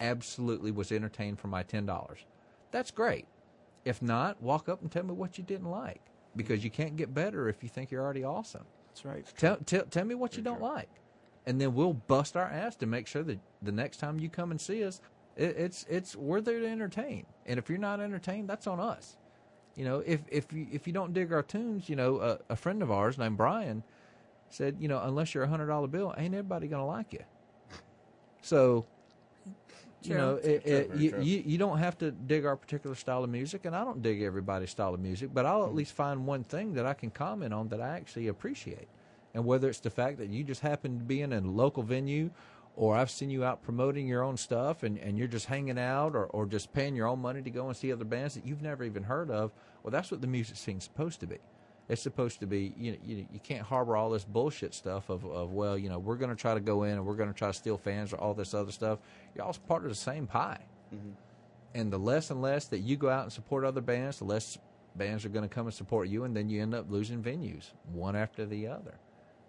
absolutely 0.00 0.70
was 0.70 0.92
entertained 0.92 1.38
for 1.40 1.48
my 1.48 1.62
ten 1.62 1.86
dollars. 1.86 2.24
That's 2.70 2.90
great. 2.90 3.26
If 3.84 4.02
not, 4.02 4.42
walk 4.42 4.68
up 4.68 4.82
and 4.82 4.90
tell 4.90 5.04
me 5.04 5.14
what 5.14 5.38
you 5.38 5.44
didn't 5.44 5.70
like, 5.70 6.02
because 6.36 6.64
you 6.64 6.70
can't 6.70 6.96
get 6.96 7.14
better 7.14 7.48
if 7.48 7.62
you 7.62 7.68
think 7.68 7.90
you're 7.90 8.02
already 8.02 8.24
awesome. 8.24 8.64
That's 8.88 9.04
right. 9.04 9.26
Tell 9.36 9.56
tell, 9.56 9.84
tell 9.84 10.04
me 10.04 10.14
what 10.14 10.36
you 10.36 10.42
don't 10.42 10.62
like, 10.62 10.90
and 11.46 11.60
then 11.60 11.74
we'll 11.74 11.94
bust 11.94 12.36
our 12.36 12.46
ass 12.48 12.76
to 12.76 12.86
make 12.86 13.06
sure 13.06 13.22
that 13.22 13.38
the 13.62 13.72
next 13.72 13.98
time 13.98 14.18
you 14.20 14.28
come 14.28 14.50
and 14.50 14.60
see 14.60 14.84
us, 14.84 15.00
it, 15.36 15.56
it's 15.58 15.86
it's 15.88 16.16
we're 16.16 16.40
there 16.40 16.60
to 16.60 16.66
entertain. 16.68 17.26
And 17.46 17.58
if 17.58 17.68
you're 17.68 17.78
not 17.78 18.00
entertained, 18.00 18.48
that's 18.48 18.66
on 18.66 18.80
us. 18.80 19.16
You 19.74 19.84
know, 19.84 20.02
if 20.06 20.20
if 20.28 20.52
you 20.52 20.66
if 20.72 20.86
you 20.86 20.92
don't 20.92 21.12
dig 21.12 21.32
our 21.32 21.42
tunes, 21.42 21.88
you 21.88 21.96
know, 21.96 22.18
a, 22.20 22.38
a 22.52 22.56
friend 22.56 22.82
of 22.82 22.90
ours 22.90 23.18
named 23.18 23.36
Brian 23.36 23.82
said, 24.50 24.76
you 24.80 24.88
know, 24.88 25.00
unless 25.02 25.34
you're 25.34 25.44
a 25.44 25.48
hundred 25.48 25.66
dollar 25.66 25.88
bill, 25.88 26.14
ain't 26.16 26.34
everybody 26.34 26.68
gonna 26.68 26.86
like 26.86 27.12
you. 27.12 27.24
So, 28.42 28.86
you 30.08 30.14
know, 30.14 30.36
it, 30.36 30.62
it, 30.64 30.88
very 30.88 31.04
you, 31.04 31.10
true. 31.10 31.22
you 31.22 31.42
you 31.46 31.58
don't 31.58 31.78
have 31.78 31.98
to 31.98 32.10
dig 32.10 32.44
our 32.44 32.56
particular 32.56 32.96
style 32.96 33.24
of 33.24 33.30
music, 33.30 33.64
and 33.64 33.74
I 33.74 33.84
don't 33.84 34.02
dig 34.02 34.22
everybody's 34.22 34.70
style 34.70 34.94
of 34.94 35.00
music, 35.00 35.30
but 35.32 35.46
I'll 35.46 35.62
at 35.62 35.68
mm-hmm. 35.68 35.76
least 35.78 35.92
find 35.92 36.26
one 36.26 36.44
thing 36.44 36.74
that 36.74 36.86
I 36.86 36.94
can 36.94 37.10
comment 37.10 37.52
on 37.52 37.68
that 37.68 37.80
I 37.80 37.96
actually 37.96 38.28
appreciate, 38.28 38.88
and 39.34 39.44
whether 39.44 39.68
it's 39.68 39.80
the 39.80 39.90
fact 39.90 40.18
that 40.18 40.30
you 40.30 40.44
just 40.44 40.60
happen 40.60 40.98
to 40.98 41.04
be 41.04 41.22
in 41.22 41.32
a 41.32 41.40
local 41.40 41.82
venue. 41.82 42.30
Or 42.78 42.94
I've 42.94 43.10
seen 43.10 43.30
you 43.30 43.42
out 43.42 43.62
promoting 43.62 44.06
your 44.06 44.22
own 44.22 44.36
stuff, 44.36 44.82
and, 44.82 44.98
and 44.98 45.16
you're 45.16 45.28
just 45.28 45.46
hanging 45.46 45.78
out, 45.78 46.14
or, 46.14 46.26
or 46.26 46.44
just 46.44 46.74
paying 46.74 46.94
your 46.94 47.06
own 47.06 47.20
money 47.20 47.40
to 47.40 47.48
go 47.48 47.68
and 47.68 47.74
see 47.74 47.90
other 47.90 48.04
bands 48.04 48.34
that 48.34 48.44
you've 48.44 48.60
never 48.60 48.84
even 48.84 49.04
heard 49.04 49.30
of. 49.30 49.50
Well, 49.82 49.90
that's 49.90 50.10
what 50.10 50.20
the 50.20 50.26
music 50.26 50.58
scene's 50.58 50.84
supposed 50.84 51.20
to 51.20 51.26
be. 51.26 51.38
It's 51.88 52.02
supposed 52.02 52.40
to 52.40 52.46
be 52.46 52.74
you 52.76 52.92
know, 52.92 52.98
you, 53.04 53.26
you 53.32 53.40
can't 53.40 53.62
harbor 53.62 53.96
all 53.96 54.10
this 54.10 54.24
bullshit 54.24 54.74
stuff 54.74 55.08
of, 55.08 55.24
of 55.24 55.52
well 55.52 55.78
you 55.78 55.88
know 55.88 55.98
we're 55.98 56.16
going 56.16 56.30
to 56.30 56.36
try 56.36 56.54
to 56.54 56.60
go 56.60 56.82
in 56.82 56.92
and 56.92 57.06
we're 57.06 57.14
going 57.14 57.32
to 57.32 57.38
try 57.38 57.48
to 57.48 57.54
steal 57.54 57.78
fans 57.78 58.12
or 58.12 58.16
all 58.16 58.34
this 58.34 58.54
other 58.54 58.72
stuff. 58.72 58.98
You're 59.34 59.44
all 59.44 59.56
part 59.68 59.84
of 59.84 59.88
the 59.88 59.94
same 59.94 60.26
pie, 60.26 60.60
mm-hmm. 60.94 61.10
and 61.74 61.92
the 61.92 61.98
less 61.98 62.30
and 62.30 62.42
less 62.42 62.66
that 62.66 62.78
you 62.80 62.96
go 62.96 63.08
out 63.08 63.24
and 63.24 63.32
support 63.32 63.64
other 63.64 63.80
bands, 63.80 64.18
the 64.18 64.24
less 64.24 64.58
bands 64.96 65.24
are 65.24 65.28
going 65.28 65.48
to 65.48 65.54
come 65.54 65.66
and 65.66 65.74
support 65.74 66.08
you, 66.08 66.24
and 66.24 66.36
then 66.36 66.48
you 66.48 66.62
end 66.62 66.74
up 66.74 66.90
losing 66.90 67.22
venues 67.22 67.70
one 67.92 68.16
after 68.16 68.46
the 68.46 68.66
other. 68.66 68.94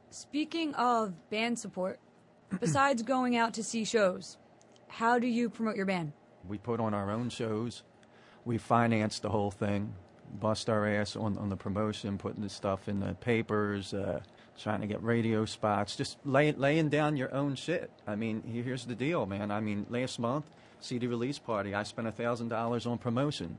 Speaking 0.09 0.73
of 0.75 1.13
band 1.29 1.57
support, 1.59 1.99
besides 2.59 3.01
going 3.03 3.35
out 3.35 3.53
to 3.55 3.63
see 3.63 3.83
shows, 3.83 4.37
how 4.87 5.19
do 5.19 5.27
you 5.27 5.49
promote 5.49 5.75
your 5.75 5.85
band? 5.85 6.13
We 6.47 6.57
put 6.57 6.79
on 6.79 6.93
our 6.93 7.11
own 7.11 7.29
shows. 7.29 7.83
We 8.45 8.57
finance 8.57 9.19
the 9.19 9.29
whole 9.29 9.51
thing, 9.51 9.93
bust 10.39 10.69
our 10.69 10.87
ass 10.87 11.15
on, 11.15 11.37
on 11.37 11.49
the 11.49 11.55
promotion, 11.57 12.17
putting 12.17 12.41
the 12.43 12.49
stuff 12.49 12.87
in 12.87 12.99
the 12.99 13.13
papers, 13.15 13.93
uh, 13.93 14.19
trying 14.59 14.81
to 14.81 14.87
get 14.87 15.01
radio 15.03 15.45
spots, 15.45 15.95
just 15.95 16.17
lay, 16.25 16.51
laying 16.51 16.89
down 16.89 17.15
your 17.17 17.33
own 17.33 17.55
shit. 17.55 17.91
I 18.07 18.15
mean, 18.15 18.41
here's 18.43 18.85
the 18.85 18.95
deal, 18.95 19.25
man. 19.25 19.51
I 19.51 19.59
mean, 19.59 19.85
last 19.89 20.19
month, 20.19 20.45
CD 20.79 21.07
release 21.07 21.39
party, 21.39 21.73
I 21.73 21.83
spent 21.83 22.13
thousand 22.15 22.49
dollars 22.49 22.85
on 22.85 22.97
promotion 22.97 23.57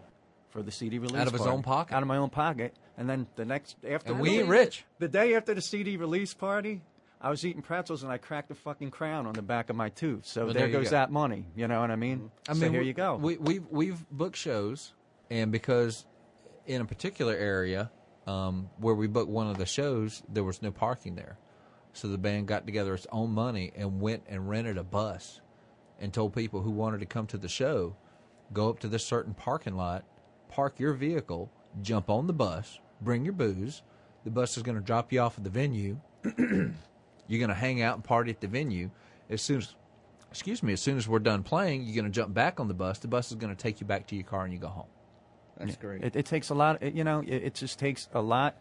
for 0.50 0.62
the 0.62 0.70
CD 0.70 0.98
release 0.98 1.20
Out 1.20 1.26
of 1.26 1.33
his 1.33 1.42
party. 1.42 1.54
own 1.57 1.62
pocket? 1.62 1.94
Out 1.94 2.02
of 2.02 2.09
my 2.09 2.16
own 2.16 2.31
pocket, 2.31 2.74
and 2.96 3.09
then 3.09 3.26
the 3.37 3.44
next 3.44 3.76
after 3.88 4.12
And 4.12 4.20
we 4.20 4.38
ain't 4.40 4.48
rich. 4.48 4.85
The 4.98 5.09
day 5.09 5.35
after 5.35 5.54
the 5.54 5.61
CD 5.62 5.96
release 5.96 6.35
party. 6.35 6.81
I 7.20 7.31
was 7.31 7.44
eating 7.44 7.62
pretzels 7.62 8.04
and 8.04 8.12
I 8.12 8.16
cracked 8.18 8.48
a 8.52 8.54
fucking 8.54 8.92
crown 8.92 9.26
on 9.26 9.33
the 9.33 9.42
back 9.42 9.70
of 9.70 9.74
my 9.74 9.88
tooth. 9.88 10.24
So 10.24 10.44
Well, 10.44 10.54
there, 10.54 10.68
there 10.68 10.70
goes 10.81 10.85
go. 10.85 10.90
that 10.90 11.11
money. 11.11 11.46
You 11.57 11.66
know 11.66 11.81
what 11.81 11.90
I 11.90 11.96
mean? 11.96 12.31
I 12.48 12.52
so 12.52 12.61
mean, 12.61 12.70
here 12.70 12.81
we- 12.83 12.87
you 12.87 12.92
go. 12.92 13.16
We, 13.16 13.37
we've 13.38 13.66
we've 13.70 14.09
booked 14.12 14.37
shows, 14.37 14.92
and 15.28 15.50
because 15.50 16.07
in 16.68 16.83
a 16.83 16.85
particular 16.85 17.35
area 17.35 17.90
um, 18.26 18.68
where 18.76 18.94
we 18.94 19.07
booked 19.07 19.31
one 19.31 19.48
of 19.48 19.59
the 19.59 19.66
shows, 19.66 20.22
there 20.28 20.44
was 20.44 20.62
no 20.62 20.70
parking 20.70 21.16
there, 21.16 21.38
so 21.94 22.09
the 22.09 22.18
band 22.18 22.46
got 22.46 22.66
together 22.66 22.94
its 22.94 23.07
own 23.11 23.31
money 23.31 23.72
and 23.74 24.00
went 24.00 24.22
and 24.28 24.48
rented 24.48 24.76
a 24.76 24.85
bus, 24.85 25.40
and 25.98 26.12
told 26.12 26.35
people 26.35 26.61
who 26.61 26.70
wanted 26.70 27.00
to 27.00 27.07
come 27.07 27.26
to 27.26 27.38
the 27.38 27.48
show, 27.48 27.96
go 28.52 28.68
up 28.68 28.78
to 28.81 28.88
this 28.88 29.04
certain 29.04 29.35
parking 29.35 29.76
lot, 29.76 30.04
park 30.48 30.78
your 30.78 30.92
vehicle, 30.92 31.50
jump 31.83 32.11
on 32.11 32.26
the 32.26 32.33
bus, 32.33 32.78
bring 33.00 33.24
your 33.24 33.33
booze. 33.33 33.83
The 34.24 34.31
bus 34.31 34.57
is 34.57 34.62
going 34.62 34.76
to 34.76 34.85
drop 34.85 35.12
you 35.12 35.20
off 35.20 35.38
at 35.38 35.44
the 35.44 35.50
venue. 35.50 35.98
You're 36.24 37.40
going 37.40 37.48
to 37.48 37.54
hang 37.54 37.83
out 37.83 37.94
and 37.94 38.04
party 38.04 38.31
at 38.31 38.40
the 38.40 38.46
venue. 38.46 38.90
As 39.31 39.42
soon 39.42 39.59
as, 39.59 39.74
excuse 40.31 40.62
me, 40.62 40.72
as 40.74 40.81
soon 40.81 40.98
as 40.98 41.09
we're 41.09 41.18
done 41.18 41.42
playing, 41.42 41.83
you're 41.83 41.94
going 41.94 42.11
to 42.11 42.11
jump 42.11 42.33
back 42.33 42.61
on 42.61 42.68
the 42.68 42.74
bus. 42.74 42.98
The 42.98 43.09
bus 43.09 43.31
is 43.31 43.37
going 43.37 43.54
to 43.54 43.62
take 43.62 43.81
you 43.81 43.87
back 43.87 44.07
to 44.07 44.14
your 44.14 44.24
car 44.24 44.44
and 44.44 44.52
you 44.52 44.59
go 44.59 44.68
home. 44.68 44.87
That's 45.58 45.76
great. 45.76 46.02
It, 46.02 46.16
it 46.16 46.26
takes 46.26 46.50
a 46.50 46.54
lot. 46.54 46.82
It, 46.82 46.94
you 46.94 47.04
know, 47.04 47.20
it, 47.20 47.28
it 47.28 47.54
just 47.54 47.78
takes 47.78 48.08
a 48.12 48.22
lot 48.22 48.56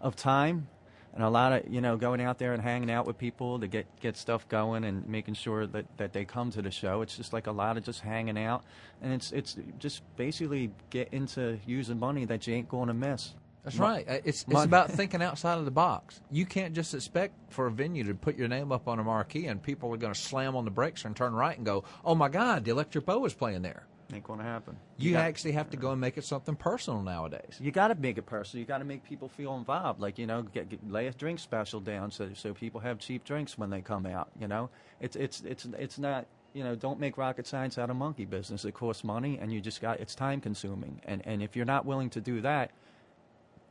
of 0.00 0.16
time 0.16 0.68
and 1.14 1.24
a 1.24 1.28
lot 1.28 1.52
of 1.52 1.72
you 1.72 1.80
know 1.80 1.96
going 1.96 2.20
out 2.20 2.38
there 2.38 2.52
and 2.52 2.62
hanging 2.62 2.90
out 2.90 3.06
with 3.06 3.18
people 3.18 3.58
to 3.60 3.66
get 3.66 3.86
get 4.00 4.16
stuff 4.16 4.48
going 4.48 4.84
and 4.84 5.08
making 5.08 5.34
sure 5.34 5.66
that 5.66 5.86
that 5.96 6.12
they 6.12 6.24
come 6.24 6.50
to 6.50 6.62
the 6.62 6.70
show. 6.70 7.02
It's 7.02 7.16
just 7.16 7.32
like 7.32 7.46
a 7.46 7.52
lot 7.52 7.76
of 7.76 7.84
just 7.84 8.00
hanging 8.00 8.38
out, 8.38 8.64
and 9.02 9.12
it's 9.12 9.32
it's 9.32 9.56
just 9.78 10.02
basically 10.16 10.70
get 10.90 11.08
into 11.12 11.58
using 11.66 11.98
money 11.98 12.24
that 12.26 12.46
you 12.46 12.54
ain't 12.54 12.68
going 12.68 12.88
to 12.88 12.94
miss. 12.94 13.34
That's 13.64 13.76
Mo- 13.76 13.84
right. 13.84 14.08
Uh, 14.08 14.18
It's 14.24 14.44
it's 14.48 14.64
about 14.64 14.90
thinking 14.92 15.22
outside 15.22 15.58
of 15.58 15.64
the 15.64 15.70
box. 15.70 16.20
You 16.30 16.46
can't 16.46 16.74
just 16.74 16.94
expect 16.94 17.34
for 17.52 17.66
a 17.66 17.70
venue 17.70 18.04
to 18.04 18.14
put 18.14 18.36
your 18.36 18.48
name 18.48 18.72
up 18.72 18.88
on 18.88 18.98
a 18.98 19.04
marquee 19.04 19.46
and 19.46 19.62
people 19.62 19.92
are 19.92 19.98
going 19.98 20.14
to 20.14 20.18
slam 20.18 20.56
on 20.56 20.64
the 20.64 20.70
brakes 20.70 21.04
and 21.04 21.14
turn 21.14 21.34
right 21.34 21.56
and 21.56 21.66
go, 21.66 21.84
"Oh 22.04 22.14
my 22.14 22.28
God, 22.28 22.64
the 22.64 22.70
Electric 22.70 23.04
Boa 23.04 23.24
is 23.26 23.34
playing 23.34 23.62
there." 23.62 23.86
Ain't 24.12 24.24
going 24.24 24.38
to 24.40 24.44
happen. 24.44 24.76
You 24.98 25.12
got- 25.12 25.24
actually 25.24 25.52
have 25.52 25.70
to 25.70 25.76
go 25.76 25.92
and 25.92 26.00
make 26.00 26.18
it 26.18 26.24
something 26.24 26.56
personal 26.56 27.02
nowadays. 27.02 27.58
You 27.60 27.70
got 27.70 27.88
to 27.88 27.94
make 27.94 28.18
it 28.18 28.26
personal. 28.26 28.60
You 28.60 28.66
got 28.66 28.78
to 28.78 28.84
make 28.84 29.04
people 29.04 29.28
feel 29.28 29.54
involved. 29.56 30.00
Like 30.00 30.18
you 30.18 30.26
know, 30.26 30.42
get, 30.42 30.68
get, 30.68 30.90
lay 30.90 31.06
a 31.06 31.12
drink 31.12 31.38
special 31.38 31.80
down 31.80 32.10
so 32.10 32.30
so 32.34 32.52
people 32.54 32.80
have 32.80 32.98
cheap 32.98 33.24
drinks 33.24 33.56
when 33.56 33.70
they 33.70 33.80
come 33.80 34.06
out. 34.06 34.30
You 34.38 34.48
know, 34.48 34.70
it's 35.00 35.16
it's 35.16 35.40
it's 35.42 35.66
it's 35.78 35.98
not. 35.98 36.26
You 36.52 36.64
know, 36.64 36.74
don't 36.74 36.98
make 36.98 37.16
rocket 37.16 37.46
science 37.46 37.78
out 37.78 37.90
of 37.90 37.96
monkey 37.96 38.24
business. 38.24 38.64
It 38.64 38.72
costs 38.72 39.04
money, 39.04 39.38
and 39.40 39.52
you 39.52 39.60
just 39.60 39.80
got 39.80 40.00
it's 40.00 40.16
time 40.16 40.40
consuming. 40.40 41.00
And 41.04 41.22
and 41.24 41.42
if 41.42 41.54
you're 41.54 41.64
not 41.64 41.86
willing 41.86 42.10
to 42.10 42.20
do 42.20 42.40
that, 42.40 42.72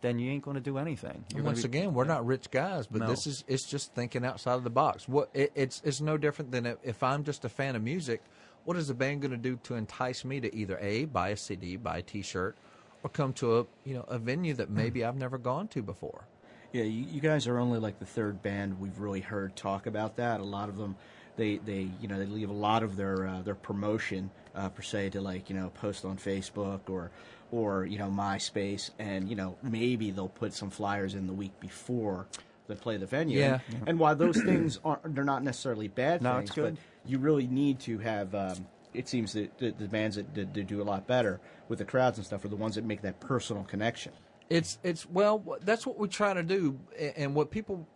then 0.01 0.17
you 0.17 0.31
ain't 0.31 0.43
going 0.45 0.55
to 0.55 0.61
do 0.61 0.77
anything. 0.77 1.25
Once 1.35 1.63
be- 1.63 1.67
again, 1.67 1.93
we're 1.93 2.05
not 2.05 2.25
rich 2.25 2.49
guys, 2.51 2.87
but 2.87 3.01
No. 3.01 3.07
this 3.07 3.27
is 3.27 3.43
it's 3.49 3.67
just 3.69 3.93
thinking 3.93 4.23
outside 4.23 4.53
of 4.53 4.63
the 4.63 4.69
box. 4.69 5.09
What 5.09 5.29
it, 5.33 5.51
it's 5.55 5.81
it's 5.83 5.99
no 5.99 6.17
different 6.17 6.51
than 6.51 6.65
if, 6.65 6.77
if 6.83 7.03
I'm 7.03 7.25
just 7.25 7.43
a 7.43 7.49
fan 7.49 7.75
of 7.75 7.83
music. 7.83 8.21
What 8.69 8.77
is 8.77 8.87
the 8.87 8.93
band 8.93 9.23
going 9.23 9.31
to 9.31 9.37
do 9.37 9.57
to 9.63 9.73
entice 9.73 10.23
me 10.23 10.39
to 10.41 10.55
either 10.55 10.77
a 10.77 11.05
buy 11.05 11.29
a 11.29 11.37
CD, 11.37 11.75
buy 11.75 11.97
a 11.97 12.01
T-shirt, 12.03 12.55
or 13.01 13.09
come 13.09 13.33
to 13.33 13.57
a 13.57 13.65
you 13.83 13.95
know 13.95 14.05
a 14.07 14.19
venue 14.19 14.53
that 14.53 14.69
maybe 14.69 15.03
I've 15.03 15.15
never 15.15 15.39
gone 15.39 15.69
to 15.69 15.81
before? 15.81 16.25
Yeah, 16.71 16.83
you, 16.83 17.03
you 17.11 17.19
guys 17.19 17.47
are 17.47 17.57
only 17.57 17.79
like 17.79 17.97
the 17.97 18.05
third 18.05 18.43
band 18.43 18.79
we've 18.79 18.99
really 18.99 19.21
heard 19.21 19.55
talk 19.55 19.87
about 19.87 20.17
that. 20.17 20.39
A 20.39 20.43
lot 20.43 20.69
of 20.69 20.77
them, 20.77 20.97
they, 21.35 21.57
they 21.57 21.89
you 21.99 22.07
know 22.07 22.19
they 22.19 22.27
leave 22.27 22.51
a 22.51 22.53
lot 22.53 22.83
of 22.83 22.95
their 22.95 23.25
uh, 23.25 23.41
their 23.41 23.55
promotion 23.55 24.29
uh, 24.53 24.69
per 24.69 24.83
se 24.83 25.09
to 25.09 25.21
like 25.21 25.49
you 25.49 25.55
know 25.55 25.69
post 25.69 26.05
on 26.05 26.17
Facebook 26.17 26.81
or 26.89 27.09
or 27.49 27.87
you 27.87 27.97
know 27.97 28.11
MySpace, 28.11 28.91
and 28.99 29.27
you 29.27 29.35
know 29.35 29.57
maybe 29.63 30.11
they'll 30.11 30.27
put 30.27 30.53
some 30.53 30.69
flyers 30.69 31.15
in 31.15 31.25
the 31.25 31.33
week 31.33 31.59
before 31.59 32.27
they 32.67 32.75
play 32.75 32.97
the 32.97 33.07
venue. 33.07 33.39
Yeah. 33.39 33.61
And, 33.67 33.89
and 33.89 33.99
while 33.99 34.15
those 34.15 34.37
things 34.37 34.79
aren't 34.85 35.15
they're 35.15 35.23
not 35.23 35.43
necessarily 35.43 35.87
bad 35.87 36.21
No, 36.21 36.35
things, 36.35 36.49
it's 36.49 36.55
good. 36.55 36.75
but 36.75 36.83
you 37.05 37.19
really 37.19 37.47
need 37.47 37.79
to 37.81 37.97
have. 37.99 38.33
Um, 38.35 38.67
it 38.93 39.07
seems 39.07 39.33
that 39.33 39.57
the, 39.59 39.71
the 39.71 39.87
bands 39.87 40.15
that, 40.15 40.33
that, 40.33 40.53
that 40.53 40.67
do 40.67 40.81
a 40.81 40.83
lot 40.83 41.05
better 41.05 41.39
with 41.67 41.79
the 41.79 41.85
crowds 41.85 42.17
and 42.17 42.25
stuff 42.25 42.43
are 42.43 42.47
the 42.47 42.55
ones 42.55 42.75
that 42.75 42.85
make 42.85 43.01
that 43.03 43.19
personal 43.19 43.63
connection. 43.63 44.11
It's 44.49 44.79
it's 44.83 45.07
well 45.07 45.43
that's 45.61 45.85
what 45.85 45.99
we 45.99 46.07
try 46.07 46.33
to 46.33 46.41
do, 46.41 46.79
and 47.15 47.35
what 47.35 47.51
people, 47.51 47.87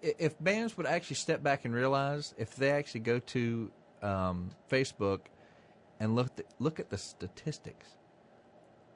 if 0.00 0.42
bands 0.42 0.76
would 0.76 0.86
actually 0.86 1.16
step 1.16 1.42
back 1.42 1.64
and 1.66 1.74
realize, 1.74 2.34
if 2.38 2.56
they 2.56 2.70
actually 2.70 3.00
go 3.00 3.18
to 3.18 3.70
um, 4.02 4.50
Facebook 4.70 5.20
and 6.00 6.16
look 6.16 6.30
at 6.38 6.46
look 6.58 6.80
at 6.80 6.88
the 6.88 6.96
statistics, 6.96 7.96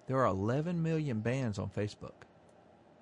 there 0.07 0.16
are 0.16 0.26
11 0.26 0.82
million 0.82 1.20
bands 1.20 1.59
on 1.59 1.68
Facebook. 1.68 2.24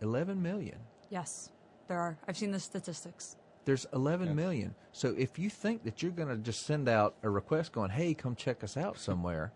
11 0.02 0.42
million. 0.42 0.78
Yes, 1.08 1.50
there 1.86 1.98
are. 1.98 2.18
I've 2.26 2.36
seen 2.36 2.50
the 2.50 2.60
statistics. 2.60 3.36
There's 3.66 3.84
11 3.92 4.34
million. 4.34 4.76
So 4.92 5.14
if 5.18 5.38
you 5.38 5.50
think 5.50 5.82
that 5.84 6.00
you're 6.00 6.12
going 6.12 6.28
to 6.28 6.36
just 6.36 6.64
send 6.64 6.88
out 6.88 7.16
a 7.24 7.28
request 7.28 7.72
going, 7.72 7.90
"Hey, 7.90 8.14
come 8.14 8.36
check 8.36 8.62
us 8.62 8.76
out 8.76 8.96
somewhere," 8.96 9.52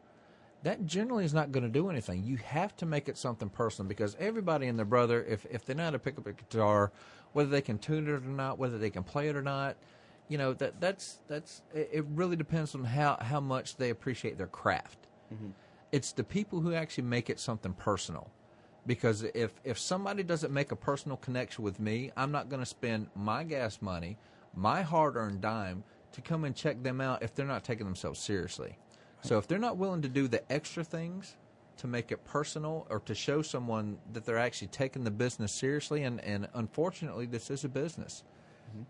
that 0.64 0.84
generally 0.84 1.24
is 1.24 1.32
not 1.32 1.52
going 1.52 1.62
to 1.62 1.70
do 1.70 1.88
anything. 1.88 2.24
You 2.24 2.36
have 2.38 2.76
to 2.78 2.86
make 2.86 3.08
it 3.08 3.16
something 3.16 3.48
personal 3.48 3.88
because 3.88 4.16
everybody 4.18 4.66
and 4.66 4.76
their 4.76 4.84
brother, 4.84 5.24
if 5.24 5.46
if 5.46 5.64
they 5.64 5.74
know 5.74 5.84
how 5.84 5.90
to 5.90 5.98
pick 6.00 6.18
up 6.18 6.26
a 6.26 6.32
guitar, 6.32 6.90
whether 7.32 7.48
they 7.48 7.62
can 7.62 7.78
tune 7.78 8.08
it 8.08 8.11
or 8.11 8.20
not, 8.20 8.58
whether 8.58 8.78
they 8.78 8.90
can 8.90 9.04
play 9.04 9.28
it 9.28 9.36
or 9.36 9.42
not, 9.42 9.76
you 10.28 10.36
know 10.36 10.54
that 10.54 10.80
that's 10.80 11.20
that's 11.28 11.62
it 11.72 11.88
it 11.92 12.04
really 12.08 12.36
depends 12.36 12.74
on 12.74 12.82
how 12.82 13.16
how 13.20 13.38
much 13.40 13.76
they 13.76 13.90
appreciate 13.90 14.38
their 14.38 14.48
craft. 14.48 15.06
Mm-hmm. 15.32 15.50
It's 15.92 16.11
the 16.12 16.24
people 16.24 16.61
who 16.61 16.74
actually 16.74 17.04
make 17.04 17.30
it 17.30 17.38
something 17.38 17.74
personal. 17.74 18.30
Because 18.87 19.24
if 19.35 19.53
if 19.64 19.78
somebody 19.78 20.22
doesn't 20.22 20.53
make 20.53 20.72
a 20.72 20.76
personal 20.76 21.16
connection 21.16 21.64
with 21.64 21.78
me, 21.78 22.12
I'm 22.16 22.33
not 22.33 22.49
going 22.49 22.61
to 22.61 22.66
spend 22.66 23.09
my 23.14 23.45
gas 23.45 23.83
money, 23.83 24.16
my 24.55 24.83
hard-earned 24.83 25.41
dime 25.41 25.85
to 26.12 26.20
come 26.20 26.45
and 26.45 26.57
check 26.57 26.83
them 26.83 27.01
out 27.01 27.22
if 27.22 27.35
they're 27.35 27.47
not 27.47 27.64
taking 27.64 27.87
themselves 27.87 28.18
seriously. 28.18 28.76
So 29.22 29.39
if 29.39 29.47
they're 29.47 29.59
not 29.59 29.76
willing 29.76 30.03
to 30.03 30.09
do 30.09 30.28
the 30.28 30.51
extra 30.51 30.83
things 30.83 31.37
to 31.76 31.87
make 31.87 32.11
it 32.11 32.24
personal 32.24 32.87
or 32.91 33.01
to 33.01 33.14
show 33.14 33.43
someone 33.43 33.99
that 34.12 34.24
they're 34.24 34.39
actually 34.39 34.68
taking 34.68 35.05
the 35.05 35.11
business 35.11 35.53
seriously, 35.53 36.03
and, 36.03 36.20
and 36.24 36.49
unfortunately, 36.55 37.26
this 37.26 37.51
is 37.51 37.64
a 37.64 37.68
business. 37.68 38.24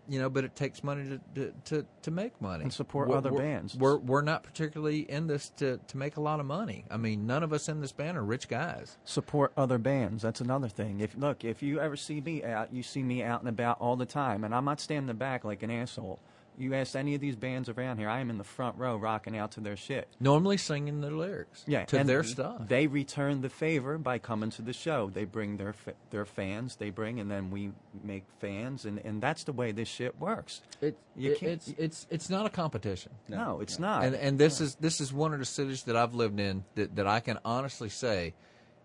You 0.07 0.19
know, 0.19 0.29
but 0.29 0.43
it 0.43 0.55
takes 0.55 0.83
money 0.83 1.09
to 1.09 1.19
to, 1.35 1.53
to, 1.65 1.85
to 2.03 2.11
make 2.11 2.39
money 2.41 2.63
And 2.63 2.73
support 2.73 3.07
We're- 3.07 3.17
other 3.17 3.31
we're- 3.31 3.43
bands. 3.45 3.75
We're 3.75 3.97
we're 3.97 4.21
not 4.21 4.43
particularly 4.43 4.99
in 5.09 5.27
this 5.27 5.49
to, 5.57 5.79
to 5.87 5.97
make 5.97 6.17
a 6.17 6.21
lot 6.21 6.39
of 6.39 6.45
money. 6.45 6.85
I 6.89 6.97
mean, 6.97 7.25
none 7.27 7.43
of 7.43 7.53
us 7.53 7.67
in 7.69 7.81
this 7.81 7.91
band 7.91 8.17
are 8.17 8.23
rich 8.23 8.47
guys. 8.47 8.97
support 9.05 9.53
other 9.57 9.77
bands. 9.77 10.21
That's 10.23 10.41
another 10.41 10.67
thing. 10.69 10.99
If 10.99 11.15
look, 11.17 11.43
if 11.43 11.61
you 11.63 11.79
ever 11.79 11.95
see 11.95 12.21
me 12.21 12.43
out, 12.43 12.73
you 12.73 12.83
see 12.83 13.03
me 13.03 13.23
out 13.23 13.39
and 13.41 13.49
about 13.49 13.79
all 13.79 13.95
the 13.95 14.05
time, 14.05 14.43
and 14.43 14.53
I'm 14.53 14.65
not 14.65 14.79
standing 14.79 15.15
back 15.17 15.43
like 15.43 15.63
an 15.63 15.71
asshole. 15.71 16.19
You 16.61 16.73
ask 16.73 16.95
any 16.95 17.15
of 17.15 17.21
these 17.21 17.35
bands 17.35 17.67
around 17.69 17.97
here, 17.97 18.07
I 18.09 18.19
am 18.19 18.29
in 18.29 18.37
the 18.37 18.43
front 18.43 18.77
row 18.77 18.95
rocking 18.95 19.37
out 19.37 19.51
to 19.53 19.59
their 19.59 19.75
shit. 19.75 20.07
Normally 20.19 20.57
singing 20.57 21.01
their 21.01 21.11
lyrics. 21.11 21.63
Yeah, 21.67 21.85
To 21.85 21.97
and 21.99 22.07
their 22.07 22.23
stuff. 22.23 22.67
They 22.67 22.87
return 22.87 23.41
the 23.41 23.49
favor 23.49 23.97
by 23.97 24.19
coming 24.19 24.49
to 24.51 24.61
the 24.61 24.73
show. 24.73 25.09
They 25.13 25.25
bring 25.25 25.57
their 25.57 25.73
fa- 25.73 25.93
their 26.11 26.25
fans. 26.25 26.75
They 26.75 26.89
bring, 26.89 27.19
and 27.19 27.29
then 27.31 27.49
we 27.51 27.71
make 28.03 28.23
fans, 28.39 28.85
and, 28.85 28.99
and 28.99 29.21
that's 29.21 29.43
the 29.43 29.53
way 29.53 29.71
this 29.71 29.87
shit 29.87 30.19
works. 30.19 30.61
It, 30.81 30.97
You 31.15 31.31
it- 31.31 31.39
can't- 31.39 31.51
it's 31.53 31.73
it's 31.77 32.07
it's 32.09 32.29
not 32.29 32.45
a 32.45 32.49
competition. 32.49 33.11
No, 33.27 33.59
it's 33.61 33.79
not. 33.79 34.03
and 34.03 34.15
and 34.15 34.37
this 34.39 34.61
is 34.61 34.75
this 34.75 35.01
is 35.01 35.11
one 35.11 35.33
of 35.33 35.39
the 35.39 35.45
cities 35.45 35.83
that 35.83 35.95
I've 35.95 36.13
lived 36.13 36.39
in 36.39 36.63
that, 36.75 36.95
that 36.95 37.07
I 37.07 37.19
can 37.19 37.39
honestly 37.43 37.89
say 37.89 38.33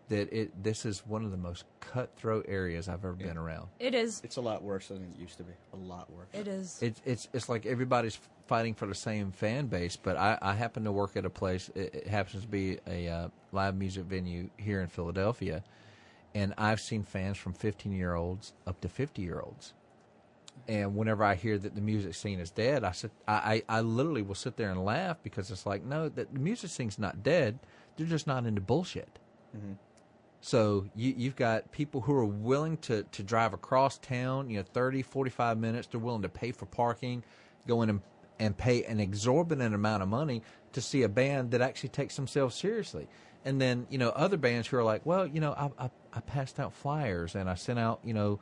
that 0.08 0.32
it 0.32 0.62
this 0.62 0.84
is 0.84 1.04
one 1.06 1.24
of 1.24 1.30
the 1.30 1.36
most 1.36 1.64
cutthroat 1.80 2.46
areas 2.48 2.88
I've 2.88 3.04
ever 3.04 3.14
been 3.14 3.36
around. 3.36 3.68
It 3.78 3.94
is. 3.94 4.20
It's 4.24 4.36
a 4.36 4.40
lot 4.40 4.62
worse 4.62 4.88
than 4.88 5.02
it 5.02 5.20
used 5.20 5.36
to 5.38 5.42
be. 5.42 5.52
A 5.72 5.76
lot 5.76 6.10
worse. 6.12 6.28
It 6.32 6.48
is. 6.48 6.78
It's 6.80 7.00
it's 7.04 7.28
it's 7.32 7.48
like 7.48 7.66
everybody's 7.66 8.18
fighting 8.46 8.74
for 8.74 8.86
the 8.86 8.94
same 8.94 9.32
fan 9.32 9.66
base. 9.66 9.96
But 9.96 10.16
I, 10.16 10.38
I 10.40 10.54
happen 10.54 10.84
to 10.84 10.92
work 10.92 11.16
at 11.16 11.24
a 11.24 11.30
place. 11.30 11.70
It, 11.74 11.94
it 11.94 12.06
happens 12.06 12.42
to 12.42 12.48
be 12.48 12.78
a 12.86 13.08
uh, 13.08 13.28
live 13.52 13.76
music 13.76 14.04
venue 14.04 14.50
here 14.56 14.80
in 14.80 14.88
Philadelphia, 14.88 15.64
and 16.34 16.54
I've 16.56 16.80
seen 16.80 17.02
fans 17.02 17.36
from 17.36 17.52
15 17.52 17.92
year 17.92 18.14
olds 18.14 18.52
up 18.66 18.80
to 18.82 18.88
50 18.88 19.22
year 19.22 19.40
olds. 19.40 19.74
And 20.68 20.96
whenever 20.96 21.22
I 21.22 21.34
hear 21.34 21.58
that 21.58 21.74
the 21.74 21.80
music 21.80 22.14
scene 22.14 22.40
is 22.40 22.50
dead, 22.50 22.82
I 22.82 22.92
sit, 22.92 23.10
I, 23.28 23.62
I, 23.68 23.78
I 23.78 23.80
literally 23.82 24.22
will 24.22 24.34
sit 24.34 24.56
there 24.56 24.70
and 24.70 24.84
laugh 24.84 25.18
because 25.22 25.50
it's 25.50 25.66
like, 25.66 25.84
no, 25.84 26.08
that 26.08 26.32
the 26.32 26.40
music 26.40 26.70
scene's 26.70 26.98
not 26.98 27.22
dead. 27.22 27.58
They're 27.96 28.06
just 28.06 28.26
not 28.26 28.46
into 28.46 28.60
bullshit. 28.62 29.18
So 30.46 30.86
you, 30.94 31.12
you've 31.16 31.34
got 31.34 31.72
people 31.72 32.02
who 32.02 32.12
are 32.12 32.24
willing 32.24 32.76
to, 32.82 33.02
to 33.02 33.24
drive 33.24 33.52
across 33.52 33.98
town, 33.98 34.48
you 34.48 34.58
know, 34.58 34.62
30, 34.62 35.02
45 35.02 35.58
minutes. 35.58 35.88
They're 35.88 35.98
willing 35.98 36.22
to 36.22 36.28
pay 36.28 36.52
for 36.52 36.66
parking, 36.66 37.24
go 37.66 37.82
in 37.82 37.90
and, 37.90 38.00
and 38.38 38.56
pay 38.56 38.84
an 38.84 39.00
exorbitant 39.00 39.74
amount 39.74 40.04
of 40.04 40.08
money 40.08 40.42
to 40.74 40.80
see 40.80 41.02
a 41.02 41.08
band 41.08 41.50
that 41.50 41.62
actually 41.62 41.88
takes 41.88 42.14
themselves 42.14 42.54
seriously. 42.54 43.08
And 43.44 43.60
then, 43.60 43.88
you 43.90 43.98
know, 43.98 44.10
other 44.10 44.36
bands 44.36 44.68
who 44.68 44.76
are 44.76 44.84
like, 44.84 45.04
well, 45.04 45.26
you 45.26 45.40
know, 45.40 45.52
I, 45.52 45.86
I, 45.86 45.90
I 46.12 46.20
passed 46.20 46.60
out 46.60 46.72
flyers 46.72 47.34
and 47.34 47.50
I 47.50 47.56
sent 47.56 47.80
out, 47.80 47.98
you 48.04 48.14
know, 48.14 48.38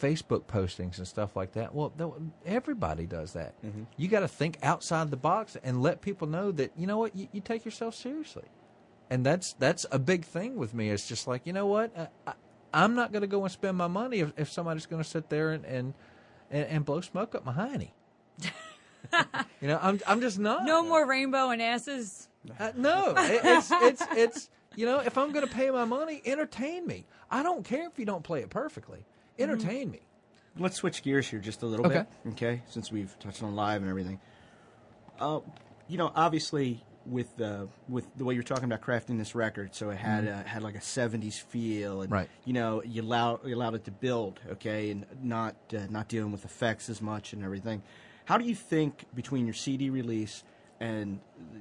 Facebook 0.00 0.44
postings 0.44 0.98
and 0.98 1.08
stuff 1.08 1.34
like 1.34 1.54
that. 1.54 1.74
Well, 1.74 1.92
th- 1.98 2.12
everybody 2.46 3.06
does 3.06 3.32
that. 3.32 3.60
Mm-hmm. 3.66 3.82
You 3.96 4.06
got 4.06 4.20
to 4.20 4.28
think 4.28 4.58
outside 4.62 5.10
the 5.10 5.16
box 5.16 5.56
and 5.64 5.82
let 5.82 6.00
people 6.00 6.28
know 6.28 6.52
that, 6.52 6.70
you 6.76 6.86
know 6.86 6.98
what, 6.98 7.16
you, 7.16 7.26
you 7.32 7.40
take 7.40 7.64
yourself 7.64 7.96
seriously 7.96 8.44
and 9.10 9.26
that's 9.26 9.52
that's 9.54 9.84
a 9.90 9.98
big 9.98 10.24
thing 10.24 10.56
with 10.56 10.72
me. 10.72 10.90
It's 10.90 11.06
just 11.08 11.26
like 11.26 11.46
you 11.46 11.52
know 11.52 11.66
what, 11.66 11.96
I, 11.98 12.08
I, 12.30 12.32
I'm 12.72 12.94
not 12.94 13.12
going 13.12 13.22
to 13.22 13.28
go 13.28 13.42
and 13.42 13.52
spend 13.52 13.76
my 13.76 13.88
money 13.88 14.20
if, 14.20 14.32
if 14.36 14.50
somebody's 14.50 14.86
going 14.86 15.02
to 15.02 15.08
sit 15.08 15.28
there 15.28 15.50
and, 15.50 15.64
and 15.64 15.94
and 16.50 16.66
and 16.66 16.84
blow 16.84 17.00
smoke 17.00 17.34
up 17.34 17.44
my 17.44 17.52
hiney. 17.52 17.90
you 19.60 19.68
know, 19.68 19.78
I'm 19.82 20.00
I'm 20.06 20.20
just 20.20 20.38
not. 20.38 20.64
No 20.64 20.82
more 20.82 21.06
rainbow 21.06 21.50
and 21.50 21.60
asses. 21.60 22.28
Uh, 22.58 22.72
no, 22.76 23.14
it, 23.16 23.40
it's 23.44 23.70
it's 23.72 24.06
it's 24.16 24.50
you 24.76 24.86
know, 24.86 25.00
if 25.00 25.18
I'm 25.18 25.32
going 25.32 25.46
to 25.46 25.52
pay 25.52 25.70
my 25.70 25.84
money, 25.84 26.22
entertain 26.24 26.86
me. 26.86 27.04
I 27.30 27.42
don't 27.42 27.64
care 27.64 27.86
if 27.88 27.98
you 27.98 28.04
don't 28.04 28.22
play 28.22 28.40
it 28.40 28.50
perfectly. 28.50 29.04
Entertain 29.38 29.90
me. 29.90 30.00
Let's 30.58 30.76
switch 30.76 31.02
gears 31.02 31.28
here 31.28 31.38
just 31.38 31.62
a 31.62 31.66
little 31.66 31.86
Okay. 31.86 32.04
bit, 32.24 32.32
okay? 32.32 32.62
Since 32.68 32.90
we've 32.92 33.16
touched 33.18 33.42
on 33.42 33.54
live 33.56 33.82
and 33.82 33.90
everything. 33.90 34.20
Uh, 35.18 35.40
you 35.88 35.96
know, 35.98 36.12
obviously 36.14 36.84
with 37.06 37.40
uh, 37.40 37.66
with 37.88 38.06
the 38.16 38.24
way 38.24 38.34
you're 38.34 38.42
talking 38.42 38.64
about 38.64 38.82
crafting 38.82 39.18
this 39.18 39.34
record, 39.34 39.74
so 39.74 39.90
it 39.90 39.96
had 39.96 40.28
uh, 40.28 40.42
had 40.44 40.62
like 40.62 40.74
a 40.74 40.80
'70s 40.80 41.40
feel, 41.40 42.02
and 42.02 42.10
Mm-hmm. 42.10 42.14
Right. 42.14 42.28
you 42.44 42.52
know, 42.52 42.82
you 42.84 43.02
allowed 43.02 43.46
you 43.46 43.54
allowed 43.54 43.74
it 43.74 43.84
to 43.84 43.90
build, 43.90 44.40
okay, 44.52 44.90
and 44.90 45.06
not 45.22 45.56
uh, 45.74 45.80
not 45.90 46.08
dealing 46.08 46.32
with 46.32 46.44
effects 46.44 46.88
as 46.88 47.00
much 47.00 47.32
and 47.32 47.44
everything. 47.44 47.82
How 48.26 48.38
do 48.38 48.44
you 48.44 48.54
think 48.54 49.06
between 49.14 49.46
your 49.46 49.54
CD 49.54 49.90
release 49.90 50.44
and 50.78 51.20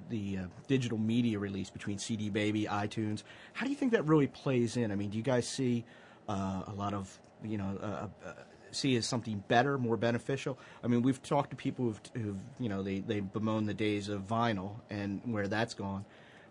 the 0.10 0.38
uh, 0.38 0.42
digital 0.68 0.98
media 0.98 1.40
release 1.40 1.70
between 1.70 1.98
CD 1.98 2.30
Baby, 2.30 2.66
iTunes, 2.66 3.24
how 3.54 3.66
do 3.66 3.70
you 3.72 3.76
think 3.76 3.92
that 3.92 4.06
really 4.06 4.28
plays 4.28 4.78
in? 4.78 4.92
I 4.92 4.96
mean, 4.96 5.10
do 5.10 5.18
you 5.18 5.24
guys 5.24 5.48
see 5.48 5.84
uh, 6.28 6.64
a 6.68 6.74
lot 6.76 6.94
of 6.94 7.18
you 7.44 7.58
know 7.58 7.78
uh, 7.82 8.08
uh, 8.26 8.34
see 8.72 8.96
as 8.96 9.06
something 9.06 9.44
better, 9.48 9.78
more 9.78 9.98
beneficial? 9.98 10.58
I 10.84 10.88
mean, 10.88 11.02
we've 11.02 11.22
talked 11.22 11.52
to 11.52 11.56
people 11.56 11.86
who've, 11.86 12.02
who've 12.14 12.40
you 12.60 12.70
know 12.70 12.84
they 12.84 13.00
they 13.00 13.20
bemoan 13.20 13.66
the 13.66 13.74
days 13.74 14.10
of 14.10 14.28
vinyl 14.28 14.76
and 14.90 15.22
where 15.26 15.48
that's 15.48 15.74
gone. 15.74 16.06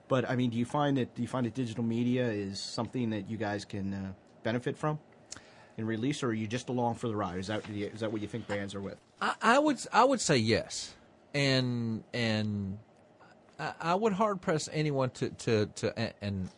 But 0.08 0.28
I 0.28 0.36
mean, 0.36 0.50
do 0.50 0.56
you 0.56 0.64
find 0.64 0.96
that 0.96 1.14
do 1.14 1.22
you 1.22 1.28
find 1.28 1.46
that 1.46 1.54
digital 1.54 1.84
media 1.84 2.26
is 2.28 2.58
something 2.58 3.10
that 3.10 3.28
you 3.30 3.36
guys 3.36 3.64
can 3.64 3.92
uh, 3.92 4.12
benefit 4.42 4.76
from 4.76 4.98
in 5.76 5.86
release, 5.86 6.22
or 6.22 6.28
are 6.28 6.34
you 6.34 6.46
just 6.46 6.68
along 6.68 6.96
for 6.96 7.08
the 7.08 7.16
ride? 7.16 7.38
Is 7.38 7.46
that 7.46 7.68
is 7.70 8.00
that 8.00 8.10
what 8.10 8.20
you 8.20 8.28
think 8.28 8.46
bands 8.46 8.74
are 8.74 8.80
with? 8.80 8.96
I, 9.20 9.34
I 9.40 9.58
would 9.58 9.78
I 9.92 10.04
would 10.04 10.20
say 10.20 10.36
yes, 10.36 10.94
and 11.34 12.02
and 12.12 12.78
I, 13.58 13.72
I 13.80 13.94
would 13.94 14.12
hard 14.12 14.40
press 14.40 14.68
anyone 14.72 15.10
to 15.10 15.30
to 15.30 15.66
to 15.66 15.98
and, 15.98 16.14
and 16.20 16.48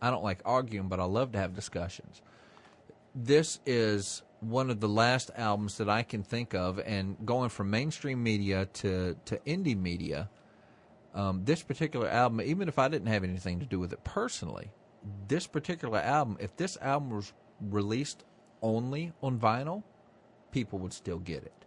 I 0.00 0.10
don't 0.10 0.24
like 0.24 0.40
arguing, 0.44 0.88
but 0.88 1.00
I 1.00 1.04
love 1.04 1.32
to 1.32 1.38
have 1.38 1.54
discussions. 1.54 2.22
This 3.14 3.58
is 3.66 4.22
one 4.40 4.70
of 4.70 4.80
the 4.80 4.88
last 4.88 5.30
albums 5.36 5.78
that 5.78 5.88
I 5.88 6.02
can 6.02 6.22
think 6.22 6.54
of, 6.54 6.78
and 6.80 7.16
going 7.24 7.50
from 7.50 7.70
mainstream 7.70 8.22
media 8.22 8.66
to 8.74 9.16
to 9.26 9.38
indie 9.46 9.76
media. 9.76 10.28
Um, 11.14 11.44
this 11.44 11.62
particular 11.62 12.08
album, 12.08 12.40
even 12.40 12.68
if 12.68 12.78
I 12.78 12.88
didn't 12.88 13.08
have 13.08 13.24
anything 13.24 13.60
to 13.60 13.66
do 13.66 13.80
with 13.80 13.92
it 13.92 14.04
personally, 14.04 14.70
this 15.28 15.46
particular 15.46 15.98
album, 15.98 16.36
if 16.40 16.56
this 16.56 16.78
album 16.80 17.10
was 17.10 17.32
released 17.60 18.24
only 18.62 19.12
on 19.22 19.38
vinyl, 19.40 19.82
people 20.52 20.78
would 20.80 20.92
still 20.92 21.18
get 21.18 21.42
it 21.44 21.66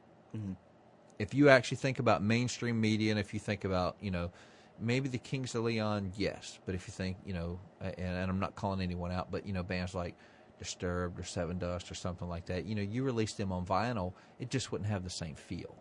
if 1.20 1.34
you 1.34 1.50
actually 1.50 1.78
think 1.78 2.00
about 2.00 2.24
mainstream 2.24 2.80
media 2.80 3.12
and 3.12 3.20
if 3.20 3.34
you 3.34 3.40
think 3.40 3.66
about 3.66 3.96
you 4.02 4.12
know 4.12 4.32
maybe 4.80 5.08
the 5.10 5.18
kings 5.18 5.56
of 5.56 5.64
leon 5.64 6.12
yes 6.18 6.60
but 6.66 6.76
if 6.76 6.88
you 6.88 6.92
think 6.92 7.18
you 7.26 7.34
know 7.34 7.60
and, 7.82 7.96
and 7.98 8.32
i'm 8.32 8.40
not 8.40 8.56
calling 8.56 8.82
anyone 8.82 9.12
out 9.12 9.32
but 9.32 9.46
you 9.46 9.54
know 9.54 9.64
bands 9.64 9.96
like 9.96 10.16
disturbed 10.64 11.20
or 11.20 11.24
Sevendust 11.24 11.92
or 11.92 11.96
something 11.96 12.30
like 12.30 12.46
that 12.46 12.66
you 12.66 12.74
know 12.76 12.82
you 12.82 13.04
release 13.04 13.34
them 13.34 13.52
on 13.52 13.66
vinyl 13.66 14.14
it 14.40 14.50
just 14.50 14.72
wouldn't 14.72 14.90
have 14.90 15.04
the 15.04 15.10
same 15.10 15.36
feel 15.36 15.76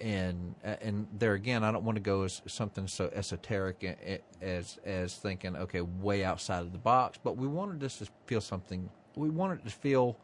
and 0.00 0.54
and 0.64 1.06
there 1.18 1.34
again 1.34 1.62
i 1.62 1.70
don't 1.70 1.84
want 1.84 1.94
to 1.94 2.02
go 2.02 2.24
as 2.24 2.42
something 2.46 2.88
so 2.88 3.08
esoteric 3.14 4.20
as 4.40 4.78
as 4.84 5.14
thinking 5.14 5.54
okay 5.54 5.80
way 5.80 6.24
outside 6.24 6.60
of 6.60 6.72
the 6.72 6.78
box 6.78 7.18
but 7.22 7.36
we 7.36 7.46
wanted 7.46 7.78
this 7.78 7.98
to 7.98 8.08
feel 8.26 8.40
something 8.40 8.90
we 9.14 9.30
wanted 9.30 9.60
it 9.60 9.64
to 9.64 9.70
feel 9.70 10.16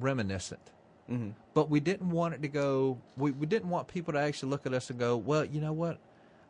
reminiscent 0.00 0.72
mm-hmm. 1.08 1.30
but 1.54 1.70
we 1.70 1.80
didn't 1.80 2.10
want 2.10 2.34
it 2.34 2.42
to 2.42 2.48
go. 2.48 2.98
We, 3.16 3.30
we 3.32 3.46
didn't 3.46 3.70
want 3.70 3.88
people 3.88 4.12
to 4.12 4.20
actually 4.20 4.50
look 4.50 4.66
at 4.66 4.74
us 4.74 4.90
and 4.90 4.98
go, 4.98 5.16
"Well, 5.16 5.44
you 5.44 5.60
know 5.60 5.72
what? 5.72 5.98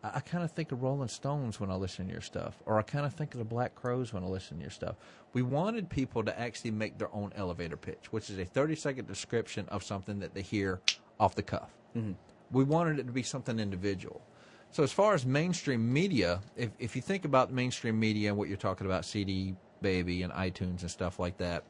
I, 0.03 0.13
I 0.17 0.21
kind 0.21 0.45
of 0.45 0.53
think 0.53 0.73
of 0.73 0.83
Rolling 0.83 1.09
Stones 1.09 1.61
when 1.61 1.71
I 1.71 1.75
listen 1.75 2.07
to 2.07 2.13
your 2.13 2.21
stuff, 2.21 2.57
or 2.67 2.79
I 2.79 2.83
kind 2.83 3.07
of 3.07 3.15
think 3.15 3.35
of 3.35 3.39
the 3.39 3.45
Black 3.45 3.75
Crowes 3.75 4.13
when 4.13 4.23
I 4.23 4.27
listen 4.27 4.59
to 4.59 4.63
your 4.63 4.71
stuff." 4.71 4.97
We 5.33 5.43
wanted 5.43 5.89
people 5.91 6.25
to 6.25 6.39
actually 6.39 6.71
make 6.71 6.99
their 6.99 7.15
own 7.15 7.33
elevator 7.37 7.77
pitch, 7.77 8.13
which 8.13 8.31
is 8.31 8.39
a 8.39 8.45
thirty 8.45 8.75
second 8.75 9.07
description 9.07 9.67
of 9.69 9.83
something 9.83 10.21
that 10.21 10.35
they 10.35 10.43
hear 10.43 10.81
off 11.21 11.35
the 11.35 11.43
cuff. 11.43 11.71
Mm-hmm. 11.97 12.13
We 12.51 12.65
wanted 12.65 12.99
it 12.99 13.07
to 13.07 13.13
be 13.13 13.23
something 13.23 13.59
individual. 13.59 14.23
So 14.71 14.83
as 14.83 14.93
far 14.93 15.15
as 15.15 15.25
mainstream 15.25 15.93
media, 15.93 16.41
if 16.57 16.71
if 16.79 16.97
you 16.97 17.03
think 17.03 17.25
about 17.25 17.53
mainstream 17.53 17.99
media 17.99 18.31
and 18.31 18.39
what 18.39 18.49
you're 18.49 18.57
talking 18.57 18.87
about, 18.87 19.05
CD 19.05 19.55
Baby 19.81 20.23
and 20.23 20.33
iTunes 20.33 20.81
and 20.81 20.91
stuff 20.91 21.19
like 21.21 21.39
that, 21.39 21.63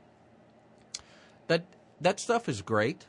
that 1.46 1.64
that 2.00 2.18
stuff 2.20 2.48
is 2.48 2.62
great 2.62 3.06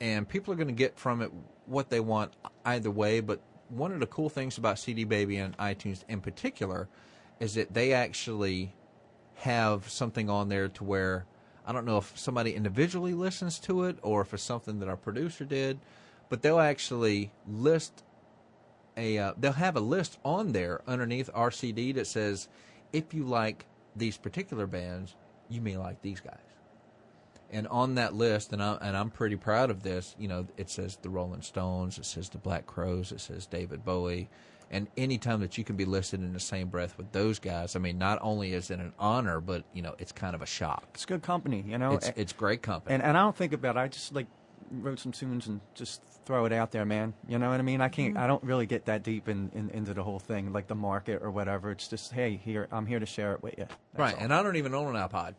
and 0.00 0.28
people 0.28 0.52
are 0.52 0.56
going 0.56 0.68
to 0.68 0.74
get 0.74 0.98
from 0.98 1.22
it 1.22 1.30
what 1.66 1.90
they 1.90 2.00
want 2.00 2.32
either 2.64 2.90
way. 2.90 3.20
But 3.20 3.40
one 3.68 3.92
of 3.92 4.00
the 4.00 4.06
cool 4.06 4.28
things 4.28 4.58
about 4.58 4.78
CD 4.78 5.04
Baby 5.04 5.36
and 5.36 5.56
iTunes 5.58 6.04
in 6.08 6.20
particular 6.20 6.88
is 7.40 7.54
that 7.54 7.74
they 7.74 7.92
actually 7.92 8.72
have 9.36 9.88
something 9.88 10.28
on 10.28 10.48
there 10.48 10.68
to 10.68 10.84
where 10.84 11.26
I 11.66 11.72
don't 11.72 11.84
know 11.84 11.98
if 11.98 12.18
somebody 12.18 12.54
individually 12.54 13.14
listens 13.14 13.58
to 13.60 13.84
it 13.84 13.98
or 14.02 14.22
if 14.22 14.32
it's 14.32 14.42
something 14.42 14.80
that 14.80 14.88
our 14.88 14.96
producer 14.96 15.44
did, 15.44 15.78
but 16.28 16.42
they'll 16.42 16.60
actually 16.60 17.30
list 17.46 18.04
a 18.96 19.18
uh, 19.18 19.32
they'll 19.38 19.52
have 19.52 19.76
a 19.76 19.80
list 19.80 20.18
on 20.24 20.52
there 20.52 20.80
underneath 20.86 21.30
our 21.34 21.50
CD 21.50 21.92
that 21.92 22.06
says 22.06 22.48
if 22.92 23.12
you 23.12 23.24
like 23.24 23.66
these 23.94 24.16
particular 24.16 24.66
bands, 24.66 25.14
you 25.48 25.60
may 25.60 25.76
like 25.76 26.00
these 26.02 26.20
guys. 26.20 26.47
And 27.50 27.66
on 27.68 27.94
that 27.94 28.14
list, 28.14 28.52
and, 28.52 28.62
I, 28.62 28.76
and 28.80 28.96
I'm 28.96 29.10
pretty 29.10 29.36
proud 29.36 29.70
of 29.70 29.82
this, 29.82 30.14
you 30.18 30.28
know, 30.28 30.46
it 30.56 30.68
says 30.68 30.98
the 31.00 31.08
Rolling 31.08 31.42
Stones, 31.42 31.98
it 31.98 32.04
says 32.04 32.28
the 32.28 32.38
Black 32.38 32.66
Crowes, 32.66 33.10
it 33.10 33.20
says 33.20 33.46
David 33.46 33.84
Bowie. 33.84 34.28
And 34.70 34.86
anytime 34.98 35.40
that 35.40 35.56
you 35.56 35.64
can 35.64 35.76
be 35.76 35.86
listed 35.86 36.20
in 36.20 36.34
the 36.34 36.40
same 36.40 36.68
breath 36.68 36.98
with 36.98 37.10
those 37.12 37.38
guys, 37.38 37.74
I 37.74 37.78
mean, 37.78 37.96
not 37.96 38.18
only 38.20 38.52
is 38.52 38.70
it 38.70 38.80
an 38.80 38.92
honor, 38.98 39.40
but, 39.40 39.64
you 39.72 39.80
know, 39.80 39.94
it's 39.98 40.12
kind 40.12 40.34
of 40.34 40.42
a 40.42 40.46
shock. 40.46 40.86
It's 40.92 41.06
good 41.06 41.22
company, 41.22 41.64
you 41.66 41.78
know. 41.78 41.92
It's, 41.92 42.10
it's 42.16 42.32
great 42.34 42.60
company. 42.60 42.94
and 42.94 43.02
and 43.02 43.16
I 43.16 43.22
don't 43.22 43.34
think 43.34 43.54
about. 43.54 43.76
it. 43.76 43.80
I 43.80 43.88
just 43.88 44.14
like 44.14 44.26
wrote 44.70 44.98
some 44.98 45.12
tunes 45.12 45.46
and 45.46 45.62
just 45.74 46.02
throw 46.26 46.44
it 46.44 46.52
out 46.52 46.70
there, 46.70 46.84
man. 46.84 47.14
You 47.26 47.38
know 47.38 47.48
what 47.48 47.58
I 47.58 47.62
mean? 47.62 47.80
I 47.80 47.88
can't. 47.88 48.14
Mm-hmm. 48.14 48.22
I 48.22 48.26
don't 48.26 48.44
really 48.44 48.66
get 48.66 48.84
that 48.84 49.02
deep 49.02 49.28
in, 49.28 49.50
in 49.54 49.70
into 49.70 49.94
the 49.94 50.02
whole 50.02 50.18
thing, 50.18 50.52
like 50.52 50.66
the 50.66 50.74
market 50.74 51.22
or 51.22 51.30
whatever. 51.30 51.70
It's 51.70 51.88
just, 51.88 52.12
hey, 52.12 52.36
here 52.36 52.68
I'm 52.70 52.84
here 52.84 53.00
to 53.00 53.06
share 53.06 53.32
it 53.32 53.42
with 53.42 53.54
you. 53.56 53.64
That's 53.64 53.78
right. 53.96 54.14
all. 54.14 54.20
And 54.20 54.34
I 54.34 54.42
don't 54.42 54.56
even 54.56 54.74
own 54.74 54.94
an 54.94 55.08
iPod. 55.08 55.34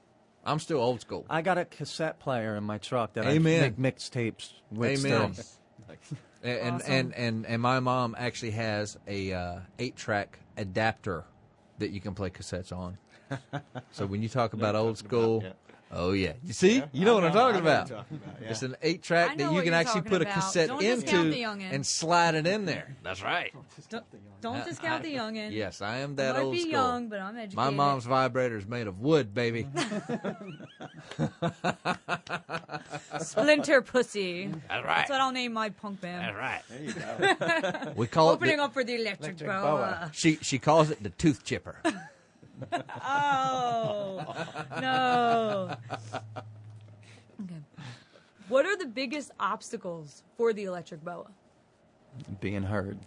I'm 0.50 0.60
still 0.60 0.80
old 0.82 1.02
school. 1.02 1.26
I 1.30 1.42
got 1.42 1.58
a 1.58 1.66
cassette 1.66 2.20
player 2.20 2.56
in 2.56 2.64
my 2.64 2.80
truck 2.80 3.14
that 3.14 3.26
Amen. 3.26 3.64
I 3.64 3.70
make 3.70 3.78
mixtapes 3.78 4.54
with 4.72 5.06
Amen. 5.06 5.34
still. 5.34 5.48
And 6.42 6.76
Awesome. 6.76 6.92
and, 6.92 7.16
and 7.16 7.46
and 7.46 7.62
my 7.62 7.80
mom 7.82 8.16
actually 8.18 8.52
has 8.52 8.98
a 9.08 9.34
uh, 9.34 9.60
eight 9.78 9.96
track 9.96 10.40
adapter 10.58 11.26
that 11.80 11.92
you 11.92 12.00
can 12.00 12.16
play 12.16 12.30
cassettes 12.30 12.72
on. 12.72 12.98
so 13.92 14.06
when 14.06 14.24
you 14.24 14.30
talk 14.30 14.54
about 14.54 14.76
old 14.76 14.98
school, 14.98 15.42
yeah. 15.44 15.52
Oh 15.92 16.12
yeah, 16.12 16.34
you 16.44 16.54
see, 16.54 16.84
you 16.92 17.06
know 17.06 17.16
what 17.16 17.24
I'm 17.24 17.32
talking 17.34 17.62
about. 17.62 17.90
yeah. 17.90 18.04
It's 18.42 18.64
an 18.64 18.76
eight 18.82 19.04
track 19.04 19.38
that 19.38 19.52
you 19.52 19.62
can 19.62 19.74
actually 19.74 20.02
talking 20.02 20.12
put 20.12 20.22
a 20.22 20.26
cassette 20.26 20.68
Don't 20.70 20.82
into 20.82 21.34
and 21.62 21.86
slide 21.86 22.36
it 22.36 22.48
in 22.48 22.66
there. 22.66 22.96
That's 23.04 23.24
right. 23.24 23.54
Don't, 23.90 24.06
don't 24.42 24.66
discount 24.66 25.04
the 25.04 25.14
youngin. 25.16 25.52
Yes, 25.52 25.82
I 25.82 25.98
am 25.98 26.12
I 26.12 26.16
that 26.16 26.36
might 26.36 26.42
old 26.44 26.54
be 26.54 26.60
school. 26.62 26.72
young, 26.72 27.10
but 27.10 27.20
I'm 27.20 27.36
educated. 27.38 27.56
My 27.56 27.70
mom's 27.70 28.06
vibrator 28.06 28.58
is 28.58 28.68
made 28.68 28.88
of 28.88 29.00
wood, 29.00 29.34
baby. 29.34 29.68
Splinter 33.20 33.82
Pussy. 33.82 34.48
That's 34.68 34.86
That's 34.86 35.10
what 35.10 35.22
I'll 35.22 35.32
name 35.32 35.54
my 35.54 35.70
punk 35.70 36.02
band. 36.02 36.36
right. 36.36 36.62
There 36.70 36.82
you 36.82 36.94
go. 36.94 37.94
We 37.96 38.08
call 38.08 38.32
it. 38.32 38.34
Opening 38.34 38.58
The, 38.58 38.64
up 38.64 38.74
for 38.74 38.84
the 38.84 38.96
Electric, 38.96 39.42
Electric 39.42 39.50
Boa. 39.50 39.62
Boa. 39.62 40.12
she 40.14 40.38
she 40.42 40.60
calls 40.60 40.90
it 40.92 41.02
the 41.04 41.10
tooth 41.10 41.44
chipper. 41.44 41.78
Oh 43.06 44.36
no. 44.82 45.76
Okay. 47.44 47.56
What 48.48 48.66
are 48.66 48.76
the 48.78 48.86
biggest 48.86 49.32
obstacles 49.40 50.24
for 50.38 50.54
the 50.54 50.66
Electric 50.66 51.04
Boa? 51.04 51.28
Being 52.42 52.64
heard. 52.64 52.98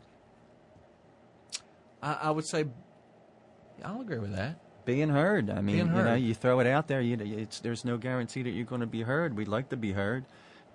I, 2.03 2.15
I 2.23 2.31
would 2.31 2.45
say, 2.45 2.67
I'll 3.85 4.01
agree 4.01 4.19
with 4.19 4.35
that. 4.37 4.59
Being 4.85 5.09
heard. 5.09 5.51
I 5.51 5.61
mean, 5.61 5.77
Being 5.77 5.97
you 5.97 6.03
know, 6.03 6.15
you 6.15 6.35
throw 6.35 6.61
it 6.61 6.67
out 6.67 6.89
there. 6.89 7.01
You, 7.01 7.17
it's 7.21 7.61
there's 7.61 7.85
no 7.85 7.97
guarantee 7.97 8.43
that 8.43 8.51
you're 8.51 8.65
going 8.65 8.81
to 8.81 8.87
be 8.87 9.03
heard. 9.03 9.37
We'd 9.37 9.49
like 9.49 9.69
to 9.71 9.77
be 9.77 9.93
heard. 9.93 10.25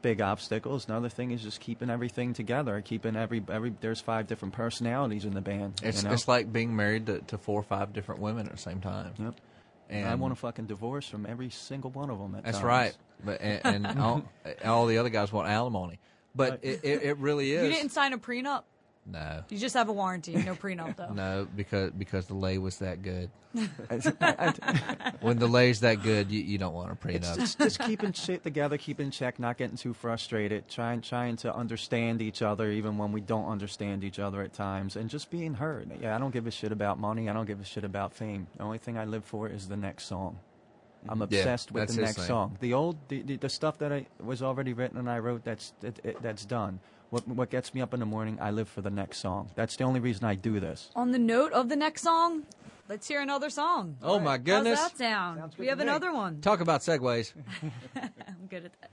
Big 0.02 0.22
obstacles. 0.22 0.88
Another 0.88 1.10
thing 1.10 1.32
is 1.32 1.42
just 1.42 1.60
keeping 1.60 1.90
everything 1.90 2.34
together. 2.34 2.82
Keeping 2.82 3.16
every 3.16 3.44
every. 3.50 3.74
There's 3.82 4.00
five 4.00 4.28
different 4.28 4.54
personalities 4.54 5.26
in 5.26 5.34
the 5.34 5.42
band. 5.42 5.82
It's 5.84 6.04
you 6.04 6.10
know? 6.10 6.14
it's 6.14 6.28
like 6.28 6.52
being 6.54 6.76
married 6.76 7.08
to, 7.08 7.20
to 7.20 7.38
four 7.38 7.60
or 7.60 7.64
five 7.64 7.94
different 7.94 8.22
women 8.22 8.46
at 8.46 8.52
the 8.52 8.58
same 8.58 8.80
time. 8.80 9.14
Yep. 9.18 9.36
And 9.90 10.08
I 10.08 10.16
want 10.16 10.34
a 10.34 10.36
fucking 10.36 10.66
divorce 10.66 11.08
from 11.08 11.26
every 11.26 11.50
single 11.50 11.92
one 11.92 12.10
of 12.10 12.20
them. 12.20 12.36
At 12.36 12.44
That's 12.44 12.58
times. 12.58 12.68
right. 12.68 12.98
But 13.24 13.42
and, 13.42 13.88
and 13.88 14.00
all, 14.00 14.24
all 14.66 14.86
the 14.86 14.98
other 14.98 15.10
guys 15.10 15.32
want 15.32 15.48
alimony. 15.48 16.00
But 16.36 16.60
it, 16.62 16.82
it, 16.84 17.04
it 17.04 17.18
really 17.18 17.52
is. 17.52 17.64
You 17.64 17.72
didn't 17.72 17.92
sign 17.92 18.14
a 18.14 18.18
prenup. 18.18 18.64
No. 19.10 19.44
You 19.50 19.58
just 19.58 19.76
have 19.76 19.90
a 19.90 19.94
warranty, 19.94 20.36
no 20.36 20.56
prenup 20.56 20.96
though. 20.96 21.14
No, 21.14 21.48
because 21.56 21.92
because 21.92 22.28
the 22.28 22.34
lay 22.34 22.58
was 22.58 22.78
that 22.80 23.02
good. 23.02 23.30
when 25.22 25.40
the 25.40 25.48
lay's 25.48 25.80
that 25.80 26.04
good, 26.04 26.30
you, 26.30 26.42
you 26.42 26.58
don't 26.58 26.74
want 26.74 26.92
a 26.92 26.96
prenup. 26.96 27.36
just, 27.38 27.58
just 27.58 27.80
keeping 27.80 28.12
shit 28.12 28.44
together, 28.44 28.78
keeping 28.78 29.10
check, 29.10 29.40
not 29.40 29.58
getting 29.58 29.78
too 29.78 29.94
frustrated, 29.94 30.68
trying 30.68 31.02
trying 31.02 31.38
to 31.38 31.56
understand 31.56 32.22
each 32.22 32.42
other 32.42 32.70
even 32.70 32.98
when 32.98 33.12
we 33.12 33.22
don't 33.22 33.48
understand 33.48 34.04
each 34.04 34.20
other 34.20 34.42
at 34.42 34.54
times, 34.54 34.96
and 34.96 35.10
just 35.10 35.32
being 35.32 35.54
heard. 35.54 35.90
Yeah, 36.02 36.16
I 36.16 36.20
don't 36.20 36.32
give 36.32 36.46
a 36.46 36.52
shit 36.52 36.72
about 36.72 37.00
money. 37.00 37.30
I 37.30 37.34
don't 37.34 37.46
give 37.46 37.62
a 37.62 37.66
shit 37.66 37.86
about 37.86 38.14
fame. 38.14 38.48
The 38.58 38.64
only 38.64 38.78
thing 38.78 38.98
I 38.98 39.06
live 39.06 39.24
for 39.24 39.48
is 39.48 39.68
the 39.68 39.78
next 39.78 40.06
song. 40.06 40.40
I'm 41.10 41.22
obsessed 41.22 41.72
with 41.72 41.96
the 41.96 42.02
next 42.02 42.18
thing. 42.18 42.26
song. 42.26 42.58
The 42.60 42.74
old, 42.74 42.98
the, 43.08 43.22
the, 43.22 43.38
the 43.38 43.50
stuff 43.50 43.78
that 43.80 43.94
I 43.94 44.08
was 44.20 44.42
already 44.42 44.74
written 44.74 44.98
and 44.98 45.10
I 45.10 45.20
wrote, 45.20 45.44
that's 45.44 45.74
it, 45.82 46.00
it, 46.04 46.22
that's 46.22 46.46
done. 46.46 46.80
What 47.10 47.28
what 47.28 47.50
gets 47.50 47.74
me 47.74 47.82
up 47.82 47.94
in 47.94 48.00
the 48.00 48.06
morning? 48.06 48.38
I 48.42 48.52
live 48.52 48.68
for 48.68 48.82
the 48.82 48.90
next 48.90 49.20
song. 49.20 49.50
That's 49.56 49.76
the 49.78 49.86
only 49.86 50.00
reason 50.00 50.26
I 50.26 50.36
do 50.36 50.60
this. 50.60 50.90
On 50.96 51.12
the 51.12 51.20
note 51.20 51.54
of 51.54 51.70
the 51.70 51.76
next 51.76 52.02
song, 52.02 52.44
let's 52.90 53.08
hear 53.08 53.22
another 53.22 53.50
song. 53.50 53.98
Oh 54.04 54.20
my 54.20 54.38
goodness! 54.38 54.80
How's 54.80 54.92
that 54.92 54.98
sound? 54.98 55.56
we 55.58 55.68
have 55.68 55.80
another 55.80 56.14
one. 56.14 56.42
Talk 56.42 56.60
about 56.60 56.82
segues. 56.82 57.34
I'm 57.96 58.48
good 58.50 58.66
at 58.66 58.72
that. 58.82 58.92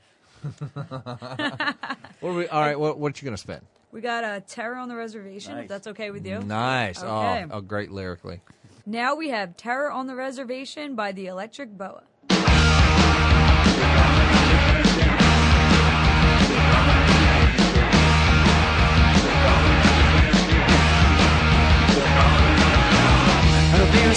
What 2.20 2.30
are 2.30 2.34
we, 2.34 2.48
all 2.48 2.60
right, 2.60 2.78
what 2.78 2.98
what 2.98 3.20
you 3.20 3.26
gonna 3.26 3.36
spend? 3.36 3.62
We 3.90 4.00
got 4.00 4.24
a 4.24 4.40
Terror 4.40 4.76
on 4.76 4.88
the 4.88 4.96
Reservation, 4.96 5.58
if 5.58 5.68
that's 5.68 5.86
okay 5.88 6.10
with 6.10 6.26
you. 6.26 6.40
Nice. 6.40 7.02
Oh, 7.02 7.06
okay. 7.06 7.44
Oh, 7.50 7.58
oh, 7.58 7.60
great 7.60 7.90
lyrically. 7.92 8.40
Now 8.86 9.14
we 9.14 9.30
have 9.30 9.56
Terror 9.56 9.90
on 9.90 10.06
the 10.06 10.14
Reservation 10.16 10.94
by 10.94 11.12
the 11.12 11.26
Electric 11.26 11.70
Boa. 11.78 12.02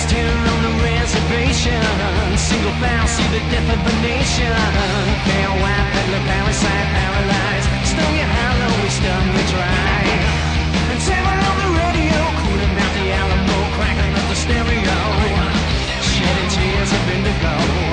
Terror 0.05 0.29
on 0.29 0.61
the 0.61 0.73
reservation. 0.85 1.81
Single 2.37 2.71
file, 2.77 3.07
see 3.07 3.25
the 3.33 3.41
death 3.49 3.65
of 3.73 3.81
a 3.81 3.95
nation. 4.05 4.53
Pale 5.25 5.57
white, 5.57 5.87
peddler, 5.91 6.23
parasite, 6.29 6.87
paralyzed. 6.93 7.67
Stone 7.81 8.13
you 8.13 8.27
hollow, 8.29 8.71
we 8.83 8.89
stun 8.93 9.25
you 9.33 9.43
dry. 9.49 10.05
And 10.93 10.99
terror 11.01 11.39
on 11.49 11.55
the 11.65 11.69
radio, 11.81 12.19
cooling 12.45 12.73
out 12.77 12.93
the 12.93 13.05
Alamo, 13.09 13.57
cracking 13.73 14.13
up 14.13 14.25
the 14.29 14.37
stereo. 14.37 14.97
Shedding 16.05 16.49
tears 16.53 16.91
of 16.93 17.03
indigo. 17.09 17.86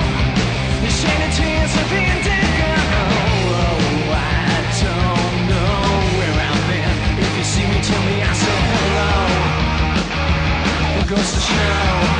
Goes 11.07 11.33
to 11.33 12.14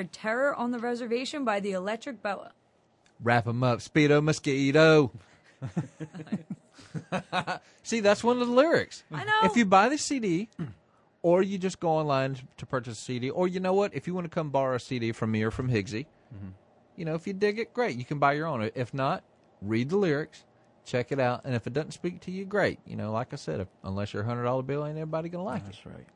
You 0.00 0.04
just 0.04 0.16
heard 0.16 0.22
Terror 0.22 0.54
on 0.54 0.70
the 0.70 0.78
Reservation 0.78 1.44
by 1.44 1.60
the 1.60 1.72
Electric 1.72 2.22
Boa. 2.22 2.52
Wrap 3.22 3.46
'em 3.46 3.62
up, 3.62 3.80
Speedo 3.80 4.22
Mosquito. 4.22 5.12
See, 7.82 8.00
that's 8.00 8.24
one 8.24 8.40
of 8.40 8.48
the 8.48 8.54
lyrics. 8.54 9.04
I 9.12 9.24
know. 9.24 9.40
If 9.44 9.56
you 9.56 9.66
buy 9.66 9.90
the 9.90 9.98
CD, 9.98 10.48
or 11.20 11.42
you 11.42 11.58
just 11.58 11.80
go 11.80 11.90
online 11.90 12.38
to 12.56 12.66
purchase 12.66 12.98
a 12.98 13.04
CD, 13.04 13.28
or 13.28 13.46
you 13.46 13.60
know 13.60 13.74
what, 13.74 13.94
if 13.94 14.06
you 14.06 14.14
want 14.14 14.24
to 14.24 14.30
come 14.30 14.48
borrow 14.48 14.76
a 14.76 14.80
CD 14.80 15.12
from 15.12 15.32
me 15.32 15.42
or 15.42 15.50
from 15.50 15.68
Higgsy, 15.68 16.06
mm-hmm. 16.34 16.48
you 16.96 17.04
know, 17.04 17.14
if 17.14 17.26
you 17.26 17.34
dig 17.34 17.58
it, 17.58 17.74
great, 17.74 17.98
you 17.98 18.06
can 18.06 18.18
buy 18.18 18.32
your 18.32 18.46
own. 18.46 18.70
If 18.74 18.94
not, 18.94 19.22
read 19.60 19.90
the 19.90 19.98
lyrics, 19.98 20.44
check 20.86 21.12
it 21.12 21.20
out, 21.20 21.42
and 21.44 21.54
if 21.54 21.66
it 21.66 21.74
doesn't 21.74 21.92
speak 21.92 22.20
to 22.22 22.30
you, 22.30 22.46
great. 22.46 22.78
You 22.86 22.96
know, 22.96 23.12
like 23.12 23.34
I 23.34 23.36
said, 23.36 23.60
if, 23.60 23.68
unless 23.84 24.14
you're 24.14 24.22
a 24.22 24.26
hundred 24.26 24.44
dollar 24.44 24.62
bill, 24.62 24.86
ain't 24.86 24.96
everybody 24.96 25.28
gonna 25.28 25.44
like 25.44 25.62
it. 25.62 25.66
That's 25.66 25.84
right. 25.84 26.06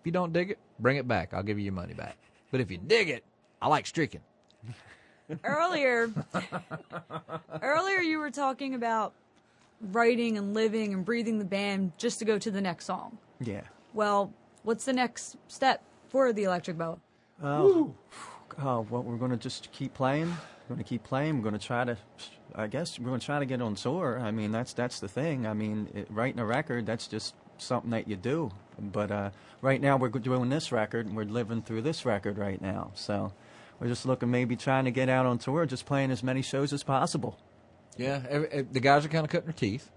If 0.00 0.06
you 0.06 0.12
don't 0.12 0.34
dig 0.34 0.50
it, 0.50 0.58
bring 0.78 0.98
it 0.98 1.08
back. 1.08 1.32
I'll 1.32 1.42
give 1.42 1.58
you 1.58 1.64
your 1.64 1.72
money 1.72 1.94
back. 1.94 2.18
But 2.54 2.60
if 2.60 2.70
you 2.70 2.78
dig 2.78 3.08
it, 3.08 3.24
I 3.60 3.66
like 3.66 3.84
streaking. 3.84 4.20
earlier 5.42 6.08
earlier 7.60 7.98
you 7.98 8.20
were 8.20 8.30
talking 8.30 8.76
about 8.76 9.12
writing 9.80 10.38
and 10.38 10.54
living 10.54 10.94
and 10.94 11.04
breathing 11.04 11.40
the 11.40 11.44
band 11.44 11.90
just 11.98 12.20
to 12.20 12.24
go 12.24 12.38
to 12.38 12.52
the 12.52 12.60
next 12.60 12.84
song. 12.84 13.18
Yeah. 13.40 13.62
Well, 13.92 14.32
what's 14.62 14.84
the 14.84 14.92
next 14.92 15.36
step 15.48 15.82
for 16.10 16.32
the 16.32 16.44
Electric 16.44 16.78
Boa? 16.78 16.98
Oh, 17.42 17.92
oh 18.62 18.86
well, 18.88 19.02
we're 19.02 19.16
going 19.16 19.32
to 19.32 19.36
just 19.36 19.72
keep 19.72 19.92
playing. 19.92 20.28
We're 20.28 20.76
going 20.76 20.84
to 20.84 20.88
keep 20.88 21.02
playing. 21.02 21.38
We're 21.38 21.50
going 21.50 21.58
to 21.58 21.66
try 21.66 21.84
to, 21.84 21.98
I 22.54 22.68
guess, 22.68 23.00
we're 23.00 23.08
going 23.08 23.18
to 23.18 23.26
try 23.26 23.40
to 23.40 23.46
get 23.46 23.60
on 23.62 23.74
tour. 23.74 24.20
I 24.20 24.30
mean, 24.30 24.52
that's 24.52 24.74
that's 24.74 25.00
the 25.00 25.08
thing. 25.08 25.44
I 25.44 25.54
mean, 25.54 25.88
it, 25.92 26.06
writing 26.08 26.38
a 26.38 26.46
record, 26.46 26.86
that's 26.86 27.08
just 27.08 27.34
something 27.58 27.90
that 27.90 28.08
you 28.08 28.16
do. 28.16 28.50
But 28.78 29.10
uh, 29.10 29.30
right 29.60 29.80
now, 29.80 29.96
we're 29.96 30.08
doing 30.08 30.48
this 30.48 30.72
record, 30.72 31.06
and 31.06 31.16
we're 31.16 31.24
living 31.24 31.62
through 31.62 31.82
this 31.82 32.04
record 32.04 32.38
right 32.38 32.60
now. 32.60 32.90
So 32.94 33.32
we're 33.80 33.88
just 33.88 34.06
looking, 34.06 34.30
maybe 34.30 34.56
trying 34.56 34.84
to 34.86 34.90
get 34.90 35.08
out 35.08 35.26
on 35.26 35.38
tour, 35.38 35.66
just 35.66 35.86
playing 35.86 36.10
as 36.10 36.22
many 36.22 36.42
shows 36.42 36.72
as 36.72 36.82
possible. 36.82 37.38
Yeah, 37.96 38.22
every, 38.28 38.62
the 38.62 38.80
guys 38.80 39.04
are 39.04 39.08
kind 39.08 39.24
of 39.24 39.30
cutting 39.30 39.46
their 39.46 39.54
teeth 39.54 39.90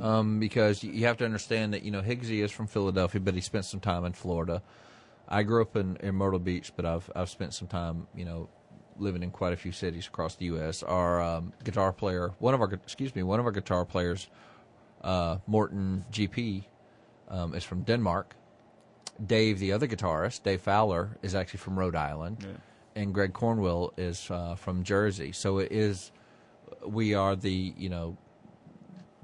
um, 0.00 0.38
because 0.38 0.82
you, 0.82 0.92
you 0.92 1.06
have 1.06 1.16
to 1.18 1.24
understand 1.24 1.72
that 1.74 1.82
you 1.82 1.90
know 1.90 2.02
Higgsy 2.02 2.42
is 2.42 2.50
from 2.50 2.66
Philadelphia, 2.66 3.20
but 3.20 3.34
he 3.34 3.40
spent 3.40 3.64
some 3.64 3.80
time 3.80 4.04
in 4.04 4.12
Florida. 4.12 4.62
I 5.28 5.42
grew 5.42 5.62
up 5.62 5.76
in, 5.76 5.96
in 5.96 6.14
Myrtle 6.14 6.38
Beach, 6.38 6.72
but 6.76 6.84
I've 6.84 7.10
I've 7.14 7.30
spent 7.30 7.54
some 7.54 7.68
time 7.68 8.06
you 8.14 8.24
know 8.24 8.48
living 8.96 9.22
in 9.22 9.30
quite 9.30 9.52
a 9.52 9.56
few 9.56 9.72
cities 9.72 10.06
across 10.06 10.34
the 10.36 10.46
U.S. 10.46 10.82
Our 10.82 11.22
um, 11.22 11.52
guitar 11.64 11.92
player, 11.92 12.32
one 12.38 12.54
of 12.54 12.60
our 12.60 12.72
excuse 12.72 13.14
me, 13.14 13.22
one 13.22 13.40
of 13.40 13.46
our 13.46 13.52
guitar 13.52 13.84
players, 13.84 14.28
uh, 15.02 15.38
Morton 15.46 16.04
GP, 16.12 16.64
um, 17.28 17.54
is 17.54 17.64
from 17.64 17.82
Denmark. 17.82 18.34
Dave, 19.24 19.58
the 19.58 19.72
other 19.72 19.88
guitarist, 19.88 20.44
Dave 20.44 20.60
Fowler, 20.60 21.18
is 21.22 21.34
actually 21.34 21.58
from 21.58 21.78
Rhode 21.78 21.96
Island, 21.96 22.46
and 22.94 23.12
Greg 23.12 23.32
Cornwell 23.32 23.92
is 23.96 24.30
uh, 24.30 24.54
from 24.54 24.84
Jersey. 24.84 25.32
So 25.32 25.58
it 25.58 25.72
is, 25.72 26.12
we 26.86 27.14
are 27.14 27.34
the 27.34 27.74
you 27.76 27.88
know, 27.88 28.16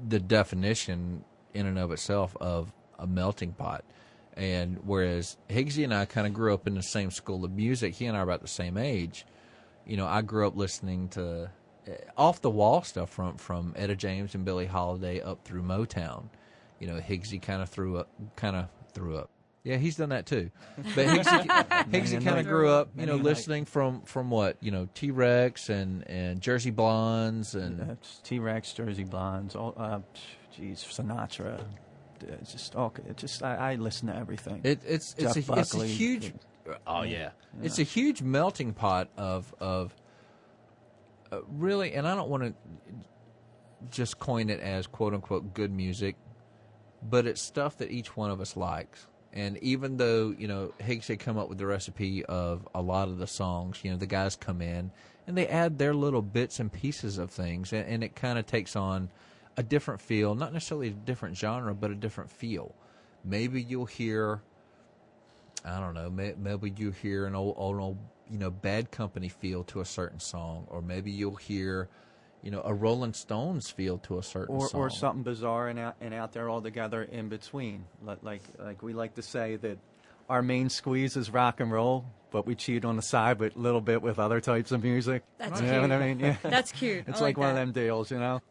the 0.08 0.18
definition 0.18 1.24
in 1.52 1.66
and 1.66 1.78
of 1.78 1.92
itself 1.92 2.36
of 2.40 2.72
a 2.98 3.06
melting 3.06 3.52
pot. 3.52 3.84
And 4.36 4.80
whereas 4.84 5.36
Higgsy 5.48 5.84
and 5.84 5.94
I 5.94 6.06
kind 6.06 6.26
of 6.26 6.34
grew 6.34 6.52
up 6.52 6.66
in 6.66 6.74
the 6.74 6.82
same 6.82 7.12
school 7.12 7.44
of 7.44 7.52
music, 7.52 7.94
he 7.94 8.06
and 8.06 8.16
I 8.16 8.20
are 8.20 8.24
about 8.24 8.42
the 8.42 8.48
same 8.48 8.76
age. 8.76 9.24
You 9.86 9.96
know, 9.96 10.06
I 10.06 10.22
grew 10.22 10.46
up 10.46 10.56
listening 10.56 11.08
to 11.10 11.50
uh, 11.86 11.90
off 12.16 12.40
the 12.40 12.50
wall 12.50 12.82
stuff 12.82 13.10
from 13.10 13.36
from 13.36 13.74
Etta 13.76 13.94
James 13.94 14.34
and 14.34 14.44
Billie 14.44 14.66
Holiday 14.66 15.20
up 15.20 15.44
through 15.44 15.62
Motown. 15.62 16.24
You 16.84 16.92
know, 16.92 17.00
Higgsy 17.00 17.40
kind 17.40 17.62
of 17.62 17.70
threw 17.70 17.96
up, 17.96 18.10
kind 18.36 18.54
of 18.54 18.68
threw 18.92 19.16
up. 19.16 19.30
Yeah, 19.62 19.78
he's 19.78 19.96
done 19.96 20.10
that 20.10 20.26
too. 20.26 20.50
But 20.94 21.06
Higgsy, 21.06 21.46
Higgsy 21.90 22.22
kind 22.22 22.38
of 22.38 22.44
grew 22.44 22.68
up, 22.68 22.90
you 22.94 23.06
know, 23.06 23.16
listening 23.16 23.64
from 23.64 24.02
from 24.02 24.28
what 24.28 24.58
you 24.60 24.70
know, 24.70 24.86
T 24.92 25.10
Rex 25.10 25.70
and 25.70 26.06
and 26.06 26.42
Jersey 26.42 26.70
Blondes 26.70 27.54
and 27.54 27.96
T 28.22 28.38
Rex, 28.38 28.74
Jersey 28.74 29.04
Blondes, 29.04 29.56
all, 29.56 29.72
uh, 29.78 30.00
geez, 30.54 30.84
Sinatra. 30.84 31.64
It's 32.20 32.52
just 32.52 32.76
all. 32.76 32.92
It 33.08 33.16
just 33.16 33.42
I, 33.42 33.72
I 33.72 33.74
listen 33.76 34.08
to 34.08 34.14
everything. 34.16 34.60
It, 34.62 34.82
it's 34.86 35.14
it's 35.16 35.48
a, 35.48 35.52
it's 35.54 35.74
a 35.74 35.86
huge. 35.86 36.34
Oh 36.86 37.00
yeah. 37.00 37.30
it's 37.62 37.78
a 37.78 37.82
huge 37.82 38.20
melting 38.20 38.74
pot 38.74 39.08
of 39.16 39.54
of 39.58 39.96
uh, 41.32 41.38
really, 41.48 41.94
and 41.94 42.06
I 42.06 42.14
don't 42.14 42.28
want 42.28 42.42
to 42.42 42.54
just 43.90 44.18
coin 44.18 44.50
it 44.50 44.60
as 44.60 44.86
quote 44.86 45.14
unquote 45.14 45.54
good 45.54 45.72
music, 45.72 46.16
but 47.08 47.26
it's 47.26 47.40
stuff 47.40 47.78
that 47.78 47.90
each 47.90 48.16
one 48.16 48.30
of 48.30 48.40
us 48.40 48.56
likes. 48.56 49.06
And 49.32 49.58
even 49.58 49.96
though 49.96 50.34
you 50.36 50.48
know 50.48 50.72
Higgs 50.78 51.08
had 51.08 51.18
come 51.18 51.38
up 51.38 51.48
with 51.48 51.58
the 51.58 51.66
recipe 51.66 52.24
of 52.24 52.66
a 52.74 52.80
lot 52.80 53.08
of 53.08 53.18
the 53.18 53.26
songs, 53.26 53.80
you 53.82 53.90
know 53.90 53.96
the 53.96 54.06
guys 54.06 54.36
come 54.36 54.60
in 54.62 54.90
and 55.26 55.36
they 55.36 55.46
add 55.48 55.78
their 55.78 55.94
little 55.94 56.22
bits 56.22 56.60
and 56.60 56.72
pieces 56.72 57.18
of 57.18 57.30
things, 57.30 57.72
and, 57.72 57.86
and 57.88 58.04
it 58.04 58.14
kind 58.14 58.38
of 58.38 58.46
takes 58.46 58.76
on 58.76 59.10
a 59.56 59.62
different 59.62 60.00
feel, 60.00 60.34
not 60.34 60.52
necessarily 60.52 60.88
a 60.88 60.90
different 60.90 61.36
genre, 61.36 61.74
but 61.74 61.90
a 61.90 61.94
different 61.94 62.30
feel. 62.30 62.74
Maybe 63.24 63.62
you'll 63.62 63.86
hear 63.86 64.42
I 65.64 65.80
don't 65.80 65.94
know. 65.94 66.10
May, 66.10 66.34
maybe 66.36 66.72
you 66.76 66.90
hear 66.90 67.26
an 67.26 67.34
old, 67.34 67.54
old, 67.56 67.80
old, 67.80 67.98
you 68.30 68.38
know, 68.38 68.50
bad 68.50 68.90
company 68.90 69.28
feel 69.28 69.64
to 69.64 69.80
a 69.80 69.84
certain 69.84 70.20
song, 70.20 70.66
or 70.68 70.82
maybe 70.82 71.10
you'll 71.10 71.36
hear, 71.36 71.88
you 72.44 72.50
know, 72.50 72.60
a 72.62 72.74
Rolling 72.74 73.14
Stones 73.14 73.70
feel 73.70 73.96
to 73.98 74.18
a 74.18 74.22
certain 74.22 74.54
or 74.54 74.68
song. 74.68 74.80
or 74.80 74.90
something 74.90 75.22
bizarre 75.22 75.68
and 75.68 75.78
out 75.78 75.96
and 76.02 76.12
out 76.12 76.32
there 76.32 76.50
altogether 76.50 77.02
in 77.02 77.30
between. 77.30 77.86
Like 78.04 78.18
like 78.22 78.42
like 78.58 78.82
we 78.82 78.92
like 78.92 79.14
to 79.14 79.22
say 79.22 79.56
that 79.56 79.78
our 80.28 80.42
main 80.42 80.68
squeeze 80.68 81.16
is 81.16 81.30
rock 81.30 81.60
and 81.60 81.72
roll, 81.72 82.04
but 82.30 82.46
we 82.46 82.54
cheat 82.54 82.84
on 82.84 82.96
the 82.96 83.02
side 83.02 83.38
with 83.38 83.56
a 83.56 83.58
little 83.58 83.80
bit 83.80 84.02
with 84.02 84.18
other 84.18 84.42
types 84.42 84.72
of 84.72 84.82
music. 84.82 85.22
That's 85.38 85.60
you 85.60 85.66
know 85.66 85.80
what 85.80 85.92
I 85.92 86.06
cute. 86.06 86.18
mean? 86.18 86.20
Yeah. 86.20 86.36
That's 86.50 86.70
cute. 86.70 87.04
It's 87.08 87.20
I 87.20 87.24
like, 87.24 87.38
one 87.38 87.48
of 87.48 87.56
them 87.56 87.72
deals, 87.72 88.10
you 88.10 88.18
know. 88.18 88.42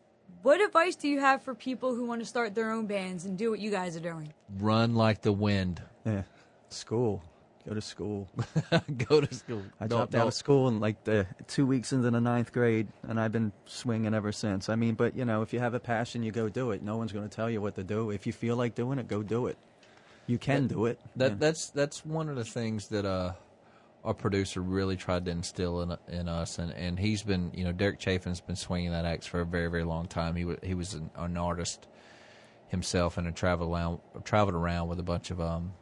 What 0.41 0.59
advice 0.59 0.95
do 0.95 1.07
you 1.07 1.19
have 1.19 1.41
for 1.43 1.53
people 1.55 1.95
who 1.95 2.05
want 2.05 2.21
to 2.21 2.25
start 2.25 2.53
their 2.53 2.71
own 2.71 2.85
bands 2.87 3.25
and 3.25 3.37
do 3.37 3.49
what 3.51 3.59
you 3.59 3.71
guys 3.71 3.95
are 3.95 4.01
doing? 4.01 4.33
Run 4.59 4.95
like 4.95 5.21
the 5.21 5.31
wind. 5.31 5.81
Yeah. 6.05 6.23
School. 6.69 7.21
Go 7.67 7.73
to 7.73 7.81
school. 7.81 8.27
Go 9.09 9.21
to 9.21 9.33
school. 9.33 9.61
I 9.79 9.87
Don't- 9.87 9.99
dropped 9.99 10.15
out 10.15 10.27
of 10.27 10.33
school 10.33 10.67
in 10.67 10.79
like 10.81 11.03
the 11.05 11.25
two 11.47 11.65
weeks 11.65 11.93
into 11.93 12.11
the 12.11 12.19
ninth 12.19 12.51
grade, 12.51 12.87
and 13.07 13.19
I've 13.19 13.31
been 13.31 13.53
swinging 13.65 14.13
ever 14.13 14.31
since. 14.33 14.67
I 14.67 14.75
mean, 14.75 14.95
but 14.95 15.15
you 15.15 15.23
know, 15.23 15.41
if 15.43 15.53
you 15.53 15.59
have 15.59 15.73
a 15.73 15.79
passion, 15.79 16.23
you 16.23 16.31
go 16.31 16.49
do 16.49 16.71
it. 16.71 16.81
No 16.83 16.97
one's 16.97 17.13
going 17.13 17.27
to 17.27 17.33
tell 17.33 17.49
you 17.49 17.61
what 17.61 17.75
to 17.75 17.83
do. 17.83 18.11
If 18.11 18.27
you 18.27 18.33
feel 18.33 18.57
like 18.57 18.75
doing 18.75 18.99
it, 18.99 19.07
go 19.07 19.23
do 19.23 19.47
it. 19.47 19.57
You 20.27 20.37
can 20.37 20.67
do 20.67 20.85
it. 20.87 20.99
That 21.15 21.31
Yeah. 21.31 21.37
that's 21.39 21.69
that's 21.69 22.05
one 22.05 22.27
of 22.29 22.35
the 22.35 22.43
things 22.45 22.89
that 22.89 23.05
uh, 23.05 23.33
our 24.03 24.13
producer 24.13 24.59
really 24.61 24.97
tried 24.97 25.23
to 25.25 25.31
instill 25.31 25.81
in 25.81 25.97
in 26.09 26.27
us, 26.27 26.59
and, 26.59 26.73
and 26.73 26.99
he's 26.99 27.23
been 27.23 27.49
you 27.53 27.63
know 27.63 27.71
Derek 27.71 27.97
Chaffin's 27.99 28.41
been 28.41 28.57
swinging 28.57 28.91
that 28.91 29.05
axe 29.05 29.25
for 29.25 29.39
a 29.39 29.45
very 29.45 29.69
very 29.69 29.85
long 29.85 30.07
time. 30.07 30.35
He 30.35 30.43
was 30.43 30.57
he 30.63 30.73
was 30.73 30.95
an, 30.95 31.09
an 31.15 31.37
artist 31.37 31.87
himself 32.67 33.17
and 33.17 33.25
had 33.25 33.35
traveled 33.37 33.71
around 33.71 33.99
traveled 34.25 34.55
around 34.55 34.89
with 34.89 34.99
a 34.99 35.03
bunch 35.03 35.29
of 35.31 35.39
um, 35.39 35.73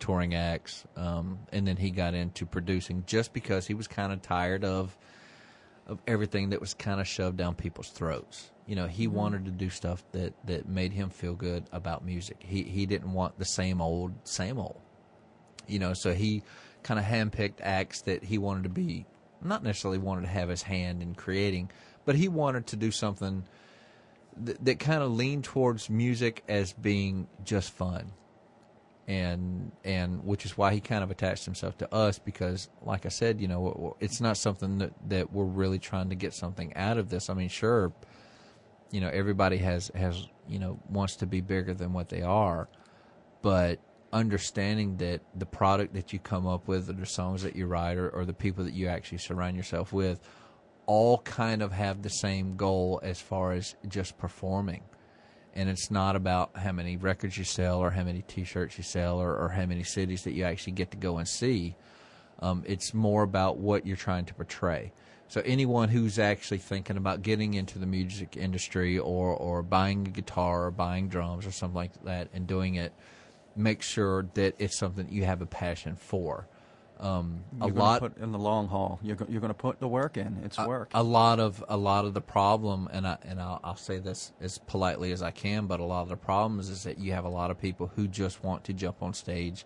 touring 0.00 0.34
acts, 0.34 0.84
um, 0.96 1.38
and 1.52 1.66
then 1.68 1.76
he 1.76 1.90
got 1.90 2.14
into 2.14 2.46
producing 2.46 3.04
just 3.06 3.32
because 3.32 3.66
he 3.66 3.74
was 3.74 3.86
kind 3.86 4.12
of 4.12 4.20
tired 4.22 4.64
of 4.64 4.96
of 5.86 5.98
everything 6.06 6.50
that 6.50 6.60
was 6.60 6.72
kind 6.72 7.00
of 7.00 7.08
shoved 7.08 7.36
down 7.36 7.54
people's 7.54 7.88
throats. 7.90 8.50
You 8.66 8.76
know, 8.76 8.86
he 8.86 9.08
wanted 9.08 9.44
to 9.46 9.50
do 9.50 9.68
stuff 9.70 10.04
that, 10.12 10.34
that 10.46 10.68
made 10.68 10.92
him 10.92 11.10
feel 11.10 11.34
good 11.34 11.64
about 11.72 12.04
music. 12.04 12.36
He 12.40 12.62
he 12.62 12.86
didn't 12.86 13.12
want 13.12 13.38
the 13.38 13.44
same 13.44 13.80
old, 13.80 14.12
same 14.24 14.58
old. 14.58 14.80
You 15.66 15.78
know, 15.80 15.92
so 15.92 16.14
he 16.14 16.42
kind 16.82 16.98
of 16.98 17.06
handpicked 17.06 17.60
acts 17.60 18.02
that 18.02 18.24
he 18.24 18.38
wanted 18.38 18.64
to 18.64 18.68
be, 18.68 19.06
not 19.42 19.62
necessarily 19.62 19.98
wanted 19.98 20.22
to 20.22 20.28
have 20.28 20.48
his 20.48 20.62
hand 20.62 21.02
in 21.02 21.14
creating, 21.14 21.70
but 22.04 22.14
he 22.14 22.28
wanted 22.28 22.68
to 22.68 22.76
do 22.76 22.90
something 22.90 23.44
that, 24.36 24.64
that 24.64 24.78
kind 24.78 25.02
of 25.02 25.12
leaned 25.12 25.44
towards 25.44 25.90
music 25.90 26.42
as 26.48 26.72
being 26.72 27.26
just 27.44 27.70
fun 27.70 28.12
and 29.10 29.72
and 29.82 30.24
which 30.24 30.46
is 30.46 30.56
why 30.56 30.72
he 30.72 30.80
kind 30.80 31.02
of 31.02 31.10
attached 31.10 31.44
himself 31.44 31.76
to 31.76 31.92
us 31.92 32.20
because 32.20 32.68
like 32.82 33.06
I 33.06 33.08
said 33.08 33.40
you 33.40 33.48
know 33.48 33.96
it's 33.98 34.20
not 34.20 34.36
something 34.36 34.78
that 34.78 34.92
that 35.08 35.32
we're 35.32 35.44
really 35.44 35.80
trying 35.80 36.10
to 36.10 36.14
get 36.14 36.32
something 36.32 36.72
out 36.76 36.96
of 36.96 37.10
this. 37.10 37.28
I 37.28 37.34
mean 37.34 37.48
sure 37.48 37.92
you 38.92 39.00
know 39.00 39.08
everybody 39.08 39.56
has 39.56 39.90
has 39.96 40.28
you 40.48 40.60
know 40.60 40.78
wants 40.88 41.16
to 41.16 41.26
be 41.26 41.40
bigger 41.40 41.74
than 41.74 41.92
what 41.92 42.08
they 42.08 42.22
are 42.22 42.68
but 43.42 43.80
understanding 44.12 44.96
that 44.98 45.22
the 45.34 45.46
product 45.46 45.94
that 45.94 46.12
you 46.12 46.20
come 46.20 46.46
up 46.46 46.68
with 46.68 46.88
or 46.88 46.92
the 46.92 47.06
songs 47.06 47.42
that 47.42 47.56
you 47.56 47.66
write 47.66 47.96
or, 47.96 48.08
or 48.10 48.24
the 48.24 48.32
people 48.32 48.62
that 48.62 48.74
you 48.74 48.86
actually 48.86 49.18
surround 49.18 49.56
yourself 49.56 49.92
with 49.92 50.20
all 50.86 51.18
kind 51.18 51.62
of 51.62 51.72
have 51.72 52.02
the 52.02 52.10
same 52.10 52.56
goal 52.56 53.00
as 53.02 53.20
far 53.20 53.50
as 53.52 53.74
just 53.88 54.16
performing 54.18 54.82
and 55.54 55.68
it's 55.68 55.90
not 55.90 56.16
about 56.16 56.56
how 56.56 56.72
many 56.72 56.96
records 56.96 57.36
you 57.36 57.44
sell 57.44 57.78
or 57.78 57.90
how 57.90 58.04
many 58.04 58.22
T-shirts 58.22 58.78
you 58.78 58.84
sell 58.84 59.20
or, 59.20 59.36
or 59.36 59.48
how 59.48 59.66
many 59.66 59.82
cities 59.82 60.24
that 60.24 60.32
you 60.32 60.44
actually 60.44 60.74
get 60.74 60.90
to 60.92 60.96
go 60.96 61.18
and 61.18 61.26
see. 61.28 61.76
Um, 62.40 62.64
it's 62.66 62.94
more 62.94 63.22
about 63.22 63.58
what 63.58 63.86
you're 63.86 63.96
trying 63.96 64.24
to 64.26 64.34
portray. 64.34 64.92
So 65.28 65.42
anyone 65.44 65.88
who's 65.88 66.18
actually 66.18 66.58
thinking 66.58 66.96
about 66.96 67.22
getting 67.22 67.54
into 67.54 67.78
the 67.78 67.86
music 67.86 68.36
industry 68.36 68.98
or 68.98 69.28
or 69.28 69.62
buying 69.62 70.06
a 70.08 70.10
guitar 70.10 70.64
or 70.66 70.70
buying 70.70 71.08
drums 71.08 71.46
or 71.46 71.52
something 71.52 71.76
like 71.76 72.02
that 72.04 72.28
and 72.32 72.46
doing 72.46 72.74
it, 72.74 72.92
make 73.54 73.82
sure 73.82 74.26
that 74.34 74.54
it's 74.58 74.76
something 74.76 75.06
that 75.06 75.12
you 75.12 75.24
have 75.24 75.40
a 75.40 75.46
passion 75.46 75.94
for. 75.94 76.48
Um, 77.00 77.42
a 77.62 77.68
lot 77.68 78.00
put 78.00 78.18
in 78.18 78.30
the 78.30 78.38
long 78.38 78.68
haul. 78.68 79.00
You're 79.02 79.16
go- 79.16 79.26
you're 79.26 79.40
going 79.40 79.48
to 79.48 79.58
put 79.58 79.80
the 79.80 79.88
work 79.88 80.18
in. 80.18 80.38
It's 80.44 80.58
a, 80.58 80.68
work. 80.68 80.90
a 80.92 81.02
lot 81.02 81.40
of 81.40 81.64
a 81.66 81.76
lot 81.76 82.04
of 82.04 82.12
the 82.12 82.20
problem, 82.20 82.90
and 82.92 83.06
I 83.06 83.16
and 83.22 83.40
I'll, 83.40 83.58
I'll 83.64 83.76
say 83.76 83.98
this 83.98 84.32
as 84.40 84.58
politely 84.58 85.10
as 85.12 85.22
I 85.22 85.30
can, 85.30 85.66
but 85.66 85.80
a 85.80 85.84
lot 85.84 86.02
of 86.02 86.10
the 86.10 86.16
problems 86.16 86.68
is 86.68 86.82
that 86.82 86.98
you 86.98 87.12
have 87.12 87.24
a 87.24 87.30
lot 87.30 87.50
of 87.50 87.58
people 87.58 87.90
who 87.96 88.06
just 88.06 88.44
want 88.44 88.64
to 88.64 88.74
jump 88.74 89.02
on 89.02 89.14
stage, 89.14 89.64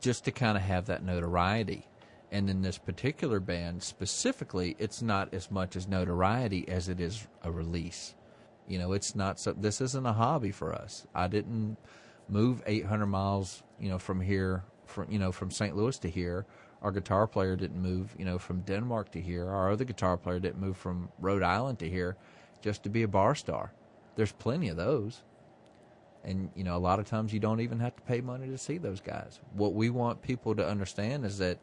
just 0.00 0.24
to 0.26 0.30
kind 0.30 0.56
of 0.56 0.62
have 0.62 0.86
that 0.86 1.02
notoriety. 1.02 1.88
And 2.30 2.48
in 2.48 2.62
this 2.62 2.78
particular 2.78 3.40
band 3.40 3.82
specifically, 3.82 4.76
it's 4.78 5.02
not 5.02 5.34
as 5.34 5.50
much 5.50 5.74
as 5.74 5.88
notoriety 5.88 6.68
as 6.68 6.88
it 6.88 7.00
is 7.00 7.26
a 7.42 7.50
release. 7.50 8.14
You 8.68 8.78
know, 8.78 8.92
it's 8.92 9.16
not 9.16 9.40
so. 9.40 9.52
This 9.54 9.80
isn't 9.80 10.06
a 10.06 10.12
hobby 10.12 10.52
for 10.52 10.72
us. 10.72 11.04
I 11.14 11.26
didn't 11.26 11.78
move 12.28 12.62
800 12.64 13.06
miles, 13.06 13.64
you 13.80 13.88
know, 13.88 13.98
from 13.98 14.20
here, 14.20 14.62
from 14.94 15.10
you 15.10 15.18
know, 15.18 15.32
from 15.32 15.50
St. 15.50 15.76
Louis 15.76 15.98
to 15.98 16.08
here. 16.08 16.46
Our 16.82 16.92
guitar 16.92 17.26
player 17.26 17.56
didn't 17.56 17.80
move, 17.80 18.14
you 18.18 18.24
know, 18.24 18.38
from 18.38 18.60
Denmark 18.60 19.10
to 19.12 19.20
here. 19.20 19.48
Our 19.48 19.72
other 19.72 19.84
guitar 19.84 20.16
player 20.16 20.38
didn't 20.38 20.60
move 20.60 20.76
from 20.76 21.08
Rhode 21.18 21.42
Island 21.42 21.78
to 21.78 21.88
here, 21.88 22.16
just 22.60 22.82
to 22.84 22.90
be 22.90 23.02
a 23.02 23.08
bar 23.08 23.34
star. 23.34 23.72
There's 24.16 24.32
plenty 24.32 24.68
of 24.68 24.76
those, 24.76 25.22
and 26.22 26.50
you 26.54 26.62
know, 26.62 26.76
a 26.76 26.78
lot 26.78 26.98
of 26.98 27.06
times 27.06 27.32
you 27.32 27.40
don't 27.40 27.60
even 27.60 27.80
have 27.80 27.96
to 27.96 28.02
pay 28.02 28.20
money 28.20 28.48
to 28.48 28.58
see 28.58 28.78
those 28.78 29.00
guys. 29.00 29.40
What 29.54 29.74
we 29.74 29.90
want 29.90 30.22
people 30.22 30.54
to 30.54 30.66
understand 30.66 31.24
is 31.24 31.38
that, 31.38 31.58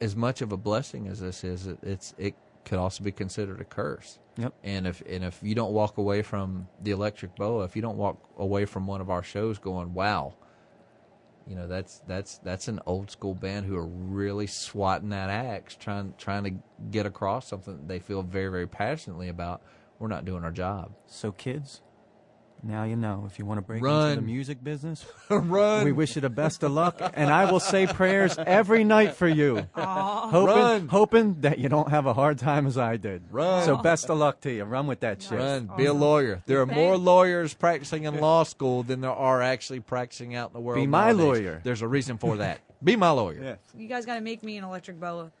as 0.00 0.14
much 0.14 0.42
of 0.42 0.52
a 0.52 0.56
blessing 0.56 1.08
as 1.08 1.20
this 1.20 1.44
is, 1.44 1.66
it, 1.66 1.78
it's 1.82 2.14
it 2.18 2.34
could 2.64 2.78
also 2.78 3.02
be 3.02 3.12
considered 3.12 3.60
a 3.60 3.64
curse. 3.64 4.18
Yep. 4.36 4.52
And 4.62 4.86
if 4.86 5.02
and 5.08 5.24
if 5.24 5.40
you 5.42 5.54
don't 5.54 5.72
walk 5.72 5.98
away 5.98 6.22
from 6.22 6.68
the 6.82 6.90
Electric 6.90 7.34
Boa, 7.36 7.64
if 7.64 7.74
you 7.74 7.82
don't 7.82 7.96
walk 7.96 8.18
away 8.36 8.66
from 8.66 8.86
one 8.86 9.00
of 9.00 9.10
our 9.10 9.22
shows 9.22 9.58
going, 9.58 9.94
"Wow," 9.94 10.34
you 11.48 11.56
know 11.56 11.66
that's 11.66 12.02
that's 12.06 12.38
that's 12.38 12.68
an 12.68 12.80
old 12.86 13.10
school 13.10 13.34
band 13.34 13.66
who 13.66 13.76
are 13.76 13.86
really 13.86 14.46
swatting 14.46 15.08
that 15.08 15.30
axe, 15.30 15.76
trying 15.76 16.14
trying 16.18 16.44
to 16.44 16.52
get 16.90 17.06
across 17.06 17.48
something 17.48 17.86
they 17.86 17.98
feel 17.98 18.22
very 18.22 18.50
very 18.50 18.66
passionately 18.66 19.28
about. 19.28 19.62
We're 19.98 20.08
not 20.08 20.24
doing 20.24 20.44
our 20.44 20.52
job. 20.52 20.92
so 21.06 21.32
kids, 21.32 21.80
now 22.62 22.84
you 22.84 22.96
know. 22.96 23.24
If 23.26 23.38
you 23.38 23.44
want 23.46 23.58
to 23.58 23.62
break 23.62 23.82
Run. 23.82 24.10
into 24.10 24.20
the 24.20 24.26
music 24.26 24.62
business, 24.62 25.04
Run, 25.30 25.84
we 25.84 25.92
wish 25.92 26.14
you 26.16 26.22
the 26.22 26.30
best 26.30 26.62
of 26.62 26.72
luck, 26.72 27.00
and 27.14 27.30
I 27.30 27.50
will 27.50 27.60
say 27.60 27.86
prayers 27.86 28.36
every 28.38 28.84
night 28.84 29.14
for 29.14 29.28
you, 29.28 29.66
hoping 29.74 30.46
Run. 30.46 30.88
hoping 30.88 31.40
that 31.42 31.58
you 31.58 31.68
don't 31.68 31.90
have 31.90 32.06
a 32.06 32.14
hard 32.14 32.38
time 32.38 32.66
as 32.66 32.76
I 32.78 32.96
did. 32.96 33.22
Run. 33.30 33.64
So 33.64 33.76
best 33.76 34.10
of 34.10 34.18
luck 34.18 34.40
to 34.42 34.50
you. 34.52 34.64
Run 34.64 34.86
with 34.86 35.00
that 35.00 35.22
shit. 35.22 35.38
run, 35.38 35.70
be 35.76 35.86
a 35.86 35.92
lawyer. 35.92 36.42
There 36.46 36.60
are 36.60 36.66
more 36.66 36.96
lawyers 36.96 37.54
practicing 37.54 38.04
in 38.04 38.20
law 38.20 38.42
school 38.44 38.82
than 38.82 39.00
there 39.00 39.10
are 39.10 39.40
actually 39.42 39.80
practicing 39.80 40.34
out 40.34 40.50
in 40.50 40.54
the 40.54 40.60
world. 40.60 40.80
Be 40.80 40.86
my 40.86 41.12
nowadays. 41.12 41.24
lawyer. 41.24 41.60
There's 41.64 41.82
a 41.82 41.88
reason 41.88 42.18
for 42.18 42.36
that. 42.38 42.60
Be 42.82 42.96
my 42.96 43.10
lawyer. 43.10 43.42
Yeah. 43.42 43.54
You 43.76 43.88
guys 43.88 44.06
got 44.06 44.14
to 44.14 44.20
make 44.20 44.42
me 44.42 44.56
an 44.56 44.64
electric 44.64 45.00
boa. 45.00 45.32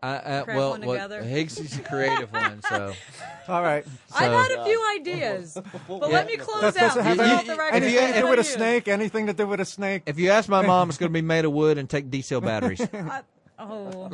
I, 0.00 0.16
I, 0.16 0.20
Crack 0.42 0.46
well, 0.56 0.70
one 0.70 0.82
what- 0.82 0.94
together. 0.94 1.22
Higgs 1.22 1.58
is 1.58 1.76
a 1.78 1.82
creative 1.82 2.32
one, 2.32 2.62
so 2.68 2.92
All 3.48 3.62
right. 3.62 3.84
I've 4.14 4.32
had 4.32 4.58
a 4.58 4.64
few 4.64 4.90
ideas, 4.96 5.58
but 5.88 6.10
let 6.10 6.26
me 6.26 6.36
close 6.36 6.60
Does, 6.60 6.76
out. 6.76 6.94
does 6.94 6.96
it 6.98 7.02
have 7.02 7.16
Get 7.16 7.26
You- 7.26 7.32
off 7.34 7.46
the 7.46 7.56
record. 7.56 7.74
anything 7.82 7.94
to 7.96 8.00
What 8.06 8.14
do 8.14 8.20
do 8.20 8.30
with 8.30 8.38
a 8.38 8.42
you? 8.42 8.56
snake? 8.56 8.88
Anything 8.88 9.26
to 9.26 9.32
do 9.32 9.46
with 9.48 9.60
a 9.60 9.64
snake? 9.64 10.02
if 10.06 10.18
you 10.18 10.30
ask 10.30 10.48
my 10.48 10.64
mom, 10.64 10.88
it's 10.88 10.98
going 10.98 11.10
to 11.10 11.14
be 11.14 11.22
made 11.22 11.44
of 11.44 11.52
wood 11.52 11.78
and 11.78 11.90
take 11.90 12.10
D 12.10 12.22
cell 12.22 12.40
batteries. 12.42 12.80
I- 12.80 13.22
oh. 13.58 13.90
All 13.92 14.10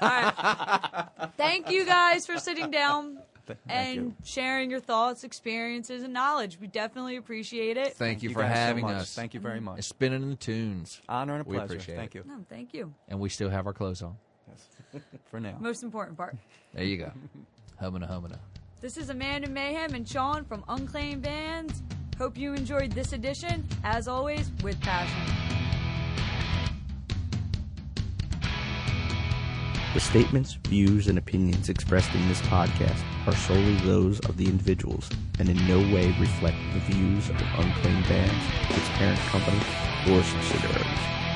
right. 0.00 1.08
Thank 1.36 1.70
you 1.70 1.84
guys 1.84 2.24
for 2.26 2.38
sitting 2.38 2.70
down 2.70 3.18
and 3.68 3.94
you. 3.96 4.14
sharing 4.24 4.70
your 4.70 4.80
thoughts, 4.80 5.24
experiences, 5.24 6.02
and 6.04 6.12
knowledge. 6.12 6.58
We 6.60 6.66
definitely 6.68 7.16
appreciate 7.16 7.76
it. 7.76 7.94
Thank 7.94 8.22
you 8.22 8.30
for 8.30 8.40
guys 8.40 8.52
so 8.52 8.60
having 8.60 8.84
much. 8.86 8.96
us. 8.96 9.14
Thank 9.14 9.34
you 9.34 9.40
very 9.40 9.56
mm-hmm. 9.56 9.64
much. 9.66 9.74
And 9.76 9.84
spinning 9.84 10.22
in 10.22 10.30
the 10.30 10.36
tunes. 10.36 11.00
Honor 11.08 11.34
and 11.34 11.46
a 11.46 11.48
We 11.48 11.56
pleasure. 11.56 11.74
appreciate 11.74 11.96
Thank 11.96 12.14
it. 12.14 12.24
you. 12.26 12.30
No, 12.30 12.44
thank 12.48 12.72
you. 12.74 12.94
And 13.08 13.20
we 13.20 13.28
still 13.28 13.50
have 13.50 13.66
our 13.66 13.72
clothes 13.74 14.02
on. 14.02 14.16
For 15.30 15.40
now. 15.40 15.56
Most 15.60 15.82
important 15.82 16.16
part. 16.16 16.36
There 16.74 16.84
you 16.84 16.98
go. 16.98 17.12
Humana, 17.80 18.06
humana. 18.06 18.38
This 18.80 18.96
is 18.96 19.10
Amanda 19.10 19.48
Mayhem 19.48 19.94
and 19.94 20.08
Sean 20.08 20.44
from 20.44 20.64
Unclaimed 20.68 21.22
Bands. 21.22 21.82
Hope 22.16 22.36
you 22.36 22.54
enjoyed 22.54 22.92
this 22.92 23.12
edition, 23.12 23.66
as 23.84 24.08
always, 24.08 24.50
with 24.62 24.80
passion. 24.80 25.38
The 29.94 30.00
statements, 30.00 30.54
views, 30.68 31.08
and 31.08 31.18
opinions 31.18 31.68
expressed 31.68 32.14
in 32.14 32.28
this 32.28 32.40
podcast 32.42 33.02
are 33.26 33.34
solely 33.34 33.74
those 33.76 34.20
of 34.20 34.36
the 34.36 34.44
individuals 34.44 35.08
and 35.38 35.48
in 35.48 35.66
no 35.66 35.78
way 35.92 36.14
reflect 36.20 36.58
the 36.72 36.80
views 36.80 37.30
of 37.30 37.40
Unclaimed 37.56 38.06
Bands, 38.06 38.44
its 38.70 38.88
parent 38.90 39.18
company, 39.20 39.58
or 40.10 40.22
subsidiaries. 40.22 41.27